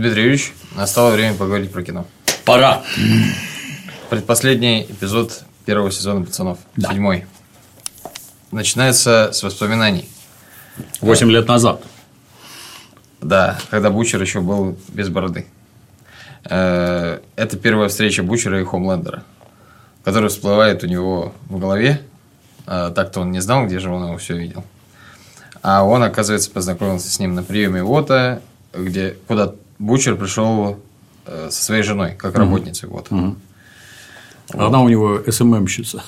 Дмитрий 0.00 0.22
Юрьевич, 0.22 0.54
настало 0.76 1.10
время 1.10 1.36
поговорить 1.36 1.70
про 1.70 1.82
кино. 1.82 2.06
Пора. 2.46 2.82
Предпоследний 4.08 4.84
эпизод 4.84 5.42
первого 5.66 5.92
сезона 5.92 6.24
«Пацанов». 6.24 6.58
Да. 6.74 6.88
Седьмой. 6.88 7.26
Начинается 8.50 9.28
с 9.34 9.42
воспоминаний. 9.42 10.08
Восемь 11.02 11.30
лет 11.30 11.46
назад. 11.48 11.82
Да, 13.20 13.58
когда 13.68 13.90
Бучер 13.90 14.22
еще 14.22 14.40
был 14.40 14.78
без 14.88 15.10
бороды. 15.10 15.44
Э, 16.48 17.20
Это 17.36 17.58
первая 17.58 17.90
встреча 17.90 18.22
Бучера 18.22 18.58
и 18.58 18.64
Хомлендера, 18.64 19.22
которая 20.02 20.30
всплывает 20.30 20.82
у 20.82 20.86
него 20.86 21.34
в 21.50 21.58
голове. 21.58 22.00
Э, 22.66 22.90
Так-то 22.94 23.20
он 23.20 23.32
не 23.32 23.40
знал, 23.40 23.66
где 23.66 23.78
же 23.78 23.90
он 23.90 24.06
его 24.06 24.16
все 24.16 24.34
видел. 24.34 24.64
А 25.60 25.84
он, 25.84 26.02
оказывается, 26.02 26.50
познакомился 26.50 27.10
с 27.10 27.18
ним 27.18 27.34
на 27.34 27.42
приеме 27.42 27.82
ВОТа, 27.82 28.40
где, 28.72 29.16
куда 29.26 29.52
Бучер 29.80 30.16
пришел 30.16 30.78
э, 31.24 31.48
со 31.50 31.64
своей 31.64 31.82
женой, 31.82 32.14
как 32.16 32.36
работницей 32.36 32.88
ВОТа. 32.88 33.34
Она 34.52 34.82
у 34.82 34.88
него 34.88 35.22
СММщица. 35.26 36.02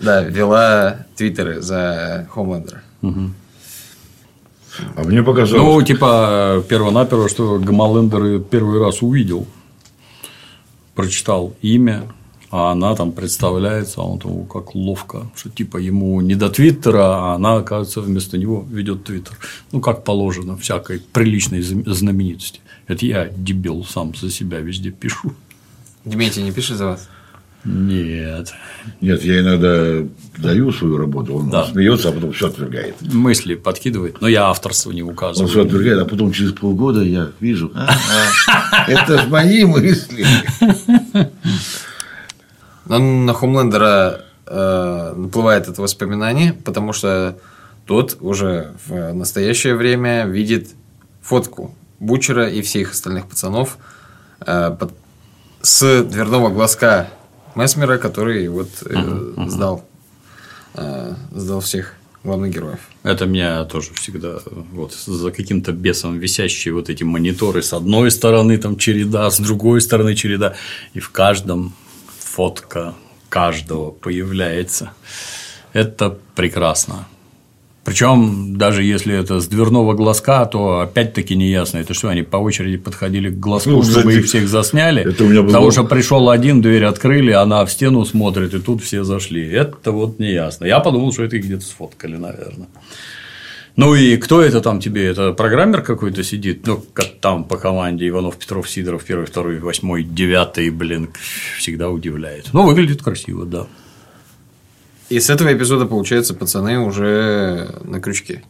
Да, 0.00 0.22
вела 0.22 1.06
твиттеры 1.14 1.62
за 1.62 2.26
Хомлендера. 2.32 2.82
А 3.02 5.02
мне 5.04 5.22
показалось, 5.22 5.62
Ну, 5.62 5.82
типа, 5.82 6.64
первонаперво, 6.68 7.28
что 7.28 7.58
Гамалендер 7.58 8.40
первый 8.40 8.80
раз 8.80 9.02
увидел, 9.02 9.46
прочитал 10.94 11.54
имя, 11.62 12.04
а 12.52 12.70
она 12.72 12.94
там 12.94 13.12
представляется, 13.12 14.00
а 14.02 14.04
он 14.04 14.18
там 14.18 14.30
«О, 14.32 14.44
как 14.44 14.74
ловко, 14.74 15.26
что 15.34 15.48
типа 15.50 15.78
ему 15.78 16.20
не 16.20 16.34
до 16.36 16.48
Твиттера, 16.50 17.02
а 17.02 17.34
она, 17.34 17.56
оказывается, 17.56 18.02
вместо 18.02 18.36
него 18.38 18.64
ведет 18.70 19.04
Твиттер. 19.04 19.36
Ну, 19.72 19.80
как 19.80 20.04
положено, 20.04 20.56
всякой 20.58 21.00
приличной 21.00 21.62
знаменитости. 21.62 22.60
Это 22.86 23.06
я, 23.06 23.28
дебил, 23.34 23.84
сам 23.84 24.14
за 24.14 24.30
себя 24.30 24.58
везде 24.60 24.90
пишу. 24.90 25.32
Дмитрий 26.04 26.42
не 26.42 26.52
пишет 26.52 26.76
за 26.76 26.86
вас? 26.86 27.08
Нет. 27.64 28.52
нет, 29.00 29.22
я 29.24 29.38
иногда 29.40 30.04
даю 30.36 30.72
свою 30.72 30.96
работу, 30.96 31.34
он 31.36 31.48
Да. 31.48 31.64
смеется, 31.64 32.08
а 32.08 32.12
потом 32.12 32.32
все 32.32 32.48
отвергает. 32.48 32.96
Мысли 33.00 33.54
подкидывает, 33.54 34.20
но 34.20 34.26
я 34.26 34.46
авторство 34.48 34.90
не 34.90 35.02
Он 35.04 35.10
указываю. 35.10 35.48
все 35.48 35.62
отвергает, 35.64 36.00
а 36.00 36.04
потом 36.04 36.32
через 36.32 36.52
полгода 36.52 37.02
я 37.04 37.30
вижу, 37.38 37.70
а, 37.74 37.88
а, 38.50 38.90
это 38.90 39.22
ж 39.22 39.28
мои 39.28 39.64
мысли. 39.64 40.26
На 42.86 43.32
Хомлендера 43.32 44.24
э, 44.46 45.12
наплывает 45.16 45.68
это 45.68 45.80
воспоминание, 45.82 46.52
потому 46.52 46.92
что 46.92 47.38
тот 47.86 48.16
уже 48.20 48.72
в 48.86 49.12
настоящее 49.12 49.74
время 49.74 50.24
видит 50.26 50.70
фотку 51.22 51.74
Бучера 52.00 52.48
и 52.48 52.62
всех 52.62 52.92
остальных 52.92 53.26
пацанов 53.26 53.78
э, 54.44 54.76
под- 54.78 54.92
с 55.62 56.02
дверного 56.02 56.48
глазка 56.48 57.08
Месмера, 57.54 57.98
который 57.98 58.48
вот 58.48 58.68
э, 58.84 59.32
сдал, 59.48 59.84
э, 60.74 61.14
сдал 61.30 61.60
всех 61.60 61.94
главных 62.24 62.52
героев. 62.52 62.80
Это 63.04 63.26
меня 63.26 63.64
тоже 63.64 63.92
всегда 63.94 64.38
вот 64.72 64.92
за 64.94 65.30
каким-то 65.30 65.72
бесом 65.72 66.18
висящие 66.18 66.74
вот 66.74 66.88
эти 66.88 67.04
мониторы. 67.04 67.62
С 67.62 67.72
одной 67.72 68.10
стороны 68.10 68.58
там 68.58 68.76
череда, 68.76 69.30
с 69.30 69.38
другой 69.38 69.80
стороны 69.80 70.14
череда, 70.16 70.54
и 70.94 71.00
в 71.00 71.10
каждом 71.10 71.72
фотка 72.32 72.94
каждого 73.28 73.90
появляется. 73.90 74.90
Это 75.72 76.16
прекрасно. 76.34 77.06
Причем, 77.84 78.56
даже 78.56 78.84
если 78.84 79.12
это 79.14 79.40
с 79.40 79.48
дверного 79.48 79.94
глазка, 79.94 80.44
то 80.46 80.80
опять-таки 80.80 81.34
не 81.34 81.50
ясно, 81.50 81.78
это 81.78 81.94
что, 81.94 82.08
они 82.10 82.22
по 82.22 82.36
очереди 82.36 82.76
подходили 82.76 83.28
к 83.28 83.40
глазку, 83.40 83.70
Ну, 83.70 83.82
чтобы 83.82 83.98
кстати, 84.10 84.18
их 84.18 84.26
всех 84.26 84.48
засняли, 84.48 85.02
это 85.02 85.24
у 85.24 85.28
меня 85.28 85.40
было- 85.42 85.48
потому 85.48 85.70
что 85.72 85.82
пришел 85.84 86.30
один, 86.30 86.62
дверь 86.62 86.84
открыли, 86.84 87.32
она 87.32 87.64
в 87.64 87.72
стену 87.72 88.04
смотрит, 88.04 88.54
и 88.54 88.60
тут 88.60 88.82
все 88.84 89.02
зашли. 89.02 89.44
Это 89.50 89.90
вот 89.90 90.20
не 90.20 90.32
ясно. 90.32 90.64
Я 90.64 90.78
подумал, 90.78 91.12
что 91.12 91.24
это 91.24 91.36
их 91.36 91.44
где-то 91.44 91.64
сфоткали, 91.64 92.16
наверное. 92.16 92.68
Ну 93.76 93.94
и 93.94 94.16
кто 94.18 94.42
это 94.42 94.60
там 94.60 94.80
тебе? 94.80 95.06
Это 95.06 95.32
программер 95.32 95.82
какой-то 95.82 96.22
сидит? 96.22 96.66
Ну, 96.66 96.84
как 96.92 97.06
там 97.20 97.44
по 97.44 97.56
команде 97.56 98.06
Иванов, 98.08 98.36
Петров, 98.36 98.68
Сидоров, 98.68 99.04
первый, 99.04 99.26
второй, 99.26 99.58
восьмой, 99.60 100.02
девятый, 100.02 100.68
блин, 100.70 101.10
всегда 101.58 101.88
удивляет. 101.88 102.50
Ну, 102.52 102.66
выглядит 102.66 103.02
красиво, 103.02 103.46
да. 103.46 103.66
И 105.08 105.20
с 105.20 105.30
этого 105.30 105.52
эпизода, 105.52 105.86
получается, 105.86 106.34
пацаны 106.34 106.78
уже 106.80 107.74
на 107.84 108.00
крючке. 108.00 108.42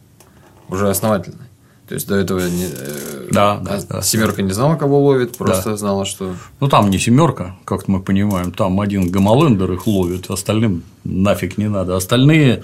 Уже 0.69 0.89
основательно. 0.89 1.47
То 1.87 1.95
есть 1.95 2.07
до 2.07 2.15
этого 2.15 2.39
не, 2.47 2.65
э, 2.65 3.27
Да, 3.31 3.57
да, 3.57 3.81
да. 3.89 4.01
семерка 4.01 4.41
не 4.41 4.51
знала, 4.53 4.75
кого 4.75 5.03
ловит, 5.03 5.37
просто 5.37 5.75
знала, 5.75 6.05
что 6.05 6.33
Ну, 6.61 6.69
там 6.69 6.89
не 6.89 6.97
семерка, 6.97 7.57
как 7.65 7.87
мы 7.89 8.01
понимаем, 8.01 8.51
там 8.51 8.79
один 8.79 9.11
гамалендер 9.11 9.73
их 9.73 9.85
ловит, 9.85 10.29
остальным 10.29 10.83
нафиг 11.03 11.57
не 11.57 11.67
надо. 11.67 11.97
Остальные 11.97 12.63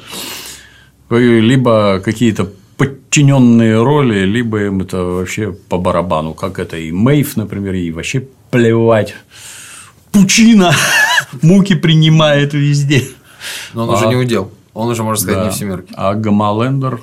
либо 1.10 2.00
какие-то 2.04 2.52
подчиненные 2.78 3.82
роли, 3.82 4.26
либо 4.26 4.64
им 4.66 4.82
это 4.82 5.04
вообще 5.04 5.52
по 5.52 5.78
барабану, 5.78 6.34
как 6.34 6.60
это 6.60 6.78
и 6.78 6.92
Мейв, 6.92 7.36
например, 7.36 7.74
и 7.74 7.92
вообще 7.92 8.28
плевать. 8.52 9.16
Пучина 10.12 10.74
муки 11.42 11.76
принимает 11.76 12.54
везде. 12.54 13.08
Но 13.74 13.84
он 13.84 13.90
уже 13.90 14.06
А. 14.06 14.10
не 14.10 14.16
удел. 14.16 14.52
Он 14.74 14.90
уже, 14.90 15.04
можно 15.04 15.22
сказать, 15.22 15.44
не 15.46 15.50
в 15.52 15.56
семерке. 15.56 15.94
А 15.98 16.14
Гамалендер 16.14 17.02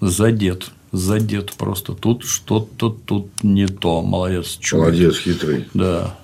задет. 0.00 0.70
Задет 0.92 1.52
просто. 1.54 1.94
Тут 1.94 2.24
что-то 2.24 2.90
тут 2.90 3.28
не 3.42 3.66
то. 3.66 4.02
Молодец. 4.02 4.58
чует. 4.60 4.82
Молодец, 4.84 5.16
хитрый. 5.18 5.66
Да. 5.74 6.14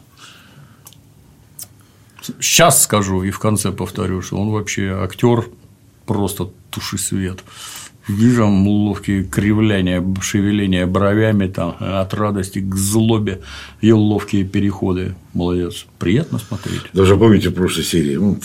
Сейчас 2.41 2.83
скажу 2.83 3.23
и 3.23 3.31
в 3.31 3.39
конце 3.39 3.73
повторю, 3.73 4.21
что 4.23 4.37
он 4.37 4.51
вообще 4.51 4.91
актер 5.03 5.49
просто 6.09 6.51
туши 6.71 6.99
свет. 6.99 7.45
Вижу 8.09 8.49
ловкие 8.49 9.23
кривляния, 9.23 10.03
шевеления 10.23 10.87
бровями 10.87 11.47
там, 11.47 11.77
от 11.79 12.15
радости 12.15 12.61
к 12.61 12.75
злобе 12.75 13.43
и 13.83 13.93
ловкие 13.93 14.45
переходы. 14.45 15.15
Молодец. 15.35 15.85
Приятно 15.99 16.39
смотреть. 16.39 16.81
Даже 16.95 17.17
помните 17.17 17.51
в 17.51 17.55
прошлой 17.55 17.85
серии, 17.85 18.17
ну, 18.17 18.41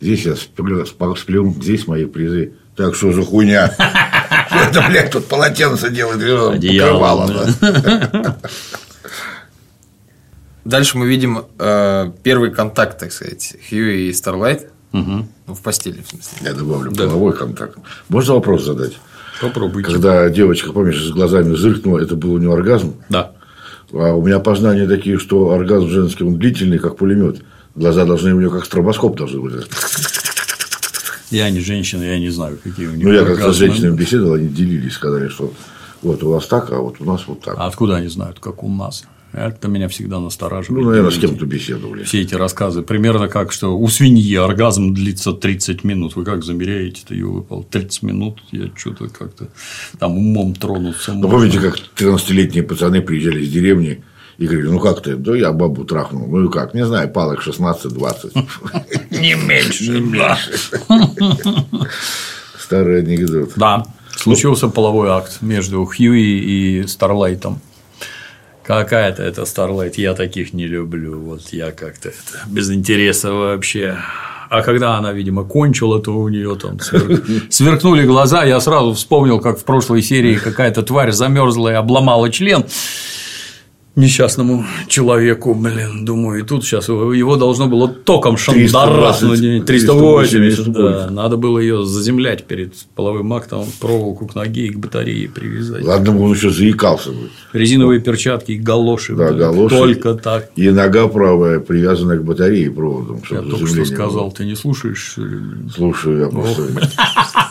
здесь 0.00 0.24
я 0.24 0.36
сплю, 0.36 1.54
здесь 1.60 1.88
мои 1.88 2.04
призы. 2.04 2.52
Так 2.76 2.94
что 2.94 3.12
за 3.12 3.22
хуйня? 3.22 3.74
Что 4.48 4.58
это, 4.58 4.84
блядь, 4.88 5.10
тут 5.10 5.26
полотенце 5.26 5.90
делает, 5.90 6.20
покрывало, 6.62 7.26
да. 7.60 8.38
Дальше 10.64 10.98
мы 10.98 11.06
видим 11.06 11.44
э, 11.58 12.12
первый 12.24 12.50
контакт, 12.50 12.98
так 12.98 13.12
сказать, 13.12 13.56
Хьюи 13.68 14.08
и 14.08 14.12
Старлайт. 14.12 14.70
Ну, 14.92 15.26
в 15.46 15.60
постели, 15.60 16.02
в 16.02 16.08
смысле. 16.08 16.38
Я 16.40 16.54
добавлю 16.54 16.92
половой 16.92 17.32
контакт. 17.34 17.78
Можно 18.08 18.34
вопрос 18.34 18.64
задать? 18.64 18.98
Попробуйте. 19.40 19.90
Когда 19.90 20.28
девочка, 20.30 20.72
помнишь, 20.72 21.04
с 21.04 21.10
глазами 21.10 21.54
зыркнула, 21.54 21.98
это 21.98 22.16
был 22.16 22.32
у 22.32 22.38
нее 22.38 22.52
оргазм? 22.52 22.94
Да. 23.08 23.32
А 23.92 24.14
у 24.14 24.24
меня 24.24 24.40
познания 24.40 24.86
такие, 24.88 25.18
что 25.18 25.50
оргазм 25.50 25.88
женский, 25.88 26.24
он 26.24 26.38
длительный, 26.38 26.78
как 26.78 26.96
пулемет. 26.96 27.42
Глаза 27.74 28.04
должны 28.04 28.34
у 28.34 28.38
нее 28.38 28.50
как 28.50 28.64
стробоскоп 28.64 29.16
должны 29.16 29.40
быть. 29.40 29.66
Я 31.30 31.50
не 31.50 31.60
женщина, 31.60 32.02
я 32.02 32.18
не 32.18 32.30
знаю, 32.30 32.58
какие 32.62 32.86
у 32.86 32.92
них 32.92 33.04
Ну, 33.04 33.12
я 33.12 33.24
как-то 33.24 33.52
с 33.52 33.56
женщинами 33.56 33.96
беседовал, 33.96 34.34
они 34.34 34.48
делились, 34.48 34.94
сказали, 34.94 35.28
что 35.28 35.52
вот 36.02 36.22
у 36.22 36.30
вас 36.30 36.46
так, 36.46 36.70
а 36.72 36.78
вот 36.78 37.00
у 37.00 37.04
нас 37.04 37.22
вот 37.26 37.42
так. 37.42 37.56
А 37.58 37.66
откуда 37.66 37.96
они 37.96 38.08
знают, 38.08 38.38
как 38.38 38.62
у 38.62 38.68
нас? 38.68 39.04
Это 39.36 39.68
меня 39.68 39.88
всегда 39.88 40.18
настораживает. 40.18 40.82
Ну, 40.82 40.88
наверное, 40.88 41.10
с 41.10 41.18
кем-то 41.18 41.44
беседовали. 41.44 42.04
Все 42.04 42.22
эти 42.22 42.34
рассказы. 42.34 42.80
Примерно 42.80 43.28
как, 43.28 43.52
что 43.52 43.78
у 43.78 43.86
свиньи 43.88 44.34
оргазм 44.34 44.94
длится 44.94 45.32
30 45.32 45.84
минут. 45.84 46.16
Вы 46.16 46.24
как 46.24 46.42
замеряете-то 46.42 47.12
ее 47.12 47.26
выпал? 47.26 47.62
30 47.62 48.02
минут. 48.02 48.42
Я 48.50 48.70
что-то 48.74 49.08
как-то 49.08 49.48
там 49.98 50.16
умом 50.16 50.54
тронуться. 50.54 51.12
Ну, 51.12 51.28
помните, 51.28 51.60
как 51.60 51.76
13-летние 51.98 52.62
пацаны 52.62 53.02
приезжали 53.02 53.42
из 53.42 53.52
деревни 53.52 54.02
и 54.38 54.46
говорили, 54.46 54.68
ну, 54.68 54.80
как 54.80 55.02
ты? 55.02 55.16
Да 55.16 55.36
я 55.36 55.52
бабу 55.52 55.84
трахнул. 55.84 56.26
Ну, 56.26 56.48
и 56.48 56.50
как? 56.50 56.72
Не 56.72 56.86
знаю, 56.86 57.10
палок 57.10 57.46
16-20. 57.46 58.48
Не 59.10 59.34
меньше. 59.34 59.90
Не 59.90 60.00
меньше. 60.00 60.80
Старый 62.58 63.00
анекдот. 63.00 63.50
Да, 63.56 63.84
случился 64.16 64.68
половой 64.68 65.10
акт 65.10 65.42
между 65.42 65.84
Хьюи 65.84 66.80
и 66.80 66.86
Старлайтом. 66.86 67.60
Какая-то 68.66 69.22
это 69.22 69.44
Старлайт, 69.44 69.96
я 69.96 70.14
таких 70.14 70.52
не 70.52 70.66
люблю. 70.66 71.20
Вот 71.20 71.52
я 71.52 71.70
как-то 71.70 72.08
это 72.08 72.46
без 72.48 72.70
интереса 72.70 73.32
вообще. 73.32 73.96
А 74.48 74.62
когда 74.62 74.96
она, 74.96 75.12
видимо, 75.12 75.44
кончила, 75.44 76.00
то 76.00 76.16
у 76.16 76.28
нее 76.28 76.56
там 76.56 76.76
свер- 76.76 77.46
сверкнули 77.50 78.04
глаза. 78.04 78.44
Я 78.44 78.60
сразу 78.60 78.92
вспомнил, 78.94 79.40
как 79.40 79.58
в 79.58 79.64
прошлой 79.64 80.02
серии 80.02 80.36
какая-то 80.36 80.82
тварь 80.82 81.12
замерзла 81.12 81.70
и 81.70 81.74
обломала 81.74 82.30
член. 82.30 82.64
Несчастному 83.96 84.64
человеку, 84.88 85.54
блин, 85.54 86.04
думаю, 86.04 86.40
и 86.40 86.46
тут 86.46 86.64
сейчас 86.64 86.88
его 86.88 87.36
должно 87.36 87.66
было 87.66 87.88
током 87.88 88.36
шандараснуть, 88.36 89.64
380, 89.64 89.66
380 89.66 90.72
да, 90.72 91.10
надо 91.10 91.36
было 91.38 91.58
ее 91.58 91.84
заземлять 91.84 92.44
перед 92.44 92.74
половым 92.94 93.32
актом, 93.32 93.64
проволоку 93.80 94.26
к 94.26 94.34
ноге 94.34 94.66
и 94.66 94.68
к 94.70 94.78
батарее 94.78 95.28
привязать. 95.28 95.82
Ладно, 95.82 96.20
он 96.20 96.32
еще 96.34 96.50
заикался 96.50 97.10
бы. 97.10 97.30
Резиновые 97.52 98.00
перчатки 98.00 98.52
и 98.52 98.58
галоши, 98.58 99.14
да, 99.14 99.32
галоши, 99.32 99.74
только 99.74 100.14
так. 100.14 100.50
И 100.56 100.70
нога 100.70 101.08
правая 101.08 101.60
привязана 101.60 102.16
к 102.16 102.24
батарее 102.24 102.70
проводом. 102.70 103.22
Я 103.30 103.40
только 103.40 103.66
что 103.66 103.84
сказал, 103.86 104.24
было. 104.24 104.30
ты 104.32 104.44
не 104.44 104.54
слушаешь? 104.54 105.16
Слушаю, 105.74 106.20
я 106.20 106.28
просто. 106.28 106.62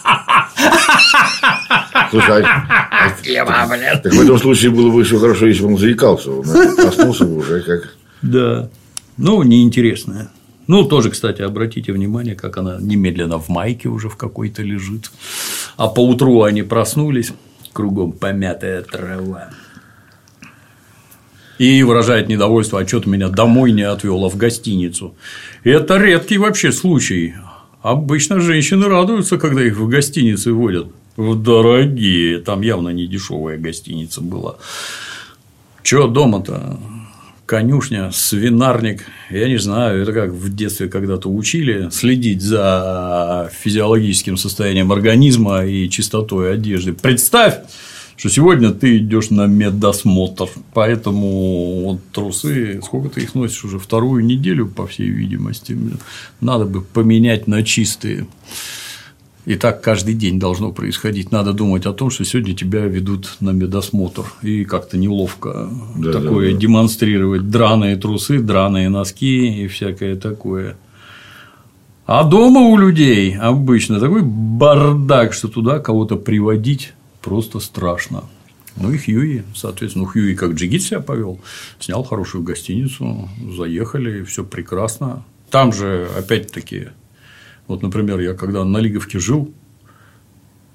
Слушай, 2.09 2.43
а, 2.43 2.87
а, 2.91 3.97
так 3.97 4.13
в 4.13 4.21
этом 4.21 4.37
случае 4.37 4.71
было 4.71 4.91
бы 4.91 5.01
еще 5.01 5.19
хорошо, 5.19 5.47
если 5.47 5.63
бы 5.63 5.69
он 5.69 5.77
заикался. 5.77 6.31
Он 6.31 6.43
проснулся 6.75 7.25
бы 7.25 7.37
уже 7.37 7.61
как. 7.61 7.95
Да. 8.21 8.69
Ну, 9.17 9.43
неинтересная. 9.43 10.29
Ну, 10.67 10.83
тоже, 10.83 11.11
кстати, 11.11 11.41
обратите 11.41 11.93
внимание, 11.93 12.35
как 12.35 12.57
она 12.57 12.77
немедленно 12.79 13.39
в 13.39 13.49
майке 13.49 13.87
уже 13.87 14.09
в 14.09 14.17
какой-то 14.17 14.63
лежит. 14.63 15.11
А 15.77 15.87
по 15.87 15.99
утру 15.99 16.41
они 16.41 16.63
проснулись, 16.63 17.33
кругом 17.71 18.11
помятая 18.11 18.81
трава. 18.81 19.49
И 21.59 21.83
выражает 21.83 22.27
недовольство, 22.27 22.81
а 22.81 22.87
что 22.87 22.99
ты 22.99 23.09
меня 23.09 23.29
домой 23.29 23.71
не 23.71 23.83
отвел, 23.83 24.25
а 24.25 24.29
в 24.29 24.35
гостиницу. 24.35 25.15
Это 25.63 25.97
редкий 25.97 26.37
вообще 26.37 26.71
случай. 26.71 27.35
Обычно 27.81 28.41
женщины 28.41 28.87
радуются, 28.87 29.37
когда 29.37 29.63
их 29.63 29.77
в 29.77 29.87
гостиницы 29.87 30.51
водят 30.51 30.87
дорогие, 31.17 32.39
там 32.39 32.61
явно 32.61 32.89
не 32.89 33.07
дешевая 33.07 33.57
гостиница 33.57 34.21
была. 34.21 34.57
Чё 35.83 36.07
дома-то? 36.07 36.79
Конюшня, 37.45 38.09
свинарник, 38.11 39.03
я 39.29 39.47
не 39.47 39.57
знаю, 39.57 40.01
это 40.01 40.13
как 40.13 40.31
в 40.31 40.55
детстве 40.55 40.87
когда-то 40.87 41.29
учили 41.29 41.89
следить 41.91 42.41
за 42.41 43.51
физиологическим 43.61 44.35
состоянием 44.35 44.91
организма 44.91 45.63
и 45.63 45.87
чистотой 45.87 46.53
одежды. 46.53 46.93
Представь, 46.93 47.59
что 48.17 48.29
сегодня 48.29 48.71
ты 48.71 48.97
идешь 48.97 49.29
на 49.29 49.45
медосмотр, 49.45 50.49
поэтому 50.73 51.81
вот 51.83 51.99
трусы, 52.11 52.81
сколько 52.83 53.09
ты 53.09 53.21
их 53.21 53.35
носишь 53.35 53.65
уже 53.65 53.77
вторую 53.77 54.25
неделю, 54.25 54.65
по 54.67 54.87
всей 54.87 55.09
видимости, 55.09 55.77
надо 56.41 56.65
бы 56.65 56.81
поменять 56.81 57.45
на 57.45 57.61
чистые. 57.61 58.25
И 59.45 59.55
так 59.55 59.81
каждый 59.81 60.15
день 60.15 60.39
должно 60.39 60.71
происходить. 60.71 61.31
Надо 61.31 61.53
думать 61.53 61.85
о 61.85 61.93
том, 61.93 62.09
что 62.09 62.25
сегодня 62.25 62.55
тебя 62.55 62.85
ведут 62.85 63.37
на 63.39 63.51
медосмотр. 63.51 64.23
И 64.41 64.65
как-то 64.65 64.97
неловко 64.97 65.69
да, 65.95 66.13
такое 66.13 66.47
да, 66.47 66.53
да. 66.53 66.61
демонстрировать. 66.61 67.49
Драные 67.49 67.95
трусы, 67.95 68.39
драные 68.39 68.89
носки 68.89 69.63
и 69.63 69.67
всякое 69.67 70.15
такое. 70.15 70.77
А 72.07 72.23
дома 72.23 72.61
у 72.61 72.77
людей 72.77 73.35
обычно 73.35 73.99
такой 73.99 74.21
бардак, 74.23 75.33
что 75.33 75.47
туда 75.47 75.79
кого-то 75.79 76.15
приводить 76.17 76.93
просто 77.21 77.59
страшно. 77.59 78.23
Ну 78.77 78.91
и 78.91 78.97
Хьюи, 78.97 79.43
соответственно, 79.55 80.05
ну, 80.05 80.11
Хьюи 80.11 80.35
как 80.35 80.51
джигит 80.53 80.81
себя 80.81 80.99
повел, 80.99 81.39
снял 81.79 82.03
хорошую 82.03 82.43
гостиницу, 82.43 83.29
заехали, 83.55 84.23
все 84.23 84.43
прекрасно. 84.43 85.23
Там 85.49 85.71
же, 85.71 86.09
опять-таки, 86.17 86.89
вот, 87.67 87.81
например, 87.81 88.19
я 88.19 88.33
когда 88.33 88.63
на 88.63 88.77
Лиговке 88.77 89.19
жил, 89.19 89.51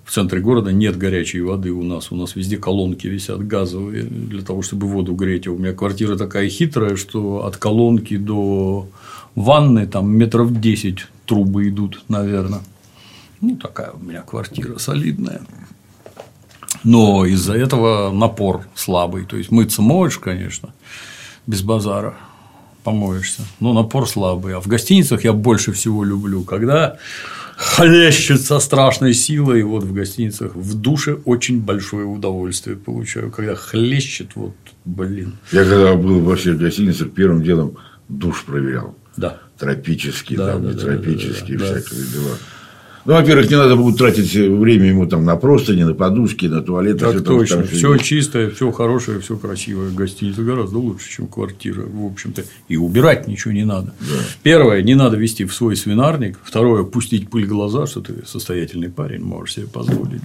в 0.04 0.12
центре 0.12 0.40
города 0.40 0.72
нет 0.72 0.98
горячей 0.98 1.40
воды 1.40 1.70
у 1.70 1.84
нас. 1.84 2.10
У 2.10 2.16
нас 2.16 2.34
везде 2.34 2.56
колонки 2.56 3.06
висят 3.06 3.46
газовые 3.46 4.02
для 4.02 4.42
того, 4.42 4.60
чтобы 4.60 4.88
воду 4.88 5.14
греть. 5.14 5.46
А 5.46 5.52
у 5.52 5.56
меня 5.56 5.72
квартира 5.72 6.16
такая 6.16 6.48
хитрая, 6.48 6.96
что 6.96 7.44
от 7.46 7.56
колонки 7.56 8.16
до 8.16 8.88
ванны 9.36 9.86
там 9.86 10.10
метров 10.10 10.60
10 10.60 11.06
трубы 11.26 11.68
идут, 11.68 12.02
наверное. 12.08 12.62
Ну, 13.40 13.56
такая 13.56 13.92
у 13.92 14.00
меня 14.00 14.22
квартира 14.22 14.78
солидная. 14.78 15.42
Но 16.82 17.24
из-за 17.26 17.54
этого 17.54 18.10
напор 18.12 18.66
слабый. 18.74 19.24
То 19.24 19.36
есть 19.36 19.52
мыться 19.52 19.80
можешь, 19.80 20.18
конечно, 20.18 20.74
без 21.46 21.62
базара 21.62 22.16
помоешься. 22.82 23.42
Но 23.60 23.72
напор 23.72 24.08
слабый. 24.08 24.54
А 24.54 24.60
в 24.60 24.66
гостиницах 24.66 25.24
я 25.24 25.32
больше 25.32 25.72
всего 25.72 26.04
люблю, 26.04 26.42
когда 26.42 26.98
хлещет 27.56 28.40
со 28.40 28.58
страшной 28.58 29.14
силой. 29.14 29.60
И 29.60 29.62
вот 29.62 29.84
в 29.84 29.92
гостиницах 29.92 30.54
в 30.54 30.80
душе 30.80 31.18
очень 31.24 31.60
большое 31.60 32.06
удовольствие 32.06 32.76
получаю, 32.76 33.30
когда 33.30 33.54
хлещет, 33.54 34.30
вот, 34.34 34.54
блин. 34.84 35.34
Я 35.52 35.64
когда 35.64 35.94
был 35.94 36.20
во 36.20 36.36
всех 36.36 36.58
гостиницах, 36.58 37.12
первым 37.12 37.42
делом 37.42 37.76
душ 38.08 38.44
проверял. 38.44 38.96
Да. 39.16 39.38
Тропический, 39.58 40.36
да, 40.36 40.52
там, 40.52 40.62
да, 40.62 40.68
не 40.70 40.74
да, 40.74 40.80
тропический, 40.80 41.56
да, 41.56 41.66
да, 41.66 41.74
да, 41.74 41.80
всякие 41.80 42.04
да. 42.04 42.12
дела. 42.12 42.36
Ну, 43.06 43.14
во-первых, 43.14 43.50
не 43.50 43.56
надо 43.56 43.76
будет 43.76 43.96
тратить 43.96 44.34
время 44.34 44.86
ему 44.86 45.06
там 45.06 45.24
на 45.24 45.36
простыни, 45.36 45.84
на 45.84 45.94
подушки, 45.94 46.46
на 46.46 46.60
туалет. 46.60 46.98
Так 46.98 47.14
все 47.14 47.20
точно. 47.20 47.62
Все 47.62 47.96
чистое, 47.96 48.50
все 48.50 48.70
хорошее, 48.72 49.20
все 49.20 49.36
красивое. 49.36 49.90
Гостиница 49.90 50.42
гораздо 50.42 50.78
лучше, 50.78 51.10
чем 51.10 51.26
квартира, 51.26 51.82
в 51.82 52.04
общем-то. 52.04 52.44
И 52.68 52.76
убирать 52.76 53.26
ничего 53.26 53.52
не 53.52 53.64
надо. 53.64 53.94
Да. 54.00 54.16
Первое, 54.42 54.82
не 54.82 54.94
надо 54.94 55.16
вести 55.16 55.44
в 55.44 55.54
свой 55.54 55.76
свинарник. 55.76 56.38
Второе, 56.44 56.84
пустить 56.84 57.30
пыль 57.30 57.46
в 57.46 57.48
глаза, 57.48 57.86
что 57.86 58.00
ты 58.00 58.26
состоятельный 58.26 58.90
парень, 58.90 59.22
можешь 59.22 59.54
себе 59.54 59.66
позволить. 59.66 60.22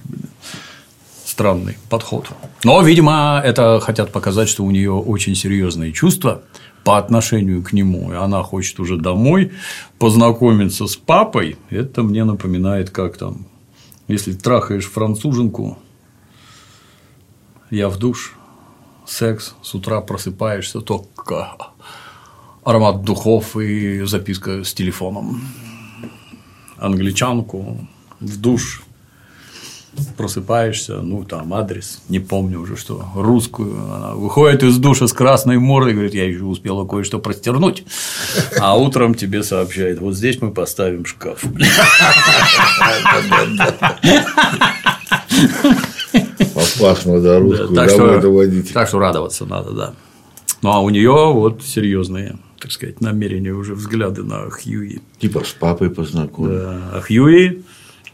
Странный 1.24 1.76
подход. 1.88 2.26
Но, 2.62 2.80
видимо, 2.82 3.40
это 3.44 3.80
хотят 3.80 4.12
показать, 4.12 4.48
что 4.48 4.64
у 4.64 4.70
нее 4.70 4.92
очень 4.92 5.34
серьезные 5.34 5.92
чувства 5.92 6.42
по 6.86 6.98
отношению 6.98 7.64
к 7.64 7.72
нему, 7.72 8.12
и 8.12 8.14
она 8.14 8.44
хочет 8.44 8.78
уже 8.78 8.96
домой 8.96 9.50
познакомиться 9.98 10.86
с 10.86 10.94
папой, 10.94 11.56
это 11.68 12.04
мне 12.04 12.22
напоминает, 12.22 12.90
как 12.90 13.16
там, 13.16 13.46
если 14.06 14.34
трахаешь 14.34 14.88
француженку, 14.88 15.78
я 17.70 17.88
в 17.88 17.98
душ, 17.98 18.34
секс, 19.04 19.56
с 19.62 19.74
утра 19.74 20.00
просыпаешься, 20.00 20.80
только 20.80 21.56
аромат 22.62 23.02
духов 23.02 23.56
и 23.56 24.02
записка 24.04 24.62
с 24.62 24.72
телефоном. 24.72 25.42
Англичанку 26.76 27.88
в 28.20 28.40
душ 28.40 28.84
просыпаешься, 30.16 31.00
ну, 31.00 31.24
там, 31.24 31.52
адрес, 31.54 32.00
не 32.08 32.18
помню 32.18 32.60
уже 32.60 32.76
что, 32.76 33.04
русскую, 33.14 33.76
она 33.92 34.14
выходит 34.14 34.62
из 34.62 34.78
душа 34.78 35.06
с 35.06 35.12
красной 35.12 35.58
мордой, 35.58 35.94
говорит, 35.94 36.14
я 36.14 36.26
еще 36.26 36.44
успела 36.44 36.86
кое-что 36.86 37.18
простернуть, 37.18 37.84
а 38.58 38.76
утром 38.76 39.14
тебе 39.14 39.42
сообщает, 39.42 40.00
вот 40.00 40.14
здесь 40.14 40.40
мы 40.40 40.52
поставим 40.52 41.04
шкаф. 41.04 41.44
Опасно, 46.54 47.20
да, 47.20 47.38
русскую 47.38 47.74
так 47.74 47.90
что, 47.90 48.20
доводить. 48.20 48.72
Так 48.72 48.88
что 48.88 48.98
радоваться 48.98 49.44
надо, 49.44 49.72
да. 49.72 49.94
Ну, 50.62 50.70
а 50.72 50.80
у 50.80 50.90
нее 50.90 51.32
вот 51.32 51.62
серьезные 51.62 52.38
так 52.58 52.72
сказать, 52.72 53.00
намерения, 53.00 53.52
уже 53.52 53.74
взгляды 53.74 54.22
на 54.22 54.50
Хьюи. 54.50 55.00
Типа 55.18 55.44
с 55.44 55.52
папой 55.52 55.90
познакомиться. 55.90 56.64
Да. 56.64 56.98
А 56.98 57.00
Хьюи 57.00 57.62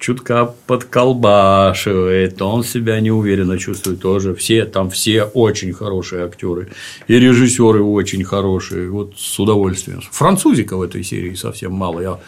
чутка 0.02 0.54
подколбашивает, 0.66 2.42
он 2.42 2.64
себя 2.64 3.00
неуверенно 3.00 3.56
чувствует 3.58 4.00
тоже. 4.00 4.34
Все 4.34 4.66
там 4.66 4.90
все 4.90 5.24
очень 5.24 5.72
хорошие 5.72 6.24
актеры. 6.24 6.72
И 7.08 7.14
режиссеры 7.14 7.82
очень 7.82 8.24
хорошие. 8.24 8.90
Вот 8.90 9.14
с 9.16 9.38
удовольствием. 9.38 10.02
Французика 10.10 10.76
в 10.76 10.82
этой 10.82 11.04
серии 11.04 11.34
совсем 11.34 11.72
мало. 11.72 12.00
Я 12.00 12.18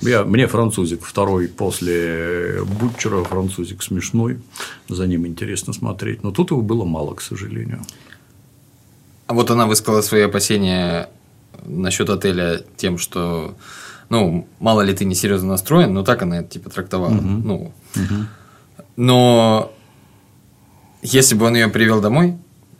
я, 0.00 0.24
мне 0.24 0.46
французик 0.46 1.02
второй 1.02 1.48
после 1.48 2.60
Бутчера, 2.80 3.22
французик 3.24 3.82
смешной, 3.82 4.38
за 4.88 5.06
ним 5.06 5.26
интересно 5.26 5.72
смотреть, 5.72 6.22
но 6.22 6.30
тут 6.30 6.50
его 6.50 6.60
было 6.60 6.84
мало, 6.84 7.14
к 7.14 7.22
сожалению. 7.22 7.80
А 9.26 9.34
вот 9.34 9.50
она 9.50 9.66
высказала 9.66 10.02
свои 10.02 10.22
опасения 10.22 11.08
насчет 11.64 12.10
отеля 12.10 12.62
тем, 12.76 12.98
что 12.98 13.54
ну, 14.08 14.46
мало 14.58 14.82
ли 14.82 14.94
ты 14.94 15.04
несерьезно 15.04 15.48
настроен, 15.48 15.92
но 15.92 16.02
так 16.02 16.22
она 16.22 16.40
это 16.40 16.48
типа 16.48 16.70
трактовала. 16.70 17.14
Угу. 17.14 17.22
Ну, 17.22 17.72
угу. 17.96 18.26
Но 18.96 19.72
если 21.02 21.34
бы 21.34 21.46
он 21.46 21.54
ее 21.54 21.68
привел 21.68 22.00
домой, 22.00 22.36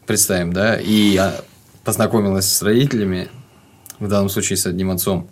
представим, 0.06 0.52
да, 0.52 0.78
и 0.80 1.20
познакомилась 1.84 2.50
с 2.50 2.62
родителями, 2.62 3.28
в 3.98 4.08
данном 4.08 4.28
случае 4.28 4.56
с 4.56 4.66
одним 4.66 4.90
отцом, 4.90 5.28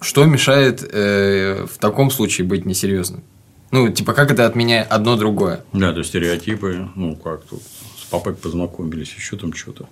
что 0.00 0.24
мешает 0.24 0.88
э, 0.92 1.66
в 1.66 1.78
таком 1.78 2.10
случае 2.10 2.46
быть 2.46 2.64
несерьезным? 2.64 3.24
Ну, 3.70 3.88
типа, 3.90 4.14
как 4.14 4.30
это 4.30 4.46
отменяет 4.46 4.88
одно 4.90 5.16
другое? 5.16 5.64
Да, 5.72 5.92
то 5.92 6.02
стереотипы, 6.02 6.88
ну, 6.94 7.16
как 7.16 7.44
тут 7.44 7.62
папой 8.10 8.34
познакомились, 8.34 9.12
еще 9.16 9.36
там 9.36 9.52
что-то. 9.54 9.82
Ну, 9.82 9.88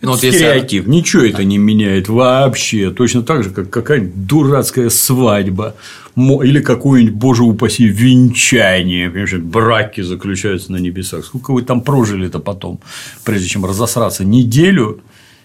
Это 0.00 0.10
вот 0.12 0.22
если- 0.22 0.36
стереотип. 0.38 0.86
Ничего 0.86 1.22
это 1.22 1.44
не 1.44 1.58
меняет 1.58 2.08
вообще. 2.08 2.90
Точно 2.90 3.22
так 3.22 3.44
же, 3.44 3.50
как 3.50 3.70
какая-нибудь 3.70 4.26
дурацкая 4.26 4.90
свадьба. 4.90 5.74
Или 6.16 6.60
какое-нибудь, 6.60 7.14
боже 7.14 7.42
упаси, 7.44 7.86
венчание. 7.86 9.08
Понимаешь, 9.08 9.34
браки 9.34 10.00
заключаются 10.02 10.72
на 10.72 10.76
небесах. 10.78 11.24
Сколько 11.24 11.52
вы 11.52 11.62
там 11.62 11.80
прожили-то 11.82 12.38
потом, 12.38 12.80
прежде 13.24 13.48
чем 13.48 13.64
разосраться? 13.64 14.24
Неделю? 14.24 15.00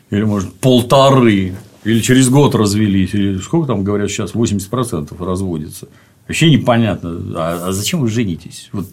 Или, 0.09 0.23
может, 0.23 0.53
полторы? 0.55 1.53
Или 1.85 1.99
через 2.01 2.29
год 2.29 2.55
развелись? 2.55 3.13
Или 3.13 3.37
сколько 3.39 3.67
там, 3.67 3.83
говорят, 3.83 4.09
сейчас 4.09 4.33
80% 4.33 5.21
разводится? 5.25 5.87
Вообще 6.27 6.49
непонятно. 6.51 7.09
А, 7.35 7.67
а 7.67 7.71
зачем 7.71 8.01
вы 8.01 8.09
женитесь? 8.09 8.69
Вот 8.73 8.87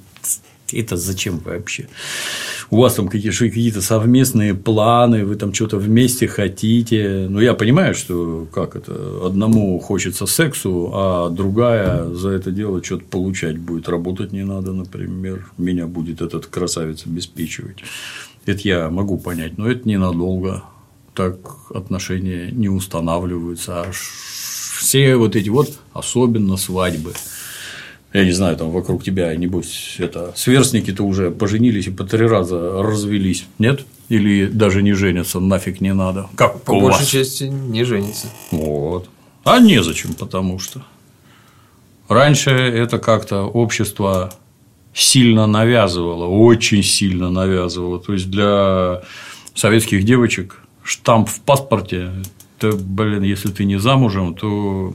это 0.81 0.97
зачем 0.97 1.39
вообще? 1.39 1.89
У 2.71 2.79
вас 2.79 2.95
там 2.95 3.09
какие-то 3.09 3.83
совместные 3.83 4.55
планы, 4.55 5.25
вы 5.25 5.37
там 5.37 5.53
что-то 5.53 5.77
вместе 5.77 6.27
хотите. 6.27 7.27
Ну, 7.29 7.41
я 7.41 7.55
понимаю, 7.55 7.95
что 7.95 8.47
как 8.53 8.77
это, 8.77 9.27
одному 9.27 9.79
хочется 9.79 10.27
сексу, 10.27 10.91
а 10.93 11.31
другая 11.31 12.07
за 12.15 12.31
это 12.31 12.51
дело 12.51 12.83
что-то 12.83 13.05
получать 13.05 13.59
будет. 13.59 13.89
Работать 13.89 14.33
не 14.33 14.45
надо, 14.45 14.73
например. 14.73 15.47
Меня 15.59 15.87
будет 15.87 16.21
этот 16.21 16.47
красавец 16.47 17.07
обеспечивать. 17.07 17.79
Это 18.47 18.61
я 18.65 18.91
могу 18.91 19.19
понять, 19.19 19.59
но 19.59 19.71
это 19.71 19.89
ненадолго. 19.89 20.65
Так 21.15 21.37
отношения 21.71 22.51
не 22.51 22.69
устанавливаются. 22.69 23.83
А 23.83 23.93
все 23.93 25.17
вот 25.17 25.37
эти 25.37 25.49
вот, 25.49 25.79
особенно 25.93 26.57
свадьбы. 26.57 27.13
Я 28.15 28.25
не 28.25 28.31
знаю, 28.31 28.57
там 28.57 28.71
вокруг 28.71 29.03
тебя, 29.03 29.35
небось, 29.35 29.97
это 29.99 30.33
сверстники-то 30.37 31.03
уже 31.03 31.33
поженились 31.33 31.89
и 31.89 31.91
по 31.91 32.05
три 32.05 32.25
раза 32.29 32.81
развелись, 32.81 33.45
нет? 33.59 33.85
Или 34.09 34.47
даже 34.47 34.83
не 34.83 34.93
женятся, 34.93 35.41
нафиг 35.41 35.81
не 35.81 35.93
надо. 35.93 36.29
Как 36.37 36.63
По 36.63 36.71
у 36.71 36.81
большей 36.81 37.01
вас? 37.01 37.09
части 37.09 37.45
не 37.45 37.83
женится. 37.83 38.29
Вот. 38.53 39.09
А 39.43 39.59
незачем, 39.59 40.15
потому 40.15 40.61
что. 40.61 40.83
Раньше 42.09 42.51
это 42.51 43.01
как-то 43.01 43.43
общество 43.43 44.33
сильно 44.93 45.49
навязывало, 45.49 46.27
очень 46.27 46.85
сильно 46.85 47.31
навязывало. 47.31 47.99
То 47.99 48.13
есть 48.13 48.31
для 48.31 49.03
советских 49.57 50.05
девочек 50.05 50.61
штамп 50.85 51.29
в 51.29 51.41
паспорте, 51.41 52.13
это, 52.59 52.77
блин, 52.77 53.23
если 53.23 53.49
ты 53.49 53.65
не 53.65 53.81
замужем, 53.81 54.35
то 54.35 54.93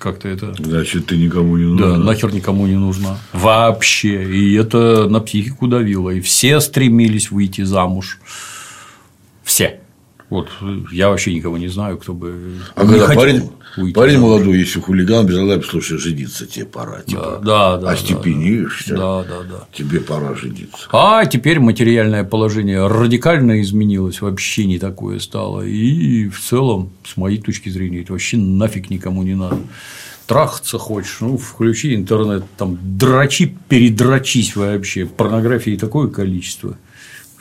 как-то 0.00 0.28
это 0.28 0.54
Значит, 0.58 1.06
ты 1.06 1.16
никому 1.16 1.56
не 1.56 1.78
да, 1.78 1.88
нужен. 1.88 2.04
нахер 2.04 2.32
никому 2.32 2.66
не 2.66 2.74
нужна. 2.76 3.18
Вообще. 3.32 4.24
И 4.24 4.54
это 4.54 5.08
на 5.08 5.20
психику 5.20 5.68
давило. 5.68 6.10
И 6.10 6.20
все 6.20 6.60
стремились 6.60 7.30
выйти 7.30 7.62
замуж. 7.62 8.18
Все. 9.44 9.80
Вот 10.30 10.48
я 10.92 11.08
вообще 11.08 11.34
никого 11.34 11.58
не 11.58 11.66
знаю, 11.66 11.98
кто 11.98 12.14
бы 12.14 12.54
А 12.76 12.84
не 12.84 12.90
когда 12.92 13.06
хотел 13.06 13.22
парень, 13.22 13.50
уйти 13.76 13.94
парень 13.94 14.18
молодой, 14.20 14.58
если 14.58 14.78
хулиган, 14.78 15.26
без 15.26 15.36
Allah, 15.36 15.60
слушай, 15.62 15.98
жениться 15.98 16.46
тебе 16.46 16.66
пора. 16.66 17.02
Типа, 17.02 17.40
Да, 17.44 17.76
да, 17.76 17.78
да, 17.78 17.90
остепенишься, 17.90 18.94
Да, 18.96 19.24
да, 19.24 19.42
да. 19.42 19.68
тебе 19.72 19.98
пора 20.00 20.36
жениться. 20.36 20.86
А 20.92 21.26
теперь 21.26 21.58
материальное 21.58 22.22
положение 22.22 22.86
радикально 22.86 23.60
изменилось, 23.60 24.20
вообще 24.20 24.66
не 24.66 24.78
такое 24.78 25.18
стало. 25.18 25.62
И 25.62 26.28
в 26.28 26.40
целом, 26.40 26.90
с 27.04 27.16
моей 27.16 27.38
точки 27.40 27.68
зрения, 27.68 28.02
это 28.02 28.12
вообще 28.12 28.36
нафиг 28.36 28.88
никому 28.88 29.24
не 29.24 29.34
надо. 29.34 29.58
Трахаться 30.28 30.78
хочешь, 30.78 31.16
ну, 31.20 31.36
включи 31.36 31.92
интернет, 31.92 32.44
там, 32.56 32.78
дрочи, 32.80 33.56
передрочись 33.68 34.54
вообще. 34.54 35.06
Порнографии 35.06 35.76
такое 35.76 36.06
количество. 36.06 36.78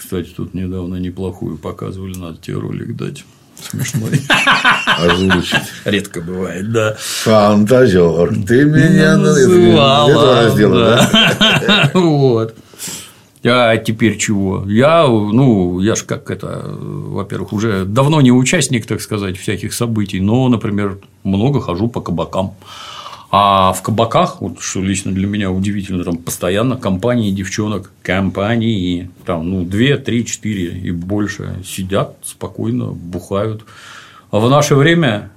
Кстати, 0.09 0.29
тут 0.35 0.55
недавно 0.55 0.95
неплохую 0.95 1.59
показывали, 1.59 2.17
надо 2.17 2.39
тебе 2.41 2.57
ролик 2.57 2.95
дать. 2.95 3.23
Смешной. 3.61 4.19
Озвучить. 4.97 5.61
Редко 5.85 6.21
бывает, 6.21 6.71
да. 6.71 6.95
Фантазер, 6.97 8.33
ты 8.47 8.65
меня 8.65 9.17
Называла, 9.17 10.09
Этого 10.09 10.35
раздела, 10.41 10.79
да? 10.79 11.91
Вот. 11.93 12.55
А 13.45 13.77
теперь 13.77 14.17
чего? 14.17 14.65
Я, 14.65 15.05
ну, 15.05 15.79
я 15.79 15.93
ж 15.93 16.01
как 16.01 16.31
это, 16.31 16.73
во-первых, 16.75 17.53
уже 17.53 17.85
давно 17.85 18.19
не 18.21 18.31
участник, 18.31 18.87
так 18.87 19.01
сказать, 19.01 19.37
всяких 19.37 19.73
событий, 19.73 20.19
но, 20.19 20.49
например, 20.49 20.97
много 21.23 21.61
хожу 21.61 21.87
по 21.87 22.01
кабакам. 22.01 22.55
А 23.31 23.73
в 23.73 23.83
кабаках, 23.83 24.41
вот 24.41 24.59
что 24.59 24.81
лично 24.81 25.11
для 25.11 25.27
меня 25.27 25.51
удивительно, 25.51 26.03
там 26.03 26.17
постоянно 26.17 26.77
компании 26.77 27.31
девчонок, 27.31 27.91
компании, 28.01 29.11
там, 29.25 29.49
ну, 29.49 29.63
две, 29.63 29.97
три, 29.97 30.25
четыре 30.25 30.79
и 30.79 30.89
больше 30.91 31.61
сидят 31.63 32.17
спокойно, 32.23 32.85
бухают. 32.85 33.65
А 34.31 34.39
в 34.39 34.49
наше 34.49 34.75
время 34.75 35.31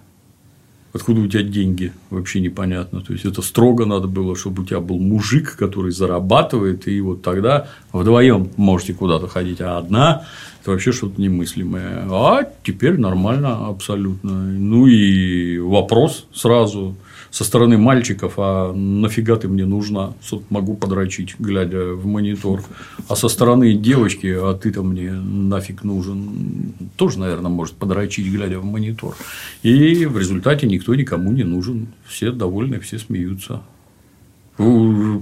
Откуда 0.95 1.23
у 1.23 1.27
тебя 1.27 1.43
деньги, 1.43 1.91
вообще 2.11 2.41
непонятно. 2.41 3.01
То 3.01 3.15
есть 3.15 3.25
это 3.25 3.41
строго 3.41 3.87
надо 3.87 4.09
было, 4.09 4.37
чтобы 4.37 4.63
у 4.63 4.67
тебя 4.67 4.81
был 4.81 4.99
мужик, 4.99 5.57
который 5.57 5.91
зарабатывает, 5.91 6.87
и 6.87 7.01
вот 7.01 7.23
тогда 7.23 7.69
вдвоем 7.95 8.51
можете 8.59 8.93
куда-то 8.93 9.27
ходить, 9.27 9.63
а 9.63 9.79
одна 9.79 10.27
это 10.61 10.73
вообще 10.73 10.93
что-то 10.93 11.19
немыслимое. 11.19 12.07
А 12.11 12.43
теперь 12.63 12.99
нормально 12.99 13.69
абсолютно. 13.69 14.33
Ну 14.33 14.87
и 14.87 15.59
вопрос 15.59 16.27
сразу 16.35 16.95
со 17.33 17.45
стороны 17.45 17.79
мальчиков, 17.79 18.35
а 18.37 18.75
нафига 18.75 19.37
ты 19.37 19.49
мне 19.49 19.65
нужна, 19.65 20.12
могу 20.51 20.77
подрочить, 20.77 21.35
глядя 21.39 21.95
в 21.95 22.05
монитор. 22.05 22.62
А 23.09 23.17
со 23.17 23.29
стороны 23.29 23.73
девочки, 23.73 24.27
а 24.27 24.53
ты-то 24.53 24.83
мне 24.83 25.12
нафиг 25.12 25.83
нужен, 25.83 26.75
тоже, 26.97 27.19
наверное, 27.19 27.51
может 27.51 27.75
подрочить, 27.75 28.31
глядя 28.31 28.61
в 28.61 28.67
монитор. 28.67 29.17
И 29.62 30.05
в 30.05 30.19
результате 30.19 30.67
никто 30.67 30.95
никому 30.95 31.33
не 31.33 31.43
нужен. 31.43 31.89
Все 32.07 32.33
довольны, 32.33 32.81
все 32.81 32.99
смеются. 32.99 33.62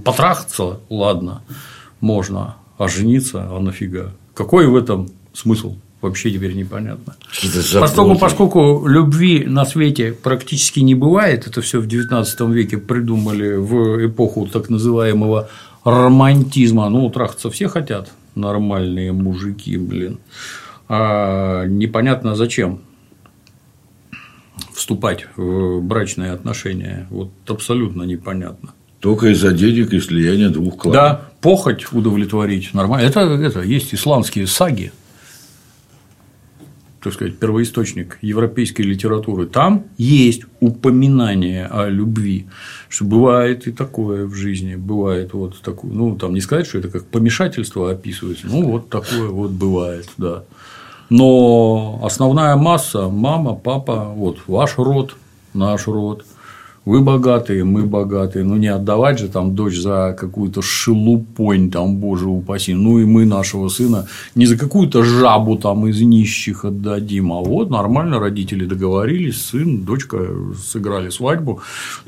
Потрахаться, 0.05 0.81
ладно, 0.91 1.43
можно, 2.01 2.57
а 2.77 2.89
жениться, 2.89 3.49
а 3.49 3.61
нафига? 3.61 4.13
Какой 4.35 4.67
в 4.67 4.75
этом 4.75 5.09
смысл? 5.33 5.77
Вообще 6.01 6.31
теперь 6.31 6.55
непонятно. 6.55 7.15
Поскольку, 7.79 8.19
поскольку 8.19 8.87
любви 8.87 9.45
на 9.45 9.67
свете 9.67 10.13
практически 10.13 10.81
не 10.81 10.95
бывает, 10.95 11.47
это 11.47 11.61
все 11.61 11.79
в 11.79 11.87
XIX 11.87 12.53
веке 12.53 12.79
придумали 12.79 13.57
в 13.57 14.07
эпоху 14.07 14.47
так 14.47 14.71
называемого 14.71 15.51
романтизма. 15.85 16.89
Ну, 16.89 17.11
трахаться 17.11 17.51
все 17.51 17.69
хотят, 17.69 18.11
нормальные 18.35 19.13
мужики, 19.13 19.77
блин. 19.77 20.19
А 20.89 21.67
непонятно 21.67 22.35
зачем 22.35 22.81
вступать 24.75 25.27
в 25.37 25.81
брачные 25.81 26.33
отношения. 26.33 27.07
Вот 27.11 27.31
абсолютно 27.47 28.05
непонятно. 28.05 28.71
Только 29.01 29.29
из-за 29.29 29.53
денег 29.53 29.93
и 29.93 30.01
слияния 30.01 30.49
двух 30.49 30.79
кланов. 30.79 30.95
Да, 30.95 31.21
похоть 31.41 31.93
удовлетворить 31.93 32.75
нормально. 32.75 33.07
Это, 33.07 33.21
это 33.21 33.61
есть 33.61 33.95
исландские 33.95 34.47
саги, 34.47 34.93
так 37.03 37.15
сказать, 37.15 37.39
первоисточник 37.39 38.19
европейской 38.21 38.83
литературы. 38.83 39.47
Там 39.47 39.85
есть 39.97 40.43
упоминание 40.61 41.67
о 41.67 41.89
любви, 41.89 42.47
что 42.89 43.05
бывает 43.05 43.67
и 43.67 43.73
такое 43.73 44.27
в 44.27 44.35
жизни, 44.35 44.75
бывает 44.75 45.33
вот 45.33 45.61
такое, 45.63 45.91
ну, 45.91 46.17
там 46.17 46.35
не 46.35 46.41
сказать, 46.41 46.67
что 46.67 46.79
это 46.79 46.89
как 46.89 47.07
помешательство 47.07 47.91
описывается, 47.91 48.47
ну, 48.47 48.71
вот 48.71 48.91
такое 48.91 49.29
вот 49.29 49.51
бывает, 49.51 50.09
да. 50.19 50.45
Но 51.09 52.01
основная 52.05 52.55
масса– 52.57 53.09
мама, 53.11 53.55
папа, 53.55 54.13
вот 54.15 54.39
ваш 54.47 54.79
род, 54.79 55.17
наш 55.55 55.89
род, 55.89 56.25
вы 56.87 57.03
богатые, 57.03 57.65
мы 57.65 57.83
богатые, 57.83 58.45
ну 58.45 58.57
не 58.57 58.69
отдавать 58.69 59.19
же 59.19 59.29
там 59.29 59.55
дочь 59.55 59.77
за 59.77 60.17
какую-то 60.19 60.63
шелупонь, 60.63 61.71
там, 61.71 61.97
боже 61.97 62.27
упаси, 62.27 62.75
ну 62.75 62.99
и 62.99 63.05
мы 63.05 63.27
нашего 63.27 63.69
сына 63.69 64.07
не 64.35 64.47
за 64.47 64.57
какую-то 64.57 65.03
жабу 65.03 65.57
там 65.57 65.87
из 65.87 66.01
нищих 66.01 66.65
отдадим, 66.65 67.33
а 67.33 67.41
вот 67.41 67.71
нормально 67.71 68.19
родители 68.19 68.65
договорились, 68.65 69.43
сын, 69.43 69.85
дочка 69.85 70.27
сыграли 70.57 71.11
свадьбу, 71.11 71.61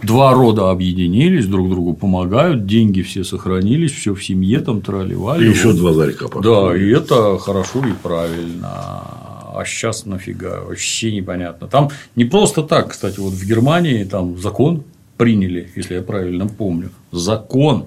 два 0.02 0.32
рода 0.32 0.70
объединились, 0.70 1.46
друг 1.46 1.68
другу 1.68 1.92
помогают, 1.92 2.66
деньги 2.66 3.02
все 3.02 3.24
сохранились, 3.24 3.92
все 3.92 4.14
в 4.14 4.24
семье 4.24 4.60
там 4.60 4.80
трали-вали. 4.80 5.46
И 5.46 5.50
еще 5.50 5.68
вот. 5.68 5.76
два 5.76 5.90
ларька 5.90 6.28
Да, 6.40 6.74
и 6.74 6.88
это 6.88 7.38
хорошо 7.38 7.80
и 7.80 7.92
правильно. 8.02 9.31
А 9.54 9.64
сейчас 9.64 10.06
нафига? 10.06 10.60
Вообще 10.60 11.12
непонятно. 11.12 11.68
Там 11.68 11.90
не 12.16 12.24
просто 12.24 12.62
так, 12.62 12.92
кстати, 12.92 13.20
вот 13.20 13.32
в 13.32 13.46
Германии 13.46 14.04
там 14.04 14.38
закон 14.38 14.84
приняли, 15.16 15.70
если 15.76 15.94
я 15.94 16.02
правильно 16.02 16.48
помню, 16.48 16.90
закон 17.10 17.86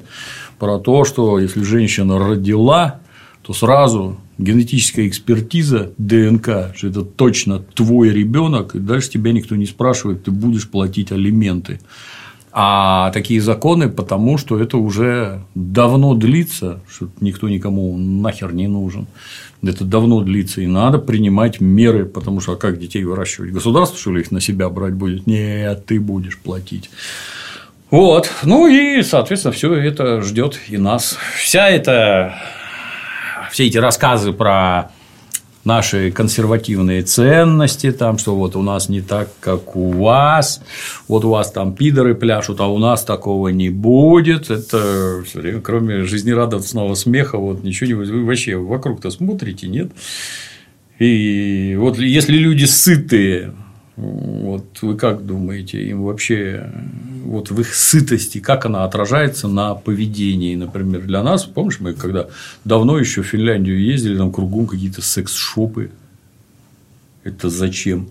про 0.59 0.79
то, 0.79 1.03
что 1.03 1.39
если 1.39 1.63
женщина 1.63 2.19
родила, 2.19 3.01
то 3.41 3.53
сразу 3.53 4.17
генетическая 4.37 5.07
экспертиза 5.07 5.91
ДНК, 5.97 6.75
что 6.75 6.87
это 6.87 7.01
точно 7.03 7.59
твой 7.59 8.09
ребенок, 8.09 8.75
и 8.75 8.79
дальше 8.79 9.11
тебя 9.11 9.31
никто 9.31 9.55
не 9.55 9.65
спрашивает, 9.65 10.23
ты 10.23 10.31
будешь 10.31 10.69
платить 10.69 11.11
алименты. 11.11 11.79
А 12.57 13.11
такие 13.11 13.41
законы, 13.41 13.89
потому 13.89 14.37
что 14.37 14.57
это 14.57 14.77
уже 14.77 15.41
давно 15.55 16.13
длится, 16.13 16.79
что 16.89 17.09
никто 17.19 17.49
никому 17.49 17.97
нахер 17.97 18.53
не 18.53 18.67
нужен. 18.67 19.07
Это 19.61 19.83
давно 19.83 20.21
длится, 20.21 20.61
и 20.61 20.67
надо 20.67 20.97
принимать 20.99 21.59
меры, 21.59 22.05
потому 22.05 22.39
что 22.39 22.53
а 22.53 22.55
как 22.55 22.79
детей 22.79 23.03
выращивать? 23.03 23.51
Государство, 23.51 23.99
что 23.99 24.13
ли, 24.13 24.21
их 24.21 24.31
на 24.31 24.39
себя 24.39 24.69
брать 24.69 24.93
будет? 24.93 25.27
Нет, 25.27 25.85
ты 25.85 25.99
будешь 25.99 26.37
платить. 26.37 26.89
Вот. 27.91 28.31
Ну 28.43 28.67
и, 28.67 29.03
соответственно, 29.03 29.51
все 29.51 29.73
это 29.73 30.21
ждет 30.21 30.57
и 30.69 30.77
нас. 30.77 31.17
Вся 31.37 31.67
эта 31.67 32.35
все 33.51 33.67
эти 33.67 33.77
рассказы 33.77 34.31
про 34.31 34.91
наши 35.65 36.11
консервативные 36.11 37.01
ценности, 37.01 37.91
там, 37.91 38.17
что 38.17 38.35
вот 38.35 38.55
у 38.55 38.61
нас 38.61 38.87
не 38.87 39.01
так, 39.01 39.29
как 39.39 39.75
у 39.75 39.91
вас, 39.91 40.61
вот 41.07 41.25
у 41.25 41.29
вас 41.29 41.51
там 41.51 41.73
пидоры 41.73 42.15
пляшут, 42.15 42.61
а 42.61 42.67
у 42.67 42.77
нас 42.77 43.03
такого 43.03 43.49
не 43.49 43.69
будет. 43.69 44.49
Это 44.49 45.23
все 45.25 45.39
время, 45.39 45.61
кроме 45.61 46.03
жизнерадостного 46.03 46.93
смеха, 46.93 47.37
вот 47.37 47.63
ничего 47.63 47.87
не 47.87 47.93
вы 47.95 48.23
вообще 48.23 48.55
вокруг-то 48.55 49.09
смотрите, 49.09 49.67
нет? 49.67 49.91
И 50.99 51.75
вот 51.77 51.97
если 51.99 52.37
люди 52.37 52.65
сытые, 52.65 53.53
вот 53.97 54.81
вы 54.81 54.97
как 54.97 55.25
думаете, 55.25 55.81
им 55.87 56.03
вообще 56.03 56.69
вот 57.23 57.49
в 57.49 57.59
их 57.61 57.73
сытости, 57.73 58.39
как 58.39 58.65
она 58.65 58.83
отражается 58.83 59.47
на 59.47 59.73
поведении, 59.73 60.55
например, 60.55 61.01
для 61.03 61.23
нас, 61.23 61.45
помнишь, 61.45 61.79
мы 61.79 61.93
когда 61.93 62.27
давно 62.65 62.99
еще 62.99 63.21
в 63.21 63.27
Финляндию 63.27 63.81
ездили, 63.81 64.17
там 64.17 64.33
кругом 64.33 64.67
какие-то 64.67 65.01
секс-шопы, 65.01 65.91
это 67.23 67.49
зачем? 67.49 68.09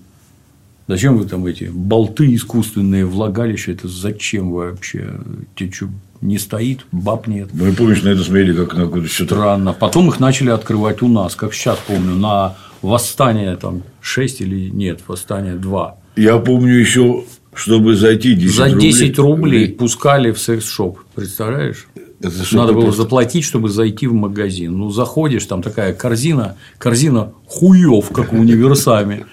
Зачем 0.87 1.17
вы 1.17 1.27
там 1.27 1.47
эти 1.47 1.65
болты 1.65 2.35
искусственные, 2.35 3.07
влагалища, 3.07 3.73
это 3.73 3.89
зачем 3.89 4.53
вообще? 4.53 5.21
Тебе 5.55 5.71
что, 5.71 5.89
не 6.25 6.39
стоит, 6.39 6.87
баб 6.91 7.27
нет. 7.27 7.51
Мы, 7.53 7.73
помнишь, 7.73 8.03
на 8.03 8.09
это 8.09 8.23
смотрели 8.23 8.55
как 8.55 8.75
на 8.75 8.87
какое-то 8.87 9.09
что-то. 9.09 9.35
Странно. 9.35 9.73
Потом 9.75 10.09
их 10.09 10.21
начали 10.21 10.51
открывать 10.51 11.03
у 11.03 11.09
нас, 11.09 11.37
как 11.37 11.53
сейчас 11.53 11.79
помню, 11.87 12.15
на 12.15 12.57
восстание 12.83 13.57
там 13.57 13.83
6 14.01 14.41
или 14.41 14.71
нет, 14.71 15.01
восстание 15.07 15.55
2. 15.55 15.97
Я 16.17 16.39
помню 16.39 16.75
еще, 16.75 17.25
чтобы 17.53 17.95
зайти 17.95 18.35
10 18.35 18.55
За 18.55 18.71
10 18.71 19.19
рублей, 19.19 19.37
рублей 19.37 19.69
пускали 19.69 20.33
в 20.33 20.39
секс-шоп, 20.39 21.01
представляешь? 21.15 21.87
Это 22.21 22.33
Надо 22.53 22.73
было 22.73 22.85
просто... 22.85 23.03
заплатить, 23.03 23.45
чтобы 23.45 23.69
зайти 23.69 24.07
в 24.07 24.15
магазин. 24.15 24.79
Ну, 24.79 24.91
заходишь, 24.91 25.45
там 25.45 25.61
такая 25.61 25.93
корзина, 25.93 26.57
корзина 26.79 27.33
хуев, 27.47 28.09
как 28.09 28.33
в 28.33 28.41
универсаме. 28.41 29.27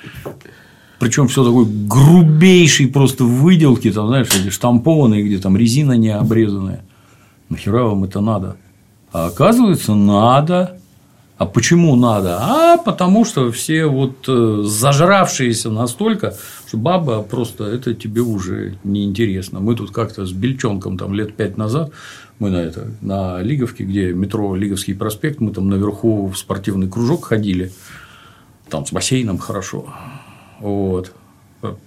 Причем 1.01 1.27
все 1.27 1.43
такой 1.43 1.65
грубейший 1.65 2.85
просто 2.85 3.23
выделки, 3.23 3.91
там, 3.91 4.05
знаешь, 4.05 4.27
эти 4.27 4.51
штампованные, 4.51 5.23
где 5.23 5.39
там 5.39 5.57
резина 5.57 5.93
не 5.93 6.09
обрезанная. 6.09 6.81
Нахера 7.49 7.85
вам 7.85 8.03
это 8.03 8.21
надо? 8.21 8.57
А 9.11 9.25
оказывается, 9.25 9.95
надо. 9.95 10.79
А 11.39 11.47
почему 11.47 11.95
надо? 11.95 12.37
А 12.39 12.77
потому 12.77 13.25
что 13.25 13.51
все 13.51 13.87
вот 13.87 14.25
э, 14.27 14.61
зажравшиеся 14.63 15.71
настолько, 15.71 16.35
что 16.67 16.77
баба 16.77 17.23
просто 17.23 17.63
это 17.63 17.95
тебе 17.95 18.21
уже 18.21 18.75
неинтересно. 18.83 19.59
Мы 19.59 19.75
тут 19.75 19.89
как-то 19.89 20.27
с 20.27 20.31
Бельчонком 20.31 20.99
там 20.99 21.15
лет 21.15 21.35
пять 21.35 21.57
назад 21.57 21.91
мы 22.37 22.51
на 22.51 22.57
это 22.57 22.91
на 23.01 23.41
Лиговке, 23.41 23.85
где 23.85 24.13
метро 24.13 24.53
Лиговский 24.55 24.93
проспект, 24.93 25.39
мы 25.39 25.51
там 25.51 25.67
наверху 25.67 26.27
в 26.27 26.37
спортивный 26.37 26.87
кружок 26.87 27.25
ходили, 27.25 27.71
там 28.69 28.85
с 28.85 28.91
бассейном 28.91 29.39
хорошо. 29.39 29.91
Вот. 30.61 31.13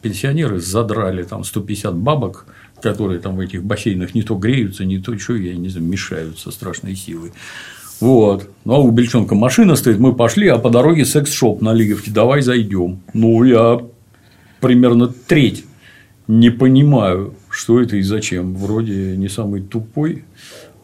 Пенсионеры 0.02 0.60
задрали 0.60 1.22
там 1.22 1.44
150 1.44 1.94
бабок, 1.96 2.46
которые 2.82 3.20
там 3.20 3.36
в 3.36 3.40
этих 3.40 3.64
бассейнах 3.64 4.14
не 4.14 4.22
то 4.22 4.36
греются, 4.36 4.84
не 4.84 4.98
то 4.98 5.18
что, 5.18 5.34
я 5.34 5.54
не 5.54 5.68
знаю, 5.68 5.86
мешаются 5.86 6.50
страшной 6.50 6.94
силой. 6.94 7.32
Вот. 8.00 8.50
Ну, 8.64 8.74
а 8.74 8.78
у 8.78 8.90
Бельчонка 8.90 9.34
машина 9.34 9.76
стоит, 9.76 9.98
мы 9.98 10.14
пошли, 10.14 10.48
а 10.48 10.58
по 10.58 10.70
дороге 10.70 11.04
секс-шоп 11.04 11.62
на 11.62 11.72
Лиговке, 11.72 12.10
давай 12.10 12.42
зайдем. 12.42 13.00
Ну, 13.14 13.42
я 13.44 13.80
примерно 14.60 15.08
треть 15.08 15.64
не 16.26 16.50
понимаю, 16.50 17.34
что 17.48 17.80
это 17.80 17.96
и 17.96 18.02
зачем. 18.02 18.54
Вроде 18.56 19.16
не 19.16 19.28
самый 19.28 19.62
тупой, 19.62 20.24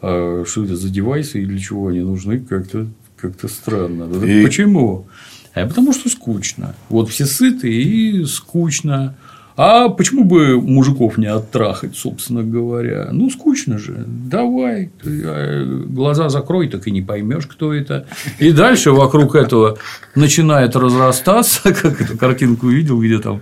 а 0.01 0.43
что 0.45 0.63
это 0.63 0.75
за 0.75 0.89
девайсы 0.89 1.41
и 1.43 1.45
для 1.45 1.59
чего 1.59 1.87
они 1.87 1.99
нужны, 1.99 2.39
как-то 2.39 2.87
как 3.17 3.33
странно. 3.49 4.09
И... 4.25 4.43
Почему? 4.43 5.07
А 5.53 5.65
потому 5.65 5.93
что 5.93 6.09
скучно. 6.09 6.75
Вот 6.89 7.09
все 7.09 7.25
сыты 7.25 7.71
и 7.71 8.25
скучно. 8.25 9.15
А 9.57 9.89
почему 9.89 10.23
бы 10.23 10.61
мужиков 10.61 11.17
не 11.17 11.27
оттрахать, 11.27 11.95
собственно 11.95 12.41
говоря? 12.41 13.09
Ну, 13.11 13.29
скучно 13.29 13.77
же. 13.77 14.05
Давай, 14.07 14.91
э, 15.03 15.83
глаза 15.87 16.29
закрой, 16.29 16.69
так 16.69 16.87
и 16.87 16.91
не 16.91 17.01
поймешь, 17.01 17.47
кто 17.47 17.73
это. 17.73 18.07
И 18.39 18.51
дальше 18.51 18.91
вокруг 18.91 19.35
этого 19.35 19.77
начинает 20.15 20.75
разрастаться, 20.75 21.73
как 21.73 22.01
эту 22.01 22.17
картинку 22.17 22.69
видел, 22.69 23.01
где 23.01 23.19
там 23.19 23.41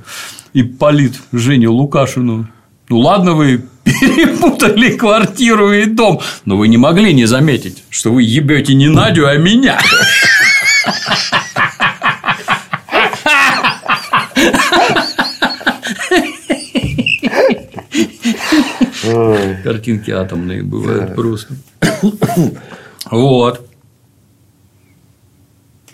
и 0.53 0.63
полит 0.63 1.13
Женю 1.31 1.73
Лукашину. 1.73 2.47
Ну 2.89 2.97
ладно, 2.97 3.33
вы 3.33 3.61
перепутали 3.83 4.97
квартиру 4.97 5.71
и 5.71 5.85
дом, 5.85 6.21
но 6.43 6.57
вы 6.57 6.67
не 6.69 6.77
могли 6.77 7.13
не 7.13 7.25
заметить, 7.25 7.83
что 7.89 8.11
вы 8.11 8.23
ебете 8.23 8.73
не 8.73 8.89
Надю, 8.89 9.27
а 9.27 9.37
меня. 9.37 9.79
Картинки 19.69 20.09
атомные 20.09 20.63
бывают 20.63 21.13
просто. 21.13 21.53
Вот. 23.11 23.69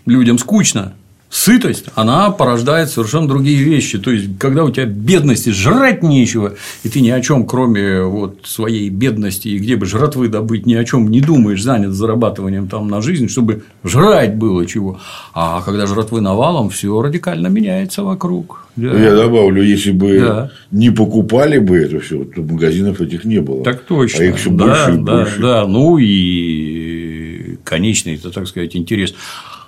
Людям 0.05 0.37
скучно 0.37 0.93
сытость, 1.35 1.87
она 1.95 2.31
порождает 2.31 2.89
совершенно 2.89 3.27
другие 3.27 3.61
вещи. 3.61 3.97
То 3.97 4.11
есть, 4.11 4.37
когда 4.39 4.63
у 4.63 4.71
тебя 4.71 4.85
бедности, 4.85 5.49
жрать 5.49 6.01
нечего, 6.01 6.53
и 6.83 6.89
ты 6.89 7.01
ни 7.01 7.09
о 7.09 7.19
чем, 7.19 7.45
кроме 7.45 8.03
вот 8.03 8.39
своей 8.45 8.89
бедности, 8.89 9.49
и 9.49 9.57
где 9.57 9.75
бы 9.75 9.85
жратвы 9.85 10.29
добыть, 10.29 10.65
ни 10.65 10.75
о 10.75 10.85
чем 10.85 11.11
не 11.11 11.19
думаешь, 11.19 11.61
занят 11.61 11.91
зарабатыванием 11.91 12.69
там 12.69 12.87
на 12.87 13.01
жизнь, 13.01 13.27
чтобы 13.27 13.63
жрать 13.83 14.35
было 14.35 14.65
чего. 14.65 14.99
А 15.33 15.61
когда 15.61 15.85
жратвы 15.87 16.21
навалом, 16.21 16.69
все 16.69 17.01
радикально 17.01 17.47
меняется 17.47 18.03
вокруг. 18.03 18.61
Да. 18.77 18.97
Я 18.97 19.13
добавлю, 19.13 19.61
если 19.61 19.91
бы 19.91 20.19
да. 20.19 20.51
не 20.71 20.89
покупали 20.89 21.59
бы 21.59 21.77
это 21.77 21.99
все, 21.99 22.23
то 22.23 22.41
магазинов 22.41 23.01
этих 23.01 23.25
не 23.25 23.39
было. 23.39 23.63
Так 23.63 23.81
точно. 23.81 24.23
А 24.23 24.23
их 24.23 24.37
все 24.37 24.49
да, 24.51 24.65
больше 24.65 24.91
и 24.91 25.03
да, 25.03 25.17
больше. 25.17 25.39
Да, 25.41 25.67
ну 25.67 25.97
и 25.97 27.57
конечный, 27.65 28.15
это, 28.15 28.31
так 28.31 28.47
сказать, 28.47 28.75
интерес. 28.75 29.13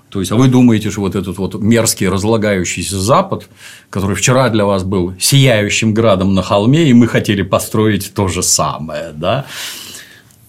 То 0.10 0.20
есть, 0.22 0.32
а 0.32 0.36
вы 0.36 0.48
думаете, 0.48 0.90
что 0.90 1.02
вот 1.02 1.16
этот 1.16 1.38
вот 1.38 1.56
мерзкий 1.56 2.08
разлагающийся 2.08 3.00
Запад, 3.00 3.50
который 3.90 4.16
вчера 4.16 4.50
для 4.50 4.66
вас 4.66 4.84
был 4.84 5.14
сияющим 5.20 5.94
градом 5.94 6.34
на 6.34 6.42
холме, 6.42 6.90
и 6.90 6.94
мы 6.94 7.08
хотели 7.08 7.42
построить 7.42 8.14
то 8.14 8.28
же 8.28 8.42
самое, 8.42 9.12
да? 9.14 9.46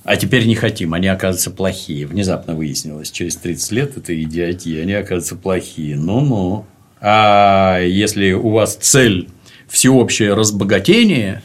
А 0.05 0.17
теперь 0.17 0.47
не 0.47 0.55
хотим, 0.55 0.95
они 0.95 1.09
оказываются 1.09 1.51
плохие. 1.51 2.07
Внезапно 2.07 2.55
выяснилось, 2.55 3.11
через 3.11 3.37
30 3.37 3.73
лет 3.73 3.97
это 3.99 4.23
идиотия, 4.23 4.83
они 4.83 4.95
оказываются 4.95 5.37
плохие. 5.37 5.97
Ну-ну. 5.97 6.65
А 7.01 7.81
если 7.81 8.33
у 8.33 8.51
вас 8.51 8.77
цель 8.77 9.29
всеобщее 9.69 10.35
разбогатение, 10.35 11.43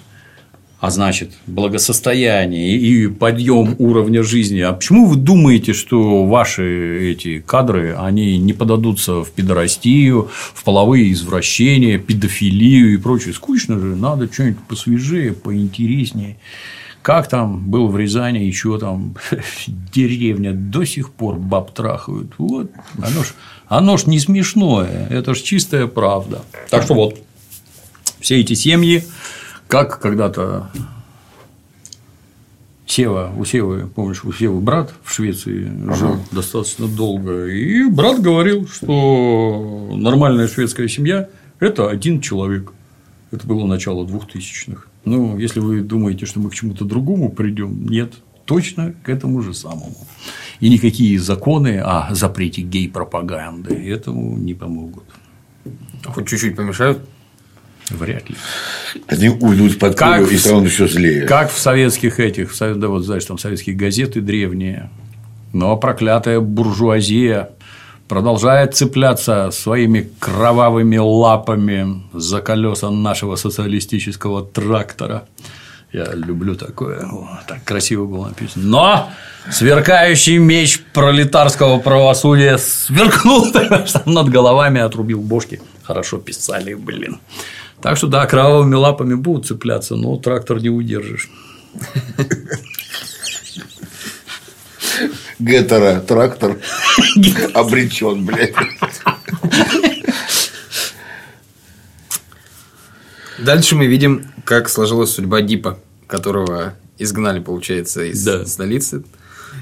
а 0.84 0.89
значит 0.89 1.32
благосостояние 1.48 2.76
и 2.76 3.08
подъем 3.08 3.74
уровня 3.80 4.22
жизни. 4.22 4.60
А 4.60 4.74
почему 4.74 5.06
вы 5.06 5.15
думаете, 5.15 5.72
что 5.72 6.26
ваши 6.26 7.13
эти 7.13 7.39
кадры, 7.39 7.96
они 7.98 8.38
не 8.38 8.52
подадутся 8.52 9.24
в 9.24 9.32
пидорастию, 9.32 10.30
в 10.54 10.62
половые 10.65 11.13
извращения, 11.13 11.98
педофилию 12.00 12.96
и 12.96 12.98
прочее? 12.98 13.34
Скучно 13.34 13.80
же, 13.80 13.96
надо 13.96 14.28
что-нибудь 14.30 14.60
посвежее, 14.67 15.32
поинтереснее. 15.32 16.36
Как 17.02 17.30
там 17.30 17.62
был 17.62 17.88
в 17.88 17.98
Рязани, 17.98 18.39
еще 18.39 18.78
там 18.78 19.15
деревня 19.67 20.52
до 20.52 20.84
сих 20.84 21.12
пор 21.12 21.38
баб 21.38 21.72
трахают. 21.74 22.34
Вот, 22.38 22.69
оно 22.98 23.24
ж, 23.24 23.28
оно 23.67 23.96
ж 23.96 24.08
не 24.08 24.19
смешное, 24.19 25.08
это 25.10 25.34
ж 25.34 25.43
чистая 25.43 25.88
правда. 25.88 26.41
Так 26.69 26.84
что 26.84 26.93
вот, 26.93 27.22
все 28.19 28.41
эти 28.41 28.54
семьи, 28.54 29.06
как 29.73 29.97
когда-то 29.99 30.69
Сева, 32.86 33.33
у 33.36 33.43
Севы, 33.43 33.88
помнишь, 33.88 34.23
у 34.23 34.31
Севы 34.31 34.62
брат 34.62 34.93
в 35.03 35.12
Швеции 35.12 35.63
жил 35.95 36.09
ага. 36.09 36.19
достаточно 36.31 36.88
долго, 36.88 37.47
и 37.47 37.89
брат 37.89 38.21
говорил, 38.21 38.67
что 38.67 39.89
нормальная 39.95 40.47
шведская 40.47 40.88
семья– 40.88 41.27
это 41.59 41.89
один 41.89 42.21
человек. 42.21 42.71
Это 43.31 43.47
было 43.47 43.65
начало 43.65 44.05
двухтысячных. 44.05 44.89
Ну, 45.05 45.39
если 45.39 45.59
вы 45.59 45.81
думаете, 45.81 46.27
что 46.27 46.39
мы 46.39 46.51
к 46.51 46.53
чему-то 46.53 46.86
другому 46.86 47.31
придем, 47.31 47.88
нет, 47.88 48.13
точно 48.45 48.93
к 49.01 49.09
этому 49.09 49.41
же 49.41 49.55
самому. 49.55 49.97
И 50.59 50.69
никакие 50.69 51.17
законы 51.19 51.79
о 51.79 52.13
запрете 52.13 52.62
гей-пропаганды 52.62 53.73
этому 53.89 54.38
не 54.38 54.53
помогут. 54.53 55.05
Хоть 56.05 56.27
чуть-чуть 56.27 56.55
помешают? 56.55 56.99
Вряд 57.89 58.30
ли. 58.30 58.36
Они 59.08 59.30
уйдут 59.30 59.80
под 59.80 59.96
Как 59.96 60.32
и 60.32 60.38
станут 60.38 60.69
еще 60.69 60.88
злее. 60.88 61.26
Как 61.26 61.52
в 61.52 61.60
советских 61.60 62.19
этих, 62.19 62.54
да 62.60 62.88
вот 62.88 63.04
знаешь, 63.04 63.26
там 63.26 63.38
советские 63.38 63.76
газеты 63.76 64.22
древние, 64.22 64.89
но 65.52 65.76
проклятая 65.78 66.39
буржуазия 66.39 67.50
продолжает 68.08 68.76
цепляться 68.76 69.50
своими 69.52 70.10
кровавыми 70.19 70.98
лапами 70.98 72.04
за 72.13 72.41
колеса 72.41 72.89
нашего 72.89 73.36
социалистического 73.36 74.43
трактора. 74.46 75.26
Я 75.91 76.12
люблю 76.13 76.56
такое. 76.56 77.06
О, 77.06 77.39
так 77.48 77.63
красиво 77.63 78.06
было 78.06 78.28
написано. 78.28 78.65
Но 78.65 79.10
сверкающий 79.52 80.38
меч 80.38 80.82
пролетарского 80.91 81.80
правосудия 81.80 82.58
сверкнул 82.58 83.46
над 84.06 84.30
головами 84.30 84.82
отрубил 84.82 85.22
бошки. 85.22 85.62
Хорошо 85.84 86.17
писали, 86.17 86.74
блин. 86.74 87.19
Так 87.81 87.97
что 87.97 88.07
да, 88.07 88.25
кровавыми 88.25 88.75
лапами 88.75 89.13
будут 89.13 89.45
цепляться, 89.47 89.95
но 89.95 90.15
трактор 90.17 90.59
не 90.62 90.69
удержишь. 90.69 91.29
Гетера, 95.39 95.99
трактор 95.99 96.57
обречен, 97.53 98.25
блядь. 98.25 98.53
Дальше 103.39 103.75
мы 103.75 103.88
видим, 103.88 104.25
как 104.45 104.69
сложилась 104.69 105.09
судьба 105.12 105.41
Дипа, 105.41 105.79
которого 106.07 106.75
изгнали, 106.97 107.39
получается, 107.39 108.03
из 108.05 108.23
Да. 108.23 108.45
столицы. 108.45 109.03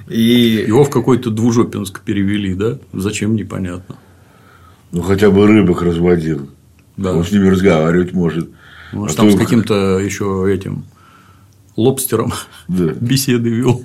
И 0.08 0.63
Его 0.67 0.84
в 0.84 0.89
какой-то 0.89 1.30
двужопинск 1.30 2.02
перевели, 2.02 2.54
да? 2.54 2.78
Зачем, 2.93 3.36
непонятно. 3.36 3.97
Ну, 4.91 5.02
хотя 5.02 5.32
бы 5.32 5.47
рыбок 5.47 5.82
разводил. 5.82 6.50
Да. 6.97 7.13
Он 7.13 7.23
с 7.25 7.32
ними 7.32 7.47
разговаривать 7.49 8.13
может. 8.13 8.49
Может, 8.91 9.17
А 9.17 9.21
там 9.21 9.30
то- 9.32 9.36
с 9.38 9.39
каким-то 9.39 9.99
еще 9.99 10.45
этим 10.54 10.86
лобстером 11.77 12.34
Да. 12.67 12.86
беседы 13.01 13.49
вел. 13.49 13.84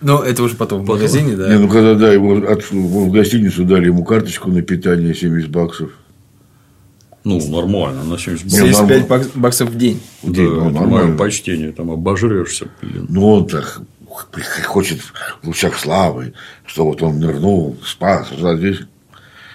ну, 0.00 0.18
это 0.18 0.42
уже 0.42 0.54
потом 0.56 0.82
в 0.82 0.86
Потом. 0.86 0.96
магазине, 0.96 1.34
да. 1.36 1.48
Не, 1.52 1.58
ну 1.58 1.68
когда 1.68 1.94
да, 1.94 2.12
его 2.12 2.34
от- 2.36 2.70
в 2.70 3.10
гостиницу 3.10 3.64
дали 3.64 3.86
ему 3.86 4.04
карточку 4.04 4.50
на 4.50 4.62
питание 4.62 5.14
70 5.14 5.50
баксов. 5.50 5.90
Ну, 7.24 7.40
нормально, 7.50 8.04
на 8.04 8.16
70 8.18 8.44
Не, 8.46 8.50
баксов. 8.60 8.68
75 8.76 9.00
нормально. 9.00 9.06
бакс- 9.08 9.38
баксов 9.38 9.70
в 9.70 9.76
день. 9.76 10.00
В 10.22 10.28
Да, 10.30 10.34
день, 10.36 10.44
ну, 10.50 10.56
это 10.56 10.64
мое 10.64 10.80
нормально. 10.80 11.16
почтение, 11.18 11.72
там 11.72 11.90
обожрешься, 11.90 12.68
блин. 12.80 13.06
Ну, 13.08 13.26
он 13.26 13.46
так 13.46 13.80
хочет 14.66 15.00
в 15.42 15.46
лучах 15.46 15.78
славы, 15.78 16.32
что 16.64 16.84
вот 16.84 17.02
он 17.02 17.18
нырнул, 17.18 17.76
спас, 17.84 18.28
а 18.40 18.56
здесь 18.56 18.80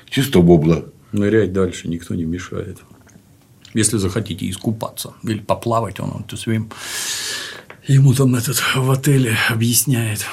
чисто 0.10 0.42
бобла. 0.42 0.86
Нырять 1.14 1.54
дальше 1.54 1.88
никто 1.88 2.16
не 2.16 2.26
мешает. 2.26 2.80
Если 3.74 3.98
захотите 3.98 4.50
искупаться 4.50 5.14
или 5.24 5.40
поплавать, 5.40 6.00
он 6.00 6.10
вот 6.10 6.40
своим 6.40 6.70
ему 7.88 8.14
там 8.14 8.36
этот 8.36 8.62
в 8.76 8.92
отеле 8.92 9.38
объясняет. 9.50 10.26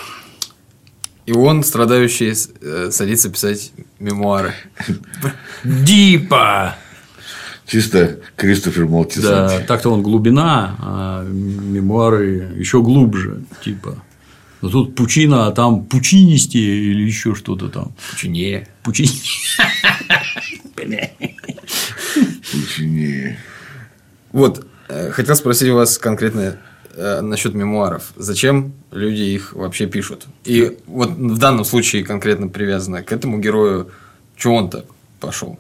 И 1.27 1.33
он, 1.33 1.63
страдающий, 1.63 2.33
э, 2.61 2.91
садится 2.91 3.31
писать 3.31 3.73
мемуары. 3.99 4.55
Дипа! 5.65 6.77
Чисто 7.67 8.21
Кристофер 8.37 8.87
Молтисон. 8.87 9.31
Да, 9.31 9.61
так-то 9.61 9.91
он 9.91 10.03
глубина, 10.03 10.77
а 10.81 11.25
мемуары 11.25 12.55
еще 12.57 12.83
глубже, 12.83 13.45
типа. 13.63 14.03
Но 14.61 14.71
тут 14.71 14.97
пучина, 14.97 15.47
а 15.47 15.53
там 15.53 15.85
пучинистее 15.85 16.91
или 16.91 17.03
еще 17.03 17.35
что-то 17.35 17.69
там. 17.69 17.93
Чунее. 18.17 18.67
Пучини. 20.85 21.11
Ученее. 22.55 23.39
Вот, 24.33 24.67
э, 24.89 25.11
хотел 25.11 25.35
спросить 25.37 25.69
у 25.71 25.75
вас 25.75 25.99
конкретно 25.99 26.57
э, 26.95 27.21
насчет 27.21 27.55
мемуаров. 27.55 28.13
Зачем 28.17 28.73
люди 28.91 29.23
их 29.23 29.53
вообще 29.55 29.87
пишут? 29.87 30.27
И 30.45 30.79
вот 30.87 31.11
в 31.11 31.39
данном 31.39 31.65
случае 31.65 32.05
конкретно 32.05 32.49
привязано 32.49 33.03
к 33.03 33.13
этому 33.13 33.39
герою, 33.39 33.91
что 34.37 34.55
он-то 34.55 34.85
пошел? 35.21 35.59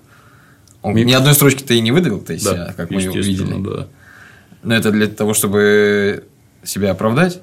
Он 0.82 0.94
Ми- 0.94 1.04
ни 1.04 1.12
одной 1.12 1.34
строчки-то 1.34 1.74
и 1.74 1.80
не 1.80 1.92
выдавил-то 1.92 2.32
из 2.32 2.42
Да, 2.44 2.52
себя, 2.52 2.74
как 2.76 2.90
мы 2.90 3.02
его 3.02 3.16
естественно, 3.16 3.54
видели. 3.56 3.74
да. 3.76 3.88
Но 4.62 4.74
это 4.76 4.90
для 4.90 5.06
того, 5.08 5.34
чтобы 5.34 6.24
себя 6.64 6.90
оправдать? 6.92 7.40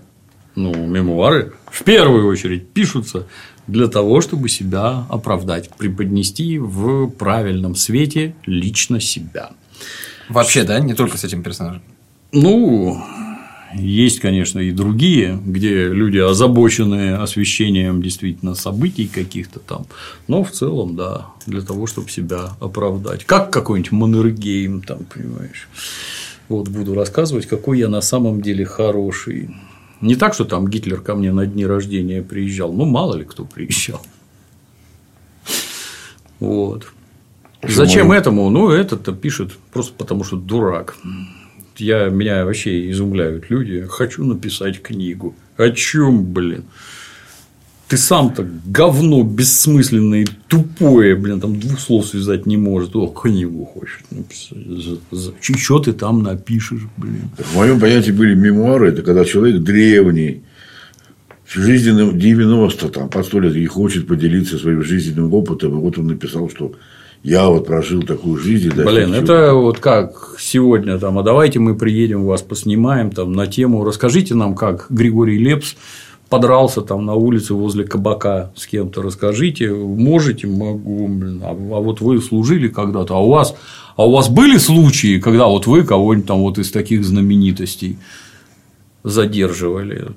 Ну, 0.55 0.73
мемуары 0.87 1.53
в 1.71 1.83
первую 1.83 2.25
очередь 2.27 2.69
пишутся 2.69 3.27
для 3.67 3.87
того, 3.87 4.21
чтобы 4.21 4.49
себя 4.49 5.05
оправдать, 5.09 5.69
преподнести 5.77 6.57
в 6.57 7.09
правильном 7.09 7.75
свете 7.75 8.35
лично 8.45 8.99
себя. 8.99 9.51
Вообще, 10.29 10.63
да? 10.63 10.79
Не 10.79 10.93
только 10.93 11.17
с 11.17 11.23
этим 11.23 11.43
персонажем. 11.43 11.81
Ну, 12.31 13.01
есть, 13.73 14.19
конечно, 14.19 14.59
и 14.59 14.71
другие, 14.71 15.39
где 15.45 15.87
люди 15.87 16.17
озабочены 16.17 17.15
освещением 17.15 18.01
действительно 18.01 18.55
событий 18.55 19.07
каких-то 19.07 19.59
там. 19.59 19.85
Но 20.27 20.43
в 20.43 20.51
целом, 20.51 20.95
да, 20.95 21.27
для 21.45 21.61
того, 21.61 21.87
чтобы 21.87 22.09
себя 22.09 22.51
оправдать. 22.59 23.25
Как 23.25 23.51
какой-нибудь 23.51 23.91
Маннергейм, 23.91 24.81
там, 24.81 24.99
понимаешь. 25.05 25.67
Вот 26.49 26.69
буду 26.69 26.93
рассказывать, 26.93 27.45
какой 27.45 27.79
я 27.79 27.89
на 27.89 28.01
самом 28.01 28.41
деле 28.41 28.65
хороший. 28.65 29.49
Не 30.01 30.15
так, 30.15 30.33
что 30.33 30.45
там 30.45 30.67
Гитлер 30.67 31.01
ко 31.01 31.15
мне 31.15 31.31
на 31.31 31.45
дни 31.45 31.65
рождения 31.65 32.21
приезжал, 32.21 32.71
ну 32.71 32.85
мало 32.85 33.15
ли 33.15 33.25
кто 33.25 33.45
приезжал. 33.45 34.01
Вот. 36.39 36.87
Зачем 37.63 38.11
этому? 38.11 38.49
Ну, 38.49 38.69
этот-то 38.69 39.11
пишет 39.13 39.51
просто 39.73 39.93
потому, 39.97 40.23
что 40.23 40.37
дурак. 40.37 40.95
Я, 41.77 42.09
меня 42.09 42.45
вообще 42.45 42.89
изумляют 42.91 43.49
люди. 43.49 43.85
Хочу 43.89 44.23
написать 44.23 44.81
книгу. 44.81 45.35
О 45.57 45.69
чем, 45.71 46.23
блин? 46.23 46.65
Ты 47.87 47.95
сам-то 47.95 48.45
говно 48.65 49.23
бессмысленное 49.23 50.23
и 50.23 50.27
тупое, 50.49 51.15
блин, 51.15 51.39
там 51.39 51.57
двух 51.57 51.79
слов 51.79 52.05
связать 52.05 52.45
не 52.45 52.57
может. 52.57 52.95
О, 52.95 53.07
книгу 53.07 53.63
хочет 53.65 54.03
написать. 54.11 55.57
Что 55.57 55.79
ты 55.79 55.93
там 55.93 56.21
напишешь, 56.21 56.81
блин? 56.97 57.29
В 57.37 57.55
моем 57.55 57.79
понятии 57.79 58.11
были 58.11 58.35
мемуары, 58.35 58.89
это 58.89 59.03
когда 59.03 59.23
человек 59.23 59.61
древний, 59.61 60.43
жизненным 61.47 62.19
90 62.19 62.89
там, 62.89 63.09
под 63.09 63.25
сто 63.25 63.39
лет 63.39 63.55
и 63.55 63.65
хочет 63.65 64.05
поделиться 64.05 64.57
своим 64.57 64.83
жизненным 64.83 65.33
опытом. 65.33 65.71
И 65.71 65.81
вот 65.81 65.97
он 65.97 66.07
написал, 66.07 66.49
что 66.49 66.73
я 67.23 67.47
вот 67.47 67.65
прожил 67.65 68.03
такую 68.03 68.37
жизнь. 68.37 68.71
да, 68.75 68.83
Блин, 68.83 69.11
хочу». 69.11 69.23
это 69.23 69.53
вот 69.53 69.79
как 69.79 70.35
сегодня 70.39 70.99
там, 70.99 71.17
а 71.19 71.23
давайте 71.23 71.59
мы 71.59 71.75
приедем, 71.75 72.25
вас 72.25 72.41
поснимаем 72.41 73.11
там 73.11 73.33
на 73.33 73.47
тему, 73.47 73.83
расскажите 73.83 74.35
нам, 74.35 74.55
как 74.55 74.87
Григорий 74.89 75.37
Лепс 75.37 75.75
подрался 76.29 76.81
там 76.81 77.05
на 77.05 77.13
улице 77.13 77.53
возле 77.53 77.83
кабака 77.85 78.51
с 78.55 78.67
кем-то, 78.67 79.01
расскажите, 79.01 79.71
можете, 79.73 80.47
могу, 80.47 81.07
блин, 81.07 81.41
а, 81.43 81.51
а 81.51 81.53
вот 81.53 82.01
вы 82.01 82.21
служили 82.21 82.67
когда-то, 82.67 83.15
а 83.15 83.19
у 83.19 83.29
вас, 83.29 83.55
а 83.95 84.05
у 84.07 84.11
вас 84.11 84.27
были 84.29 84.57
случаи, 84.57 85.19
когда 85.19 85.47
вот 85.47 85.67
вы 85.67 85.83
кого-нибудь 85.83 86.27
там 86.27 86.39
вот 86.39 86.57
из 86.59 86.71
таких 86.71 87.03
знаменитостей 87.05 87.97
задерживали? 89.03 90.07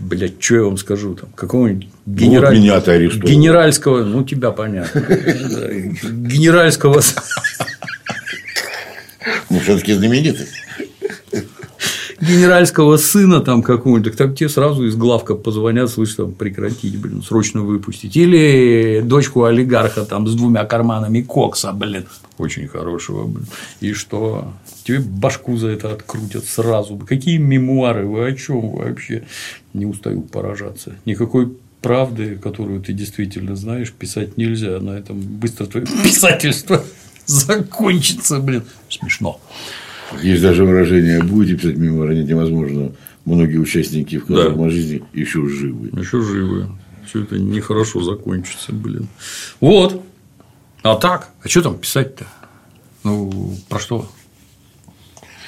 Блять, 0.00 0.42
что 0.42 0.54
я 0.56 0.62
вам 0.64 0.76
скажу 0.76 1.14
там, 1.14 1.28
какого-нибудь 1.36 1.88
Ну, 2.04 2.14
генераль- 2.14 2.58
вот 2.70 2.88
арестовали. 2.88 3.32
генеральского, 3.32 4.04
ну 4.04 4.24
тебя 4.24 4.50
понятно, 4.50 4.98
генеральского 6.02 7.00
Ну, 9.50 9.58
все-таки 9.60 9.94
знаменитый. 9.94 10.46
Генеральского 12.24 12.96
сына 12.96 13.40
там 13.40 13.62
какого-нибудь, 13.62 14.16
так 14.16 14.34
тебе 14.34 14.48
сразу 14.48 14.84
из 14.84 14.96
главка 14.96 15.34
позвонят, 15.34 15.90
слышь, 15.90 16.14
там 16.14 16.32
прекратить, 16.32 16.98
блин, 16.98 17.22
срочно 17.22 17.62
выпустить. 17.62 18.16
Или 18.16 19.02
дочку 19.04 19.44
олигарха 19.44 20.04
там 20.04 20.26
с 20.26 20.34
двумя 20.34 20.64
карманами 20.64 21.22
кокса, 21.22 21.72
блин, 21.72 22.06
очень 22.38 22.68
хорошего, 22.68 23.26
блин. 23.26 23.46
И 23.80 23.92
что? 23.92 24.52
Тебе 24.84 25.00
башку 25.00 25.56
за 25.56 25.68
это 25.68 25.92
открутят 25.92 26.44
сразу. 26.44 26.96
Какие 26.96 27.38
мемуары? 27.38 28.06
Вы 28.06 28.26
о 28.26 28.32
чем 28.32 28.70
вообще? 28.70 29.24
Не 29.72 29.86
устаю 29.86 30.22
поражаться. 30.22 30.94
Никакой 31.04 31.52
правды, 31.80 32.36
которую 32.36 32.80
ты 32.80 32.92
действительно 32.92 33.56
знаешь, 33.56 33.92
писать 33.92 34.36
нельзя. 34.38 34.80
На 34.80 34.98
этом 34.98 35.20
быстро 35.20 35.66
твое 35.66 35.86
писательство 36.04 36.82
закончится, 37.26 38.38
блин. 38.40 38.64
Смешно. 38.88 39.40
Есть 40.22 40.42
даже 40.42 40.64
выражение, 40.64 41.22
будете 41.22 41.56
писать 41.56 41.76
мемуары, 41.76 42.14
нет, 42.14 42.28
невозможно. 42.28 42.92
Многие 43.24 43.56
участники 43.58 44.18
в 44.18 44.26
Да. 44.26 44.50
да. 44.50 44.70
жизни 44.70 45.02
еще 45.12 45.46
живы. 45.48 45.88
Еще 45.98 46.20
живы. 46.22 46.68
Все 47.06 47.22
это 47.22 47.38
нехорошо 47.38 48.02
закончится, 48.02 48.72
блин. 48.72 49.08
Вот. 49.60 50.02
А 50.82 50.96
так? 50.96 51.30
А 51.42 51.48
что 51.48 51.62
там 51.62 51.78
писать-то? 51.78 52.26
Ну, 53.02 53.56
про 53.68 53.78
что? 53.78 54.08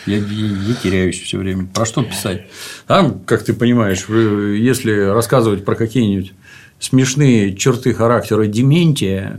Я, 0.06 0.18
я- 0.18 0.22
я 0.22 0.74
теряюсь 0.82 1.20
все 1.20 1.38
время. 1.38 1.66
Про 1.66 1.84
что 1.84 2.02
писать? 2.02 2.46
Там, 2.86 3.20
как 3.26 3.42
ты 3.44 3.52
понимаешь, 3.52 4.06
если 4.08 4.92
рассказывать 4.92 5.64
про 5.64 5.74
какие-нибудь 5.74 6.32
смешные 6.78 7.54
черты 7.56 7.92
характера 7.92 8.46
дементия, 8.46 9.38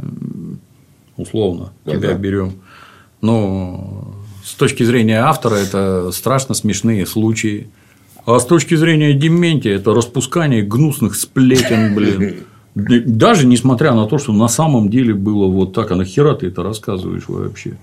условно, 1.16 1.72
Да, 1.86 1.94
тебя 1.94 2.10
да. 2.10 2.14
берем, 2.18 2.54
Ну, 3.22 4.14
с 4.48 4.54
точки 4.54 4.84
зрения 4.84 5.20
автора, 5.20 5.56
это 5.56 6.12
страшно 6.14 6.56
смешные 6.56 7.06
случаи. 7.06 7.68
А 8.26 8.40
с 8.40 8.46
точки 8.46 8.76
зрения 8.76 9.14
Дементия, 9.14 9.76
это 9.76 9.94
распускание 9.94 10.62
гнусных 10.62 11.16
сплетен, 11.16 11.94
блин. 11.94 12.46
Даже 12.76 13.46
несмотря 13.46 13.94
на 13.94 14.06
то, 14.06 14.18
что 14.18 14.32
на 14.32 14.48
самом 14.48 14.90
деле 14.90 15.14
было 15.14 15.48
вот 15.48 15.74
так, 15.74 15.92
а 15.92 15.96
нахера 15.96 16.34
ты 16.34 16.48
это 16.48 16.64
рассказываешь 16.64 17.26
вообще? 17.28 17.78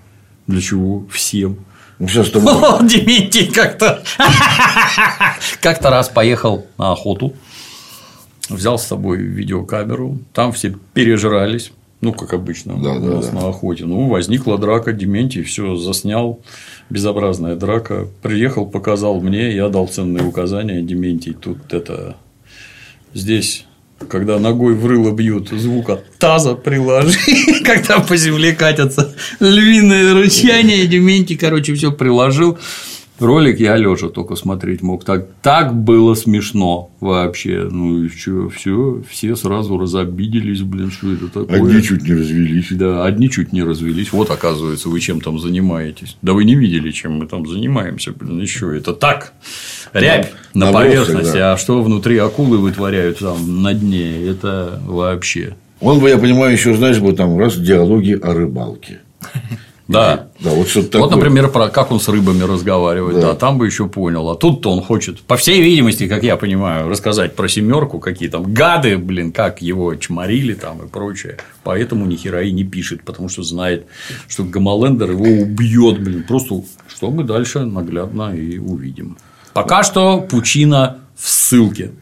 Для 0.46 0.61
чего? 0.62 1.05
Всем. 1.11 1.59
Ну, 1.98 2.09
сейчас 2.09 2.31
там... 2.31 2.42
Дементий 2.87 3.53
как-то 3.53 4.03
как-то 5.61 5.90
раз 5.90 6.09
поехал 6.09 6.66
на 6.79 6.92
охоту, 6.92 7.35
взял 8.48 8.79
с 8.79 8.87
собой 8.87 9.18
видеокамеру, 9.18 10.18
там 10.33 10.53
все 10.53 10.74
пережрались, 10.94 11.72
ну, 12.04 12.12
как 12.12 12.34
обычно 12.34 12.74
Да, 12.82 12.92
у 12.92 13.00
да, 13.00 13.16
нас 13.16 13.28
да. 13.28 13.40
на 13.40 13.48
охоте. 13.48 13.86
Ну, 13.86 14.08
возникла 14.08 14.58
драка, 14.58 14.92
Дементий 14.92 15.42
все 15.42 15.76
заснял, 15.76 16.40
безобразная 16.90 17.56
драка. 17.56 18.06
Приехал, 18.22 18.66
показал 18.66 19.20
мне, 19.20 19.54
я 19.54 19.68
дал 19.68 19.88
ценные 19.88 20.24
указания. 20.24 20.82
Дементий, 20.82 21.32
тут 21.32 21.72
это 21.72 22.16
здесь 23.14 23.66
когда 24.08 24.38
ногой 24.38 24.74
в 24.74 24.86
рыло 24.86 25.12
бьют, 25.12 25.48
звук 25.48 25.88
от 25.88 26.18
таза 26.18 26.54
приложи, 26.54 27.18
когда 27.64 28.00
по 28.00 28.16
земле 28.16 28.52
катятся 28.52 29.14
львиное 29.40 30.14
рычание, 30.14 30.86
Дементий, 30.86 31.36
короче, 31.36 31.74
все 31.74 31.90
приложил. 31.90 32.58
Ролик 33.20 33.61
я 33.61 33.77
лежа 33.77 34.09
только 34.09 34.35
смотреть 34.35 34.83
мог. 34.83 35.05
Так, 35.05 35.27
так 35.40 35.72
было 35.72 36.14
смешно 36.14 36.90
вообще. 36.98 37.68
Ну 37.70 38.05
и 38.05 38.09
что, 38.09 38.48
все, 38.48 39.03
все 39.09 39.37
сразу 39.37 39.79
разобиделись, 39.79 40.62
блин, 40.62 40.90
что 40.90 41.12
это 41.12 41.29
такое. 41.29 41.62
Одни 41.62 41.83
чуть 41.83 42.03
не 42.03 42.12
развелись. 42.12 42.66
Да, 42.72 43.05
одни 43.05 43.31
чуть 43.31 43.53
не 43.53 43.62
развелись. 43.62 44.12
Вот, 44.12 44.31
оказывается, 44.31 44.88
вы 44.88 44.98
чем 44.98 45.20
там 45.20 45.38
занимаетесь. 45.38 46.16
Да 46.22 46.33
вы 46.33 46.44
не 46.44 46.57
видели, 46.57 46.90
чем 46.90 47.18
мы 47.18 47.27
там 47.27 47.46
занимаемся, 47.46 48.11
блин, 48.12 48.40
еще 48.40 48.77
это 48.77 48.92
так. 48.92 49.33
Рябь 49.92 50.33
на 50.53 50.66
Набросок, 50.66 50.88
поверхности, 50.88 51.37
да. 51.37 51.53
а 51.53 51.57
что 51.57 51.83
внутри 51.83 52.18
акулы 52.18 52.59
вытворяют 52.59 53.20
там 53.20 53.62
на 53.62 53.74
дне, 53.74 54.27
это 54.27 54.81
вообще. 54.85 55.55
Он 55.81 56.00
бы, 56.00 56.09
я 56.09 56.18
понимаю, 56.18 56.53
еще, 56.53 56.74
знаешь, 56.74 56.98
бы 56.98 57.12
там 57.12 57.38
раз 57.38 57.57
диалоги 57.57 58.18
о 58.20 58.35
рыбалке. 58.35 59.03
Да. 59.87 60.29
Да, 60.40 60.51
вот 60.51 60.68
что-то 60.68 60.88
такое. 60.92 61.09
Вот, 61.09 61.16
например, 61.16 61.49
про 61.51 61.68
как 61.68 61.90
он 61.90 62.01
с 62.01 62.09
рыбами 62.09 62.42
разговаривает, 62.42 63.16
Да. 63.20 63.33
да, 63.33 63.35
там 63.35 63.59
бы 63.59 63.66
еще 63.66 63.87
понял. 63.87 64.29
А 64.31 64.35
тут-то 64.35 64.70
он 64.73 64.83
хочет, 64.83 65.20
по 65.20 65.37
всей 65.37 65.61
видимости, 65.61 66.09
как 66.09 66.23
я 66.23 66.37
понимаю, 66.37 66.88
рассказать 66.88 67.37
про 67.37 67.49
семерку, 67.49 67.99
какие 67.99 68.29
там 68.29 68.55
гады, 68.55 68.97
блин, 68.97 69.31
как 69.33 69.61
его 69.61 69.94
чморили 69.97 70.55
там 70.55 70.83
и 70.83 70.88
прочее. 70.88 71.37
Поэтому 71.62 72.07
ни 72.07 72.16
хера 72.16 72.42
и 72.42 72.51
не 72.53 72.64
пишет, 72.64 73.05
потому 73.05 73.29
что 73.29 73.42
знает, 73.42 73.87
что 74.29 74.44
Гамалендер 74.44 75.11
его 75.11 75.42
убьет, 75.42 76.03
блин. 76.03 76.25
Просто 76.27 76.62
что 76.88 77.11
мы 77.11 77.25
дальше 77.25 77.61
наглядно 77.61 78.35
и 78.35 78.59
увидим. 78.59 79.18
Пока 79.53 79.83
что 79.83 80.20
Пучина 80.20 80.99
в 81.16 81.29
ссылке. 81.29 81.92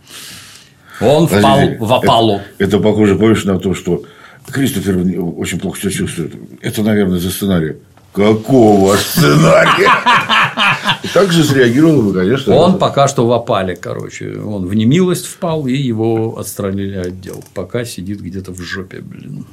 Он 1.00 1.26
впал 1.26 1.42
Подождите, 1.58 1.76
в 1.80 1.92
опалу. 1.92 2.34
Это, 2.58 2.76
это 2.76 2.78
похоже 2.78 3.16
больше 3.16 3.46
на 3.48 3.58
то, 3.58 3.74
что 3.74 4.04
Кристофер 4.50 4.98
очень 5.38 5.58
плохо 5.60 5.80
себя 5.80 5.90
чувствует. 5.90 6.34
Это, 6.60 6.82
наверное, 6.82 7.18
за 7.18 7.30
сценария. 7.30 7.76
Какого 8.12 8.96
сценария? 8.96 9.90
И 11.02 11.08
так 11.08 11.32
же 11.32 11.44
среагировал 11.44 12.02
бы, 12.02 12.12
конечно. 12.12 12.54
Он 12.54 12.78
пока 12.78 13.08
что 13.08 13.26
в 13.26 13.32
опале, 13.32 13.74
короче. 13.74 14.36
Он 14.38 14.66
в 14.66 14.74
немилость 14.74 15.26
впал, 15.26 15.66
и 15.66 15.72
его 15.74 16.38
отстранили 16.38 16.96
отдел. 16.96 17.42
Пока 17.54 17.84
сидит 17.86 18.20
где-то 18.20 18.52
в 18.52 18.60
жопе, 18.60 19.00
блин. 19.00 19.46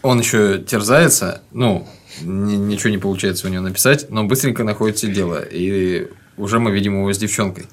Он 0.00 0.20
еще 0.20 0.58
терзается, 0.66 1.42
ну, 1.52 1.86
ни- 2.22 2.54
ничего 2.56 2.88
не 2.90 2.98
получается 2.98 3.48
у 3.48 3.50
него 3.50 3.64
написать, 3.64 4.06
но 4.10 4.24
быстренько 4.24 4.64
находит 4.64 4.96
себе 4.98 5.12
дело. 5.12 5.42
И 5.42 6.08
уже 6.38 6.60
мы 6.60 6.70
видим 6.70 6.94
его 7.00 7.12
с 7.12 7.18
девчонкой, 7.18 7.66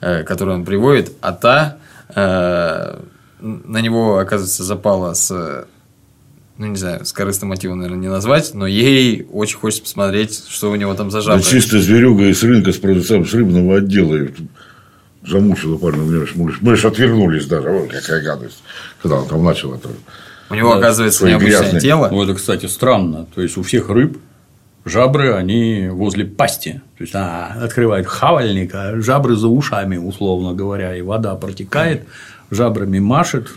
э, 0.00 0.22
которую 0.24 0.58
он 0.58 0.64
приводит, 0.64 1.12
а 1.22 1.32
та 1.32 1.78
э, 2.14 3.00
на 3.40 3.80
него, 3.80 4.18
оказывается, 4.18 4.64
запала 4.64 5.14
с 5.14 5.66
ну, 6.56 6.66
не 6.66 6.76
знаю, 6.76 7.04
с 7.04 7.12
корыстным 7.12 7.50
мотивом, 7.50 7.78
наверное, 7.78 8.00
не 8.02 8.08
назвать, 8.08 8.52
но 8.52 8.66
ей 8.66 9.28
очень 9.32 9.58
хочется 9.58 9.82
посмотреть, 9.84 10.42
что 10.48 10.72
у 10.72 10.74
него 10.74 10.92
там 10.94 11.08
за 11.12 11.18
Да 11.18 11.22
жабры. 11.24 11.42
чисто 11.44 11.78
зверюга 11.78 12.24
из 12.24 12.42
рынка 12.42 12.72
с 12.72 12.78
продавцом 12.78 13.24
с 13.24 13.32
рыбного 13.32 13.76
отдела. 13.76 14.16
И 14.16 14.30
Замучила 15.24 15.76
парня, 15.78 16.02
мы 16.02 16.26
мы 16.34 16.52
ж- 16.52 16.58
мы 16.60 16.76
ж 16.76 16.84
отвернулись 16.84 17.46
даже. 17.46 17.68
Вот 17.68 17.90
какая 17.92 18.22
гадость. 18.22 18.62
Когда 19.02 19.18
он 19.20 19.28
там 19.28 19.44
начал 19.44 19.74
это. 19.74 19.88
У 20.50 20.54
него, 20.54 20.72
оказывается, 20.72 21.18
свои 21.20 21.32
необычное 21.32 21.60
грязные. 21.60 21.80
тело. 21.80 22.08
Ну, 22.10 22.22
это, 22.22 22.34
кстати, 22.34 22.66
странно. 22.66 23.26
То 23.34 23.42
есть, 23.42 23.56
у 23.56 23.62
всех 23.62 23.88
рыб 23.90 24.18
жабры, 24.88 25.34
они 25.34 25.88
возле 25.90 26.24
пасти. 26.24 26.80
То 26.96 27.02
есть, 27.04 27.14
а, 27.14 27.56
открывают 27.62 28.06
хавальник, 28.06 28.74
а 28.74 29.00
жабры 29.00 29.36
за 29.36 29.48
ушами, 29.48 29.96
условно 29.96 30.54
говоря, 30.54 30.96
и 30.96 31.02
вода 31.02 31.34
протекает, 31.36 32.04
жабрами 32.50 32.98
машет, 32.98 33.48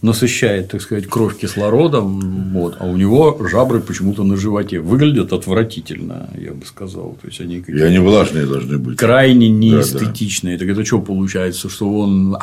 насыщает, 0.00 0.70
так 0.70 0.80
сказать, 0.80 1.06
кровь 1.08 1.36
кислородом, 1.38 2.52
вот, 2.52 2.76
а 2.78 2.86
у 2.86 2.96
него 2.96 3.36
жабры 3.50 3.80
почему-то 3.80 4.22
на 4.22 4.36
животе 4.36 4.78
выглядят 4.78 5.32
отвратительно, 5.32 6.28
я 6.38 6.52
бы 6.52 6.64
сказал. 6.64 7.16
То 7.20 7.26
есть, 7.26 7.40
они 7.40 7.64
И 7.66 7.80
они 7.80 7.98
влажные 7.98 8.46
должны 8.46 8.78
быть. 8.78 8.96
крайне 8.96 9.48
Да, 9.48 9.54
да. 9.54 9.58
неэстетичные. 9.78 10.56
Так 10.56 10.68
это 10.68 10.84
что 10.84 11.00
получается, 11.00 11.68
что 11.68 11.92
он 11.92 12.36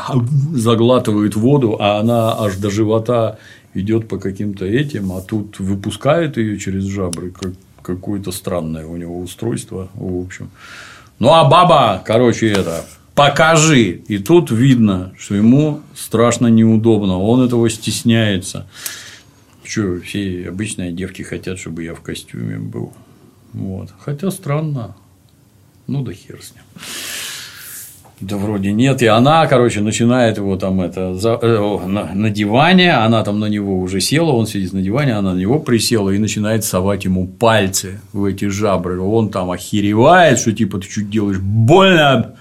заглатывает 0.54 1.36
воду, 1.36 1.78
а 1.80 2.00
она 2.00 2.36
аж 2.38 2.58
до 2.58 2.70
живота 2.70 3.38
идет 3.76 4.08
по 4.08 4.18
каким-то 4.18 4.66
этим, 4.66 5.12
а 5.12 5.22
тут 5.22 5.60
выпускает 5.60 6.38
ее 6.38 6.58
через 6.58 6.86
жабры, 6.86 7.32
как 7.32 7.54
какое-то 7.84 8.32
странное 8.32 8.88
у 8.88 8.98
него 8.98 9.20
устройство, 9.20 9.90
в 9.94 10.26
общем. 10.26 10.50
Ну 11.20 11.30
а 11.30 11.48
баба, 11.48 12.02
короче, 12.04 12.48
это 12.48 12.84
покажи. 13.14 14.02
И 14.08 14.18
тут 14.18 14.50
видно, 14.52 15.14
что 15.18 15.36
ему 15.36 15.82
страшно 15.96 16.48
неудобно, 16.48 17.20
он 17.20 17.42
этого 17.46 17.70
стесняется. 17.70 18.68
Че, 19.64 20.00
все 20.00 20.50
обычные 20.50 20.92
девки 20.92 21.22
хотят, 21.22 21.60
чтобы 21.60 21.84
я 21.84 21.96
в 21.96 22.02
костюме 22.02 22.58
был. 22.58 22.94
Вот. 23.54 23.90
Хотя 24.00 24.30
странно. 24.32 24.96
Ну 25.88 26.04
да 26.04 26.14
хер 26.14 26.42
с 26.42 26.54
ним. 26.54 26.64
Да 28.22 28.38
вроде 28.38 28.72
нет. 28.72 29.02
И 29.02 29.08
она, 29.08 29.46
короче, 29.48 29.82
начинает 29.82 30.38
его 30.38 30.56
там 30.56 30.80
это 30.80 31.16
за- 31.16 31.38
э, 31.42 31.86
на, 31.86 32.14
на 32.14 32.30
диване, 32.30 32.94
она 32.94 33.24
там 33.24 33.40
на 33.42 33.46
него 33.48 33.78
уже 33.80 34.00
села, 34.00 34.32
он 34.32 34.48
сидит 34.48 34.72
на 34.74 34.82
диване, 34.82 35.14
она 35.18 35.34
на 35.34 35.38
него 35.38 35.60
присела 35.60 36.10
и 36.12 36.18
начинает 36.18 36.64
совать 36.64 37.04
ему 37.04 37.28
пальцы 37.28 38.00
в 38.14 38.24
эти 38.24 38.46
жабры. 38.46 39.02
Он 39.02 39.30
там 39.30 39.52
охеревает, 39.52 40.40
что 40.40 40.54
типа 40.54 40.80
ты 40.80 40.90
что 40.90 41.02
делаешь? 41.02 41.40
Больно! 41.40 42.36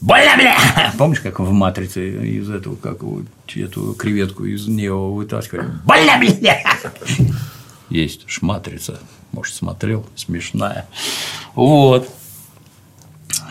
Больно, 0.00 0.30
бля! 0.38 0.56
Помнишь, 0.98 1.20
как 1.20 1.40
в 1.40 1.50
матрице 1.50 2.26
из 2.38 2.48
этого, 2.48 2.76
как 2.76 3.02
вот 3.02 3.24
эту 3.54 3.92
креветку 3.94 4.44
из 4.44 4.68
Нео 4.68 5.12
вытаскивали? 5.12 5.66
Больно, 5.84 6.12
бля! 6.20 6.56
Есть 7.90 8.28
ж 8.28 8.42
матрица. 8.42 9.00
Может, 9.32 9.54
смотрел, 9.56 10.06
смешная. 10.14 10.86
Вот. 11.54 12.08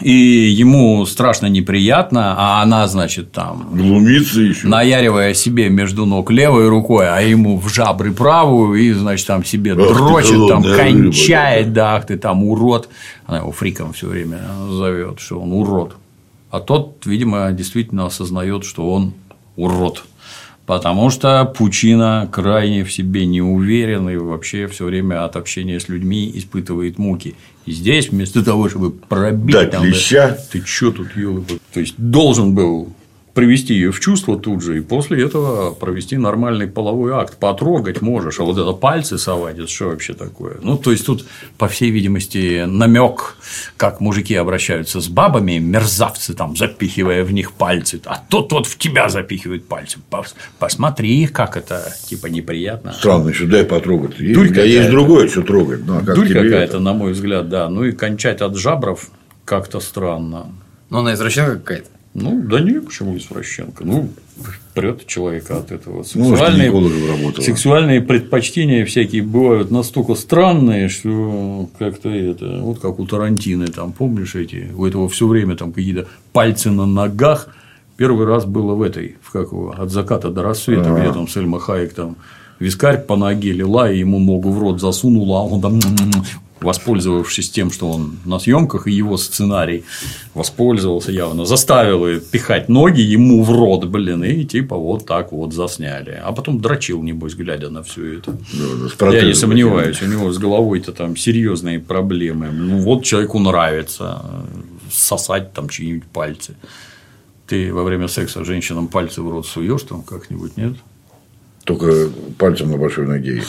И 0.01 0.12
ему 0.12 1.05
страшно 1.05 1.47
неприятно, 1.47 2.35
а 2.38 2.62
она, 2.62 2.88
значит, 2.88 3.31
там 3.31 3.69
Глумиться 3.71 4.41
еще. 4.41 4.67
наяривая 4.67 5.33
себе 5.33 5.69
между 5.69 6.05
ног 6.05 6.31
левой 6.31 6.69
рукой, 6.69 7.07
а 7.09 7.19
ему 7.21 7.57
в 7.57 7.67
жабры 7.69 8.12
правую, 8.12 8.79
и, 8.81 8.91
значит, 8.93 9.27
там 9.27 9.43
себе 9.43 9.73
Ах 9.73 9.77
ты 9.77 9.93
дрочит, 9.93 10.29
там 10.31 10.62
голодная 10.62 10.77
рыба, 10.77 11.03
кончает, 11.03 11.73
да, 11.73 11.95
ах 11.95 12.05
ты 12.05 12.17
там 12.17 12.43
урод. 12.43 12.89
Она 13.25 13.39
его 13.39 13.51
фриком 13.51 13.93
все 13.93 14.07
время 14.07 14.39
зовет, 14.69 15.19
что 15.19 15.39
он 15.39 15.51
урод. 15.53 15.95
А 16.51 16.59
тот, 16.59 17.05
видимо, 17.05 17.51
действительно 17.51 18.05
осознает, 18.05 18.63
что 18.65 18.91
он 18.91 19.13
урод. 19.55 20.03
Потому 20.69 21.10
что 21.10 21.45
Пучина 21.45 22.29
крайне 22.32 22.84
в 22.84 22.93
себе 22.93 23.25
не 23.25 23.41
уверен 23.41 24.08
и 24.08 24.17
вообще 24.17 24.67
все 24.67 24.86
время 24.86 25.25
от 25.25 25.36
общения 25.36 25.79
с 25.79 25.89
людьми 25.89 26.32
испытывает 26.36 26.99
муки. 26.99 27.34
И 27.65 27.71
здесь, 27.71 28.10
вместо 28.10 28.45
того, 28.45 28.69
чтобы 28.69 28.91
пробить 28.91 29.55
Дать 29.55 29.71
там, 29.71 29.84
леща. 29.84 30.38
ты 30.51 30.62
чё 30.62 30.91
тут, 30.91 31.17
ёлка? 31.17 31.55
То 31.73 31.79
есть 31.79 31.95
должен 31.97 32.53
был 32.53 32.93
привести 33.39 33.73
ее 33.73 33.91
в 33.93 34.02
чувство 34.02 34.38
тут 34.38 34.62
же, 34.62 34.78
и 34.78 34.82
после 34.82 35.23
этого 35.23 35.71
провести 35.73 36.17
нормальный 36.17 36.67
половой 36.67 37.13
акт. 37.13 37.38
Потрогать 37.38 38.02
можешь, 38.02 38.38
а 38.41 38.43
вот 38.43 38.58
это 38.58 38.73
пальцы 38.73 39.17
совать, 39.17 39.58
это 39.58 39.67
что 39.69 39.86
вообще 39.86 40.13
такое? 40.13 40.58
Ну, 40.62 40.78
то 40.78 40.91
есть 40.91 41.06
тут, 41.06 41.25
по 41.58 41.69
всей 41.69 41.89
видимости, 41.89 42.65
намек, 42.67 43.38
как 43.78 44.02
мужики 44.02 44.36
обращаются 44.36 44.99
с 44.99 45.08
бабами, 45.08 45.58
мерзавцы 45.58 46.34
там, 46.34 46.58
запихивая 46.58 47.23
в 47.23 47.32
них 47.32 47.54
пальцы, 47.54 48.02
а 48.06 48.21
тот 48.30 48.52
вот 48.52 48.67
в 48.67 48.78
тебя 48.78 49.08
запихивает 49.08 49.65
пальцы. 49.69 49.99
Пос- 50.12 50.34
Посмотри, 50.60 51.28
как 51.28 51.56
это 51.56 51.93
типа 52.10 52.28
неприятно. 52.28 52.91
Странно 52.91 53.30
еще, 53.30 53.45
дай 53.45 53.63
потрогать. 53.63 54.19
Есть, 54.19 54.34
Дурь 54.34 54.49
меня 54.49 54.63
есть 54.63 54.89
другое, 54.89 55.30
что 55.30 55.43
трогать. 55.43 55.86
Ну, 55.86 55.97
а 55.97 56.02
как 56.02 56.15
Дурь 56.15 56.28
какая-то, 56.28 56.58
это? 56.58 56.80
на 56.80 56.93
мой 56.93 57.13
взгляд, 57.13 57.47
да. 57.47 57.69
Ну 57.69 57.86
и 57.86 57.93
кончать 57.93 58.41
от 58.41 58.58
жабров 58.58 59.08
как-то 59.45 59.80
странно. 59.80 60.47
Ну, 60.89 60.99
она 60.99 61.13
извращенка 61.13 61.56
какая-то. 61.58 61.88
Ну, 62.21 62.41
да 62.43 62.60
не, 62.60 62.79
почему 62.82 63.17
извращенка? 63.17 63.84
Ну, 63.86 64.10
прет 64.73 65.05
человека 65.08 65.58
от 65.58 65.71
этого. 65.71 66.03
Ну, 66.15 66.23
может, 66.29 66.39
Сексуальные, 66.39 66.71
работала. 66.71 67.43
сексуальные 67.43 68.01
предпочтения 68.01 68.86
всякие 68.86 69.23
бывают 69.23 69.71
настолько 69.71 70.15
странные, 70.15 70.89
что 70.89 71.69
как-то 71.77 72.10
это, 72.10 72.60
вот 72.62 72.79
как 72.79 72.99
у 72.99 73.05
Тарантино, 73.05 73.67
там, 73.67 73.91
помнишь 73.91 74.36
эти, 74.36 74.69
у 74.75 74.86
этого 74.86 75.10
все 75.10 75.27
время 75.27 75.55
там 75.55 75.71
какие-то 75.73 76.08
пальцы 76.32 76.69
на 76.71 76.86
ногах. 76.86 77.49
Первый 77.97 78.25
раз 78.25 78.45
было 78.45 78.75
в 78.75 78.82
этой, 78.82 79.17
в 79.21 79.32
как 79.32 79.51
его, 79.51 79.73
от 79.77 79.89
заката 79.91 80.29
до 80.29 80.41
рассвета, 80.43 80.91
Ага. 80.91 81.01
где 81.01 81.12
там 81.12 81.27
Сельма 81.27 81.60
Хайек 81.60 81.93
там 81.93 82.15
вискарь 82.60 83.01
по 83.01 83.17
ноге 83.17 83.51
лила, 83.51 83.91
и 83.91 83.99
ему 83.99 84.19
ногу 84.19 84.51
в 84.51 84.60
рот 84.60 84.79
засунула, 84.79 85.39
а 85.39 85.43
он 85.43 85.60
там 85.62 85.79
воспользовавшись 86.62 87.50
тем, 87.50 87.72
что 87.72 87.89
он 87.89 88.17
на 88.26 88.39
съемках 88.39 88.88
и 88.88 88.91
его 88.91 89.17
сценарий 89.17 89.84
воспользовался 90.34 91.12
явно, 91.12 91.45
заставил 91.45 92.08
ее 92.08 92.19
пихать 92.19 92.69
ноги 92.69 93.02
ему 93.02 93.43
в 93.43 93.52
рот, 93.52 93.86
блин, 93.86 94.24
и 94.24 94.43
типа 94.45 94.76
вот 94.76 95.06
так 95.06 95.32
вот 95.32 95.54
засняли. 95.54 96.19
А 96.24 96.32
потом 96.32 96.60
дрочил, 96.60 97.02
небось, 97.02 97.36
глядя 97.36 97.69
на 97.69 97.84
все 97.84 98.17
это. 98.17 98.38
Да, 99.00 99.10
Я 99.10 99.26
не 99.26 99.34
сомневаюсь, 99.34 100.02
у 100.02 100.06
него 100.06 100.32
с 100.32 100.38
головой-то 100.38 100.91
там 100.91 101.15
серьезные 101.15 101.80
проблемы. 101.80 102.50
Ну 102.52 102.80
вот 102.80 103.04
человеку 103.04 103.39
нравится 103.39 104.22
сосать 104.91 105.54
там 105.54 105.69
чьи-нибудь 105.69 106.08
пальцы. 106.08 106.56
Ты 107.48 107.74
во 107.74 107.84
время 107.84 108.08
секса 108.08 108.43
женщинам 108.45 108.88
пальцы 108.88 109.22
в 109.22 109.30
рот 109.30 109.48
суешь 109.48 109.84
там 109.84 110.04
как-нибудь, 110.04 110.58
нет? 110.58 110.74
Только 111.63 112.10
пальцем 112.38 112.72
на 112.72 112.78
большой 112.78 113.08
ноге. 113.08 113.43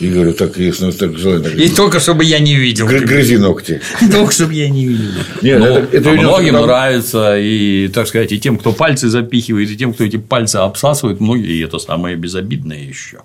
И 0.00 0.08
говорю, 0.08 0.32
так, 0.32 0.56
если 0.56 0.90
так 0.92 1.18
желательно, 1.18 1.60
И 1.60 1.68
только 1.68 2.00
чтобы 2.00 2.24
я 2.24 2.38
не 2.38 2.54
видел. 2.56 2.86
гры- 2.88 3.04
грызи 3.04 3.36
ногти. 3.36 3.82
Только 4.10 4.32
чтобы 4.32 4.54
я 4.54 4.70
не 4.70 4.86
видел. 4.88 5.10
Нет, 5.42 5.58
Ну, 5.58 5.66
это- 5.66 5.96
это 5.96 6.10
а 6.10 6.14
многим 6.14 6.54
нравится, 6.54 7.38
и, 7.38 7.88
так 7.88 8.06
сказать, 8.08 8.32
и 8.32 8.40
тем, 8.40 8.56
кто 8.56 8.72
пальцы 8.72 9.08
запихивает, 9.10 9.70
и 9.70 9.76
тем, 9.76 9.92
кто 9.92 10.02
эти 10.04 10.16
пальцы 10.16 10.56
обсасывает, 10.56 11.20
многие, 11.20 11.52
и 11.52 11.60
это 11.60 11.78
самое 11.78 12.16
безобидное 12.16 12.82
еще. 12.82 13.18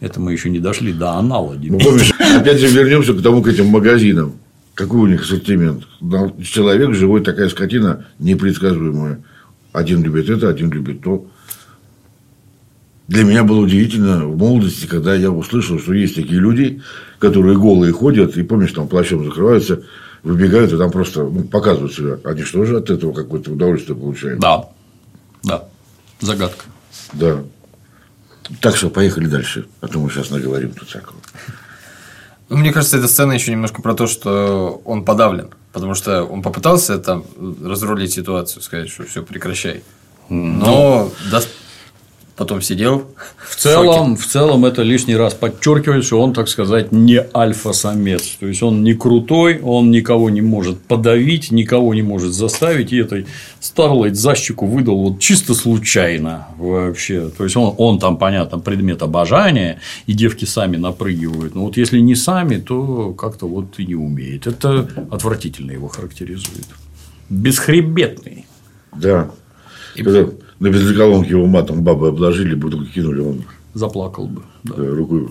Это 0.00 0.20
мы 0.20 0.30
еще 0.32 0.48
не 0.48 0.60
дошли 0.60 0.92
до 0.92 1.10
анала. 1.14 1.56
Ну, 1.60 1.80
помнишь, 1.80 2.12
опять 2.36 2.60
же 2.60 2.68
вернемся 2.68 3.14
к 3.14 3.22
тому, 3.22 3.42
к 3.42 3.48
этим 3.48 3.66
магазинам. 3.66 4.34
Какой 4.74 5.00
у 5.00 5.06
них 5.08 5.22
ассортимент? 5.22 5.82
Человек 6.44 6.94
живой, 6.94 7.22
такая 7.22 7.48
скотина 7.48 8.06
непредсказуемая. 8.20 9.18
Один 9.72 10.02
любит 10.04 10.30
это, 10.30 10.48
один 10.48 10.70
любит 10.70 11.02
то. 11.02 11.26
Для 13.12 13.24
меня 13.24 13.44
было 13.44 13.60
удивительно 13.60 14.26
в 14.26 14.38
молодости, 14.38 14.86
когда 14.86 15.14
я 15.14 15.30
услышал, 15.30 15.78
что 15.78 15.92
есть 15.92 16.14
такие 16.14 16.40
люди, 16.40 16.80
которые 17.18 17.58
голые 17.58 17.92
ходят, 17.92 18.38
и 18.38 18.42
помнишь, 18.42 18.72
там 18.72 18.88
плащом 18.88 19.22
закрываются, 19.22 19.82
выбегают 20.22 20.72
и 20.72 20.78
там 20.78 20.90
просто 20.90 21.24
ну, 21.24 21.44
показывают 21.44 21.92
себя. 21.92 22.18
Они 22.24 22.42
что 22.42 22.64
же 22.64 22.78
от 22.78 22.88
этого 22.88 23.12
какое-то 23.12 23.52
удовольствие 23.52 23.98
получают? 23.98 24.40
Да, 24.40 24.70
да, 25.42 25.68
загадка. 26.20 26.64
Да. 27.12 27.42
Так 28.62 28.76
что 28.76 28.88
поехали 28.88 29.26
дальше, 29.26 29.66
а 29.82 29.88
то 29.88 29.98
мы 29.98 30.08
сейчас 30.10 30.30
наговорим 30.30 30.72
тут 30.72 30.88
всякого. 30.88 31.18
Ну, 32.48 32.56
мне 32.56 32.72
кажется, 32.72 32.96
эта 32.96 33.08
сцена 33.08 33.32
еще 33.32 33.50
немножко 33.50 33.82
про 33.82 33.92
то, 33.94 34.06
что 34.06 34.80
он 34.86 35.04
подавлен. 35.04 35.50
Потому 35.74 35.94
что 35.94 36.24
он 36.24 36.40
попытался 36.42 36.98
там 36.98 37.24
разрулить 37.62 38.12
ситуацию, 38.12 38.62
сказать, 38.62 38.88
что 38.88 39.04
все, 39.04 39.22
прекращай. 39.22 39.82
Но 40.28 41.10
даст- 41.30 41.48
потом 42.36 42.62
сидел. 42.62 43.04
В 43.36 43.56
целом, 43.56 44.16
в 44.16 44.26
целом 44.26 44.64
это 44.64 44.82
лишний 44.82 45.16
раз 45.16 45.34
подчеркивает, 45.34 46.04
что 46.04 46.20
он, 46.20 46.32
так 46.32 46.48
сказать, 46.48 46.92
не 46.92 47.24
альфа-самец. 47.34 48.36
То 48.40 48.46
есть 48.46 48.62
он 48.62 48.82
не 48.82 48.94
крутой, 48.94 49.60
он 49.62 49.90
никого 49.90 50.30
не 50.30 50.40
может 50.40 50.80
подавить, 50.80 51.50
никого 51.50 51.94
не 51.94 52.02
может 52.02 52.32
заставить. 52.32 52.92
И 52.92 52.96
этой 52.96 53.26
Старлайт 53.60 54.16
защику 54.16 54.66
выдал 54.66 54.96
вот 55.02 55.20
чисто 55.20 55.54
случайно 55.54 56.48
вообще. 56.56 57.28
То 57.28 57.44
есть 57.44 57.56
он, 57.56 57.74
он 57.76 57.98
там, 57.98 58.16
понятно, 58.16 58.58
предмет 58.58 59.02
обожания, 59.02 59.80
и 60.06 60.12
девки 60.14 60.44
сами 60.44 60.76
напрыгивают. 60.76 61.54
Но 61.54 61.66
вот 61.66 61.76
если 61.76 61.98
не 62.00 62.14
сами, 62.14 62.56
то 62.56 63.12
как-то 63.12 63.46
вот 63.46 63.78
и 63.78 63.86
не 63.86 63.94
умеет. 63.94 64.46
Это 64.46 64.88
отвратительно 65.10 65.72
его 65.72 65.88
характеризует. 65.88 66.66
Бесхребетный. 67.28 68.46
Да. 68.96 69.30
Когда 69.94 70.26
на 70.62 70.68
бензоколонке 70.70 71.30
его 71.30 71.46
матом 71.46 71.82
бабы 71.82 72.08
обложили, 72.08 72.54
бутылку 72.54 72.86
кинули, 72.86 73.20
он 73.20 73.44
Заплакал 73.74 74.26
бы. 74.28 74.42
да. 74.62 74.74
да, 74.76 74.90
рукой. 74.90 75.28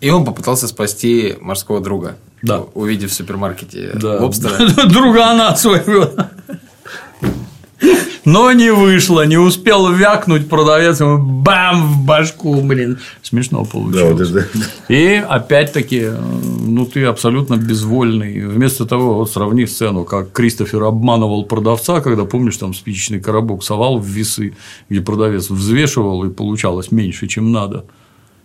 И 0.00 0.10
он 0.10 0.24
попытался 0.24 0.66
спасти 0.66 1.36
морского 1.40 1.80
друга. 1.80 2.16
Да. 2.42 2.60
Увидев 2.74 3.10
в 3.10 3.14
супермаркете 3.14 3.92
Да. 3.94 4.18
лобстера. 4.20 4.68
Другана 4.88 5.54
своего. 5.54 6.10
Но 8.24 8.52
не 8.52 8.70
вышло, 8.72 9.24
не 9.26 9.38
успел 9.38 9.90
вякнуть 9.92 10.48
продавец, 10.48 11.00
ему 11.00 11.18
бам 11.18 11.86
в 11.86 12.04
башку, 12.04 12.60
блин. 12.60 12.98
Смешно 13.22 13.62
Да, 13.64 13.70
получилось. 13.70 14.30
вот 14.30 14.38
это. 14.38 14.48
И 14.88 15.14
опять-таки, 15.26 16.00
э, 16.04 16.18
ну 16.66 16.84
ты 16.84 17.04
абсолютно 17.04 17.56
безвольный. 17.56 18.46
Вместо 18.46 18.84
того, 18.86 19.14
вот 19.14 19.30
сравни 19.30 19.66
сцену, 19.66 20.04
как 20.04 20.32
Кристофер 20.32 20.82
обманывал 20.84 21.44
продавца, 21.44 22.00
когда, 22.00 22.24
помнишь, 22.24 22.56
там 22.58 22.74
спичечный 22.74 23.20
коробок 23.20 23.64
совал 23.64 23.98
в 23.98 24.06
весы, 24.06 24.54
где 24.88 25.00
продавец 25.00 25.48
взвешивал, 25.50 26.24
и 26.24 26.30
получалось 26.30 26.92
меньше, 26.92 27.26
чем 27.26 27.52
надо. 27.52 27.84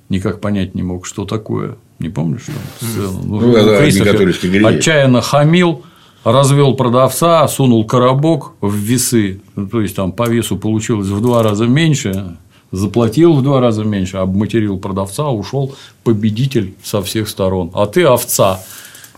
Никак 0.09 0.39
понять 0.39 0.75
не 0.75 0.83
мог, 0.83 1.05
что 1.05 1.25
такое. 1.25 1.75
Не 1.99 2.09
помнишь 2.09 2.43
там 2.45 2.89
сцену? 2.89 3.21
Ну, 3.23 3.53
да, 3.53 3.63
да, 3.63 3.79
Кристофер 3.81 4.65
отчаянно 4.65 5.21
хамил, 5.21 5.83
развел 6.25 6.73
продавца, 6.75 7.47
сунул 7.47 7.85
коробок 7.85 8.53
в 8.59 8.73
весы, 8.73 9.41
ну, 9.55 9.67
то 9.67 9.81
есть 9.81 9.95
там 9.95 10.11
по 10.11 10.27
весу 10.27 10.57
получилось 10.57 11.07
в 11.07 11.21
два 11.21 11.43
раза 11.43 11.67
меньше, 11.67 12.37
заплатил 12.71 13.33
в 13.33 13.43
два 13.43 13.61
раза 13.61 13.83
меньше, 13.83 14.17
обматерил 14.17 14.77
продавца, 14.79 15.29
ушел 15.29 15.75
победитель 16.03 16.73
со 16.83 17.01
всех 17.01 17.29
сторон. 17.29 17.71
А 17.73 17.85
ты 17.85 18.03
овца. 18.03 18.59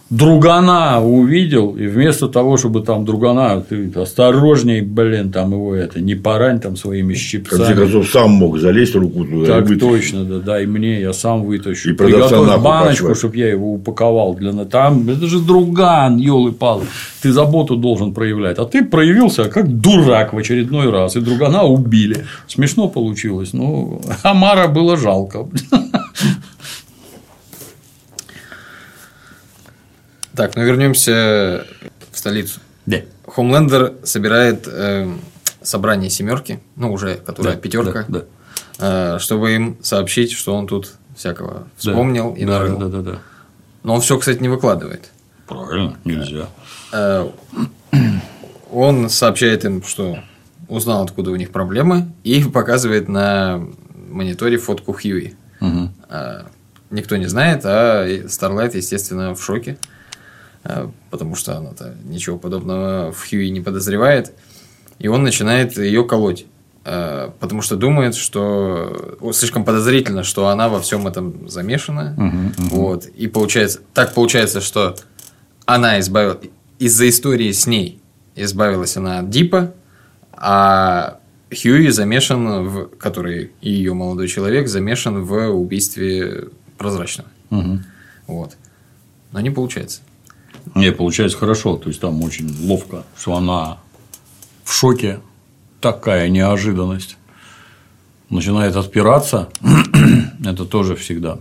Другана 0.10 1.02
увидел, 1.04 1.76
и 1.76 1.86
вместо 1.88 2.30
того, 2.30 2.56
чтобы 2.56 2.82
там 2.82 3.04
другана, 3.04 3.62
ты 3.62 3.92
осторожней, 3.94 4.82
блин, 4.82 5.32
там 5.32 5.52
его 5.52 5.76
это, 5.76 6.00
не 6.00 6.16
порань 6.16 6.60
там 6.60 6.78
своими 6.78 7.14
В 7.14 7.18
конце 7.18 7.24
щипцами. 7.24 7.76
концов, 7.76 8.08
сам 8.10 8.32
мог 8.32 8.58
залезть 8.58 8.96
руку 8.96 9.26
туда. 9.26 9.44
и 9.44 9.46
Так 9.48 9.68
вытащить. 9.68 9.80
точно, 9.82 10.24
да, 10.24 10.40
дай 10.40 10.66
мне, 10.66 11.02
я 11.02 11.12
сам 11.12 11.44
вытащу. 11.44 11.90
И 11.90 11.94
Приготовь 11.94 12.62
баночку, 12.62 13.16
чтобы 13.16 13.38
я 13.38 13.50
его 13.50 13.74
упаковал 13.74 14.34
для 14.36 14.54
там. 14.66 15.10
Это 15.10 15.28
же 15.28 15.40
друган, 15.40 16.18
елы 16.18 16.52
палы 16.52 16.84
Ты 17.22 17.32
заботу 17.32 17.76
должен 17.76 18.14
проявлять. 18.14 18.58
А 18.60 18.66
ты 18.66 18.86
проявился 18.86 19.46
как 19.46 19.68
дурак 19.68 20.34
в 20.34 20.38
очередной 20.38 20.90
раз. 20.90 21.16
И 21.16 21.20
другана 21.22 21.64
убили. 21.64 22.26
Смешно 22.48 22.88
получилось. 22.88 23.54
Ну, 23.54 24.02
Амара 24.24 24.68
было 24.68 24.96
жалко. 24.98 25.48
Так, 30.38 30.56
ну 30.56 30.64
вернемся 30.64 31.66
в 32.12 32.18
столицу. 32.18 32.60
Да. 32.86 33.02
Хомлендер 33.26 33.96
собирает 34.04 34.68
э, 34.68 35.12
собрание 35.64 36.12
семерки, 36.12 36.60
ну 36.76 36.94
уже 36.94 37.16
которая 37.16 37.56
Да, 37.56 37.60
пятерка, 37.60 38.06
да, 38.08 38.24
э, 38.80 39.20
чтобы 39.20 39.56
им 39.56 39.78
сообщить, 39.82 40.32
что 40.32 40.56
он 40.56 40.68
тут 40.68 40.94
всякого 41.16 41.68
вспомнил 41.76 42.36
и 42.36 42.46
да, 42.46 42.60
нарыл. 42.60 42.78
да, 42.78 42.88
да, 42.88 43.02
да. 43.02 43.20
Но 43.82 43.96
он 43.96 44.02
все, 44.02 44.18
кстати, 44.20 44.40
не 44.40 44.48
выкладывает. 44.48 45.10
Правильно, 45.48 45.98
нельзя. 46.06 46.48
Э, 46.94 47.28
Он 48.72 49.10
сообщает 49.10 49.64
им, 49.64 49.82
что 49.82 50.20
узнал, 50.68 51.04
откуда 51.04 51.32
у 51.32 51.36
них 51.38 51.52
проблемы, 51.52 52.12
и 52.26 52.44
показывает 52.44 53.08
на 53.08 53.66
мониторе 54.10 54.58
фотку 54.58 54.92
Хьюи. 54.94 55.36
Мгм. 55.62 55.94
Э, 56.10 56.42
Никто 56.90 57.18
не 57.18 57.26
знает, 57.26 57.62
а 57.66 58.06
Старлайт, 58.30 58.76
естественно, 58.76 59.36
в 59.36 59.44
шоке, 59.44 59.78
потому 61.10 61.36
что 61.36 61.58
она-то 61.58 61.96
ничего 62.06 62.38
подобного 62.38 63.12
в 63.12 63.30
Хьюи 63.30 63.50
не 63.50 63.62
подозревает. 63.62 64.34
И 65.00 65.08
он 65.08 65.24
начинает 65.24 65.78
ее 65.78 66.04
колоть, 66.04 66.46
э, 66.84 67.30
потому 67.40 67.62
что 67.62 67.76
думает, 67.76 68.16
что 68.16 69.18
о, 69.22 69.32
слишком 69.32 69.64
подозрительно, 69.64 70.24
что 70.24 70.48
она 70.48 70.70
во 70.70 70.82
всем 70.82 71.08
этом 71.08 71.48
замешана. 71.48 72.16
Мгм, 72.18 72.54
мгм. 72.58 72.70
Вот. 72.70 73.06
И 73.06 73.28
получается, 73.28 73.80
так 73.94 74.14
получается, 74.14 74.62
что 74.62 74.96
она 75.66 76.00
избавилась 76.00 76.40
из-за 76.80 77.10
истории 77.10 77.52
с 77.52 77.68
ней 77.68 78.02
избавилась 78.38 78.96
она 78.96 79.20
от 79.20 79.30
Дипа, 79.30 79.74
а 80.32 81.20
Хьюи 81.50 81.90
замешан 81.90 82.68
в, 82.68 82.88
который 82.98 83.52
и 83.62 83.72
ее 83.72 83.94
молодой 83.94 84.28
человек 84.28 84.68
замешан 84.68 85.24
в 85.24 85.50
убийстве 85.50 86.50
прозрачного. 86.78 87.30
Мгм. 87.50 87.86
Вот. 88.28 88.56
Но 89.32 89.40
не 89.42 89.50
получается. 89.50 90.02
Не, 90.76 90.92
получается 90.92 91.38
хорошо. 91.38 91.78
То 91.78 91.90
есть 91.90 92.02
там 92.02 92.22
очень 92.24 92.50
ловко, 92.68 93.04
что 93.18 93.36
она 93.36 93.78
в 94.64 94.74
шоке. 94.74 95.20
Такая 95.82 96.30
неожиданность. 96.30 97.18
Начинает 98.30 98.76
отпираться. 98.76 99.50
Это 100.46 100.66
тоже 100.66 100.96
всегда 100.96 101.40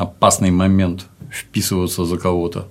опасный 0.00 0.50
момент 0.50 1.06
вписываться 1.30 2.04
за 2.04 2.16
кого-то. 2.16 2.68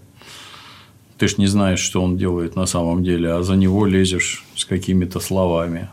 Ты 1.18 1.28
ж 1.28 1.38
не 1.38 1.48
знаешь, 1.48 1.80
что 1.80 2.02
он 2.02 2.18
делает 2.18 2.56
на 2.56 2.66
самом 2.66 3.04
деле, 3.04 3.34
а 3.34 3.44
за 3.44 3.56
него 3.56 3.86
лезешь 3.86 4.46
с 4.56 4.66
какими-то 4.66 5.20
словами. 5.20 5.90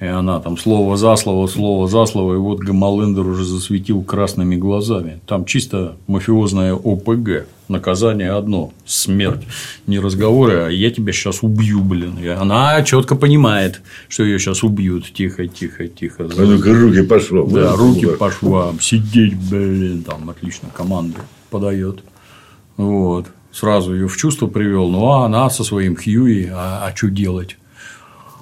И 0.00 0.06
она 0.06 0.40
там 0.40 0.58
слово 0.58 0.96
за 0.96 1.14
слово, 1.16 1.46
слово 1.46 1.88
за 1.88 2.04
слово, 2.06 2.34
и 2.34 2.38
вот 2.38 2.58
Гамалендер 2.58 3.26
уже 3.26 3.44
засветил 3.44 4.02
красными 4.02 4.56
глазами. 4.56 5.20
Там 5.26 5.44
чисто 5.44 5.96
мафиозное 6.06 6.74
ОПГ. 6.74 7.46
Наказание 7.68 8.32
одно– 8.32 8.74
смерть. 8.84 9.46
Не 9.86 9.98
разговоры, 9.98 10.64
а 10.66 10.68
я 10.68 10.90
тебя 10.90 11.12
сейчас 11.14 11.42
убью, 11.42 11.80
блин. 11.80 12.18
И 12.18 12.26
она 12.26 12.82
четко 12.82 13.16
понимает, 13.16 13.80
что 14.08 14.22
ее 14.22 14.38
сейчас 14.38 14.62
убьют. 14.62 15.10
Тихо, 15.14 15.46
тихо, 15.46 15.88
тихо. 15.88 16.24
А 16.24 16.42
ну-ка, 16.42 16.74
руки 16.74 17.02
по 17.02 17.18
швам. 17.18 17.50
Да, 17.50 17.74
руки 17.74 18.06
по 18.06 18.30
швам. 18.30 18.80
Сидеть, 18.80 19.34
блин, 19.34 20.02
там 20.02 20.28
отлично 20.28 20.68
команды 20.76 21.20
подает. 21.48 22.04
Вот. 22.76 23.28
Сразу 23.50 23.94
ее 23.94 24.08
в 24.08 24.16
чувство 24.16 24.46
привел. 24.46 24.90
Ну, 24.90 25.06
а 25.10 25.24
она 25.24 25.48
со 25.48 25.64
своим 25.64 25.96
Хьюи, 25.96 26.50
а, 26.52 26.86
а 26.86 26.94
что 26.94 27.08
делать? 27.08 27.56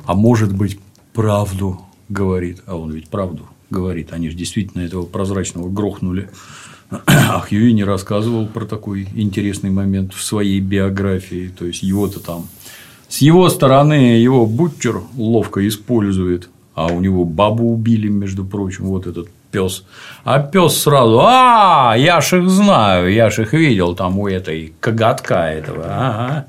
А 0.05 0.15
может 0.15 0.53
быть, 0.53 0.81
правду 1.13 1.81
говорит. 2.09 2.63
А 2.67 2.77
он 2.77 2.91
ведь 2.91 3.09
правду 3.09 3.47
говорит. 3.71 4.13
Они 4.13 4.31
же 4.31 4.37
действительно 4.37 4.83
этого 4.83 5.05
прозрачного 5.05 5.69
грохнули. 5.69 6.29
А 7.07 7.41
Хьюи 7.41 7.73
не 7.73 7.85
рассказывал 7.85 8.47
про 8.47 8.65
такой 8.67 9.09
интересный 9.15 9.71
момент 9.71 10.13
в 10.15 10.23
своей 10.23 10.61
биографии. 10.61 11.51
То 11.57 11.65
есть 11.65 11.83
его-то 11.83 12.21
там 12.21 12.47
с 13.09 13.19
его 13.19 13.49
стороны 13.51 13.93
его 13.93 14.47
бутчер 14.47 15.03
ловко 15.17 15.67
использует, 15.69 16.49
а 16.75 16.87
у 16.87 17.01
него 17.01 17.27
бабу 17.27 17.71
убили, 17.71 18.09
между 18.09 18.43
прочим, 18.43 18.87
вот 18.87 19.07
этот 19.07 19.29
пес. 19.51 19.85
А 20.25 20.39
пес 20.41 20.79
сразу, 20.79 21.21
а, 21.23 21.95
я 21.95 22.23
ж 22.23 22.39
их 22.39 22.49
знаю, 22.49 23.13
я 23.13 23.29
ж 23.29 23.41
их 23.41 23.53
видел 23.53 23.95
там 23.95 24.19
у 24.19 24.29
этой 24.29 24.73
коготка 24.81 25.51
этого, 25.51 25.85
ага, 25.87 26.47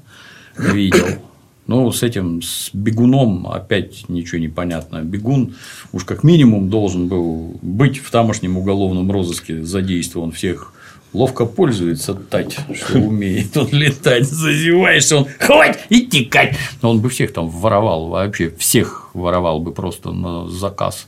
видел. 0.56 1.20
Ну, 1.66 1.91
с 1.91 2.03
этим, 2.03 2.41
с 2.41 2.72
бегуном 2.74 3.47
опять 3.47 4.09
ничего 4.09 4.39
не 4.39 4.49
понятно. 4.49 5.01
Бегун 5.03 5.55
уж 5.93 6.03
как 6.03 6.24
минимум 6.24 6.70
должен 6.70 7.07
был 7.07 7.57
быть 7.61 7.99
в 7.99 8.11
тамошнем 8.11 8.57
уголовном 8.57 9.09
розыске 9.11 9.64
задействован 9.64 10.32
всех 10.32 10.74
ловко 11.14 11.45
пользуется 11.45 12.16
тать, 12.16 12.57
что 12.74 12.99
умеет 12.99 13.55
он 13.55 13.70
летать, 13.72 14.28
зазеваешься, 14.28 15.18
он 15.18 15.28
хватит 15.39 15.82
и 15.89 16.05
текать. 16.05 16.57
Но 16.82 16.91
он 16.91 17.01
бы 17.01 17.09
всех 17.09 17.32
там 17.32 17.47
воровал, 17.47 18.07
вообще 18.07 18.49
всех 18.57 19.11
воровал 19.14 19.59
бы 19.59 19.72
просто 19.72 20.11
на 20.11 20.49
заказ. 20.49 21.07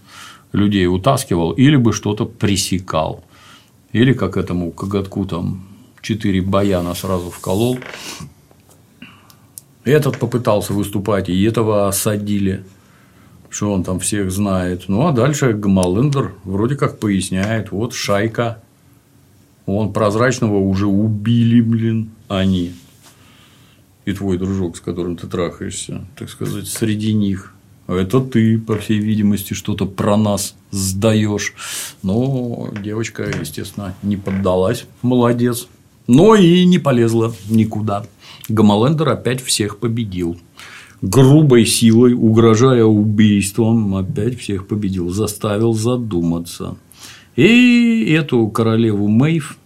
Людей 0.53 0.87
утаскивал 0.87 1.51
или 1.51 1.75
бы 1.75 1.91
что-то 1.91 2.25
пресекал. 2.25 3.23
Или 3.91 4.13
как 4.13 4.37
этому 4.37 4.71
коготку 4.71 5.25
там 5.25 5.67
четыре 6.01 6.41
баяна 6.41 6.93
сразу 6.93 7.29
вколол, 7.29 7.79
этот 9.85 10.17
попытался 10.17 10.73
выступать, 10.73 11.29
и 11.29 11.43
этого 11.43 11.87
осадили, 11.87 12.63
что 13.49 13.71
он 13.71 13.83
там 13.83 13.99
всех 13.99 14.31
знает. 14.31 14.85
Ну, 14.87 15.07
а 15.07 15.11
дальше 15.11 15.53
Гамалендер 15.53 16.33
вроде 16.43 16.75
как 16.75 16.99
поясняет, 16.99 17.71
вот 17.71 17.93
шайка, 17.93 18.61
он 19.65 19.93
прозрачного 19.93 20.57
уже 20.57 20.87
убили, 20.87 21.61
блин, 21.61 22.11
они. 22.27 22.73
И 24.05 24.13
твой 24.13 24.37
дружок, 24.37 24.77
с 24.77 24.81
которым 24.81 25.17
ты 25.17 25.27
трахаешься, 25.27 26.05
так 26.15 26.29
сказать, 26.29 26.67
среди 26.67 27.13
них. 27.13 27.53
Это 27.87 28.19
ты, 28.19 28.57
по 28.57 28.77
всей 28.77 28.99
видимости, 28.99 29.53
что-то 29.53 29.85
про 29.85 30.17
нас 30.17 30.55
сдаешь. 30.71 31.53
Но 32.01 32.69
девочка, 32.83 33.23
естественно, 33.23 33.95
не 34.01 34.17
поддалась. 34.17 34.85
Молодец. 35.01 35.67
Но 36.07 36.35
и 36.35 36.65
не 36.65 36.79
полезла 36.79 37.33
никуда. 37.49 38.05
Гамалендер 38.49 39.09
опять 39.09 39.41
всех 39.41 39.77
победил. 39.77 40.37
Грубой 41.01 41.65
силой, 41.65 42.13
угрожая 42.13 42.85
убийством, 42.85 43.95
опять 43.95 44.39
всех 44.39 44.67
победил, 44.67 45.09
заставил 45.09 45.73
задуматься. 45.73 46.77
И 47.35 48.15
эту 48.17 48.47
королеву 48.47 49.07
Мэйв, 49.07 49.57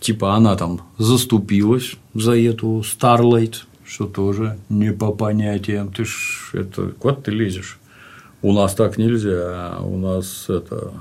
типа 0.00 0.34
она 0.34 0.54
там 0.54 0.80
заступилась 0.96 1.96
за 2.14 2.36
эту 2.36 2.82
Старлайт, 2.84 3.66
что 3.84 4.06
тоже 4.06 4.58
не 4.68 4.92
по 4.92 5.10
понятиям. 5.12 5.92
Ты 5.92 6.04
ж 6.04 6.50
это 6.52 6.92
куда 6.98 7.14
ты 7.14 7.30
лезешь? 7.32 7.78
У 8.42 8.52
нас 8.52 8.74
так 8.74 8.98
нельзя, 8.98 9.74
а 9.76 9.82
у 9.82 9.96
нас 9.96 10.44
это. 10.48 10.92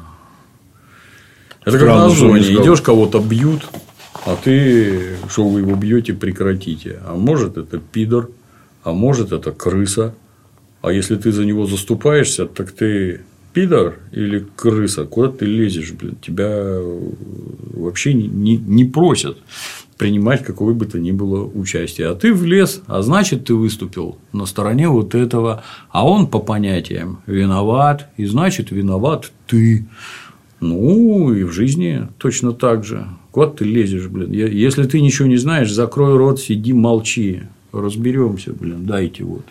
Это 1.64 1.80
как 1.80 1.88
на 1.88 2.10
зоне. 2.10 2.42
Идешь, 2.42 2.82
кого-то 2.82 3.20
бьют, 3.20 3.68
а 4.26 4.36
ты, 4.36 5.18
что 5.30 5.48
вы 5.48 5.62
его 5.62 5.76
бьете, 5.76 6.14
прекратите. 6.14 7.00
А 7.06 7.16
может, 7.16 7.58
это 7.58 7.80
пидор, 7.80 8.30
а 8.84 8.94
может, 8.94 9.32
это 9.32 9.52
крыса. 9.52 10.16
А 10.82 10.92
если 10.92 11.16
ты 11.16 11.32
за 11.32 11.46
него 11.46 11.66
заступаешься, 11.66 12.46
так 12.46 12.72
ты 12.72 13.22
пидор 13.54 14.00
или 14.12 14.46
крыса, 14.56 15.06
куда 15.06 15.30
ты 15.30 15.46
лезешь, 15.46 15.92
блин, 15.94 16.16
тебя 16.22 16.80
вообще 17.74 18.14
не, 18.14 18.58
не 18.58 18.86
просят 18.86 19.38
принимать 19.98 20.44
какое 20.44 20.74
бы 20.74 20.86
то 20.86 21.00
ни 21.00 21.12
было 21.12 21.46
участие. 21.46 22.10
А 22.10 22.16
ты 22.16 22.34
влез, 22.34 22.82
а 22.88 23.02
значит, 23.02 23.46
ты 23.46 23.56
выступил 23.56 24.18
на 24.34 24.46
стороне 24.46 24.90
вот 24.90 25.16
этого, 25.16 25.64
а 25.90 26.06
он 26.06 26.28
по 26.28 26.40
понятиям 26.40 27.22
виноват, 27.26 28.10
и 28.18 28.26
значит, 28.26 28.72
виноват 28.72 29.32
ты. 29.48 29.88
Ну, 30.60 31.34
и 31.34 31.44
в 31.44 31.52
жизни 31.52 32.08
точно 32.18 32.54
так 32.54 32.84
же. 32.84 33.08
Куда 33.32 33.48
ты 33.48 33.66
лезешь, 33.66 34.08
блин? 34.08 34.32
Если 34.32 34.84
ты 34.84 35.02
ничего 35.02 35.28
не 35.28 35.38
знаешь, 35.38 35.72
закрой 35.72 36.18
рот, 36.18 36.40
сиди, 36.40 36.74
молчи. 36.74 37.44
Разберемся, 37.74 38.54
блин, 38.54 38.86
дайте 38.86 39.26
вот 39.26 39.44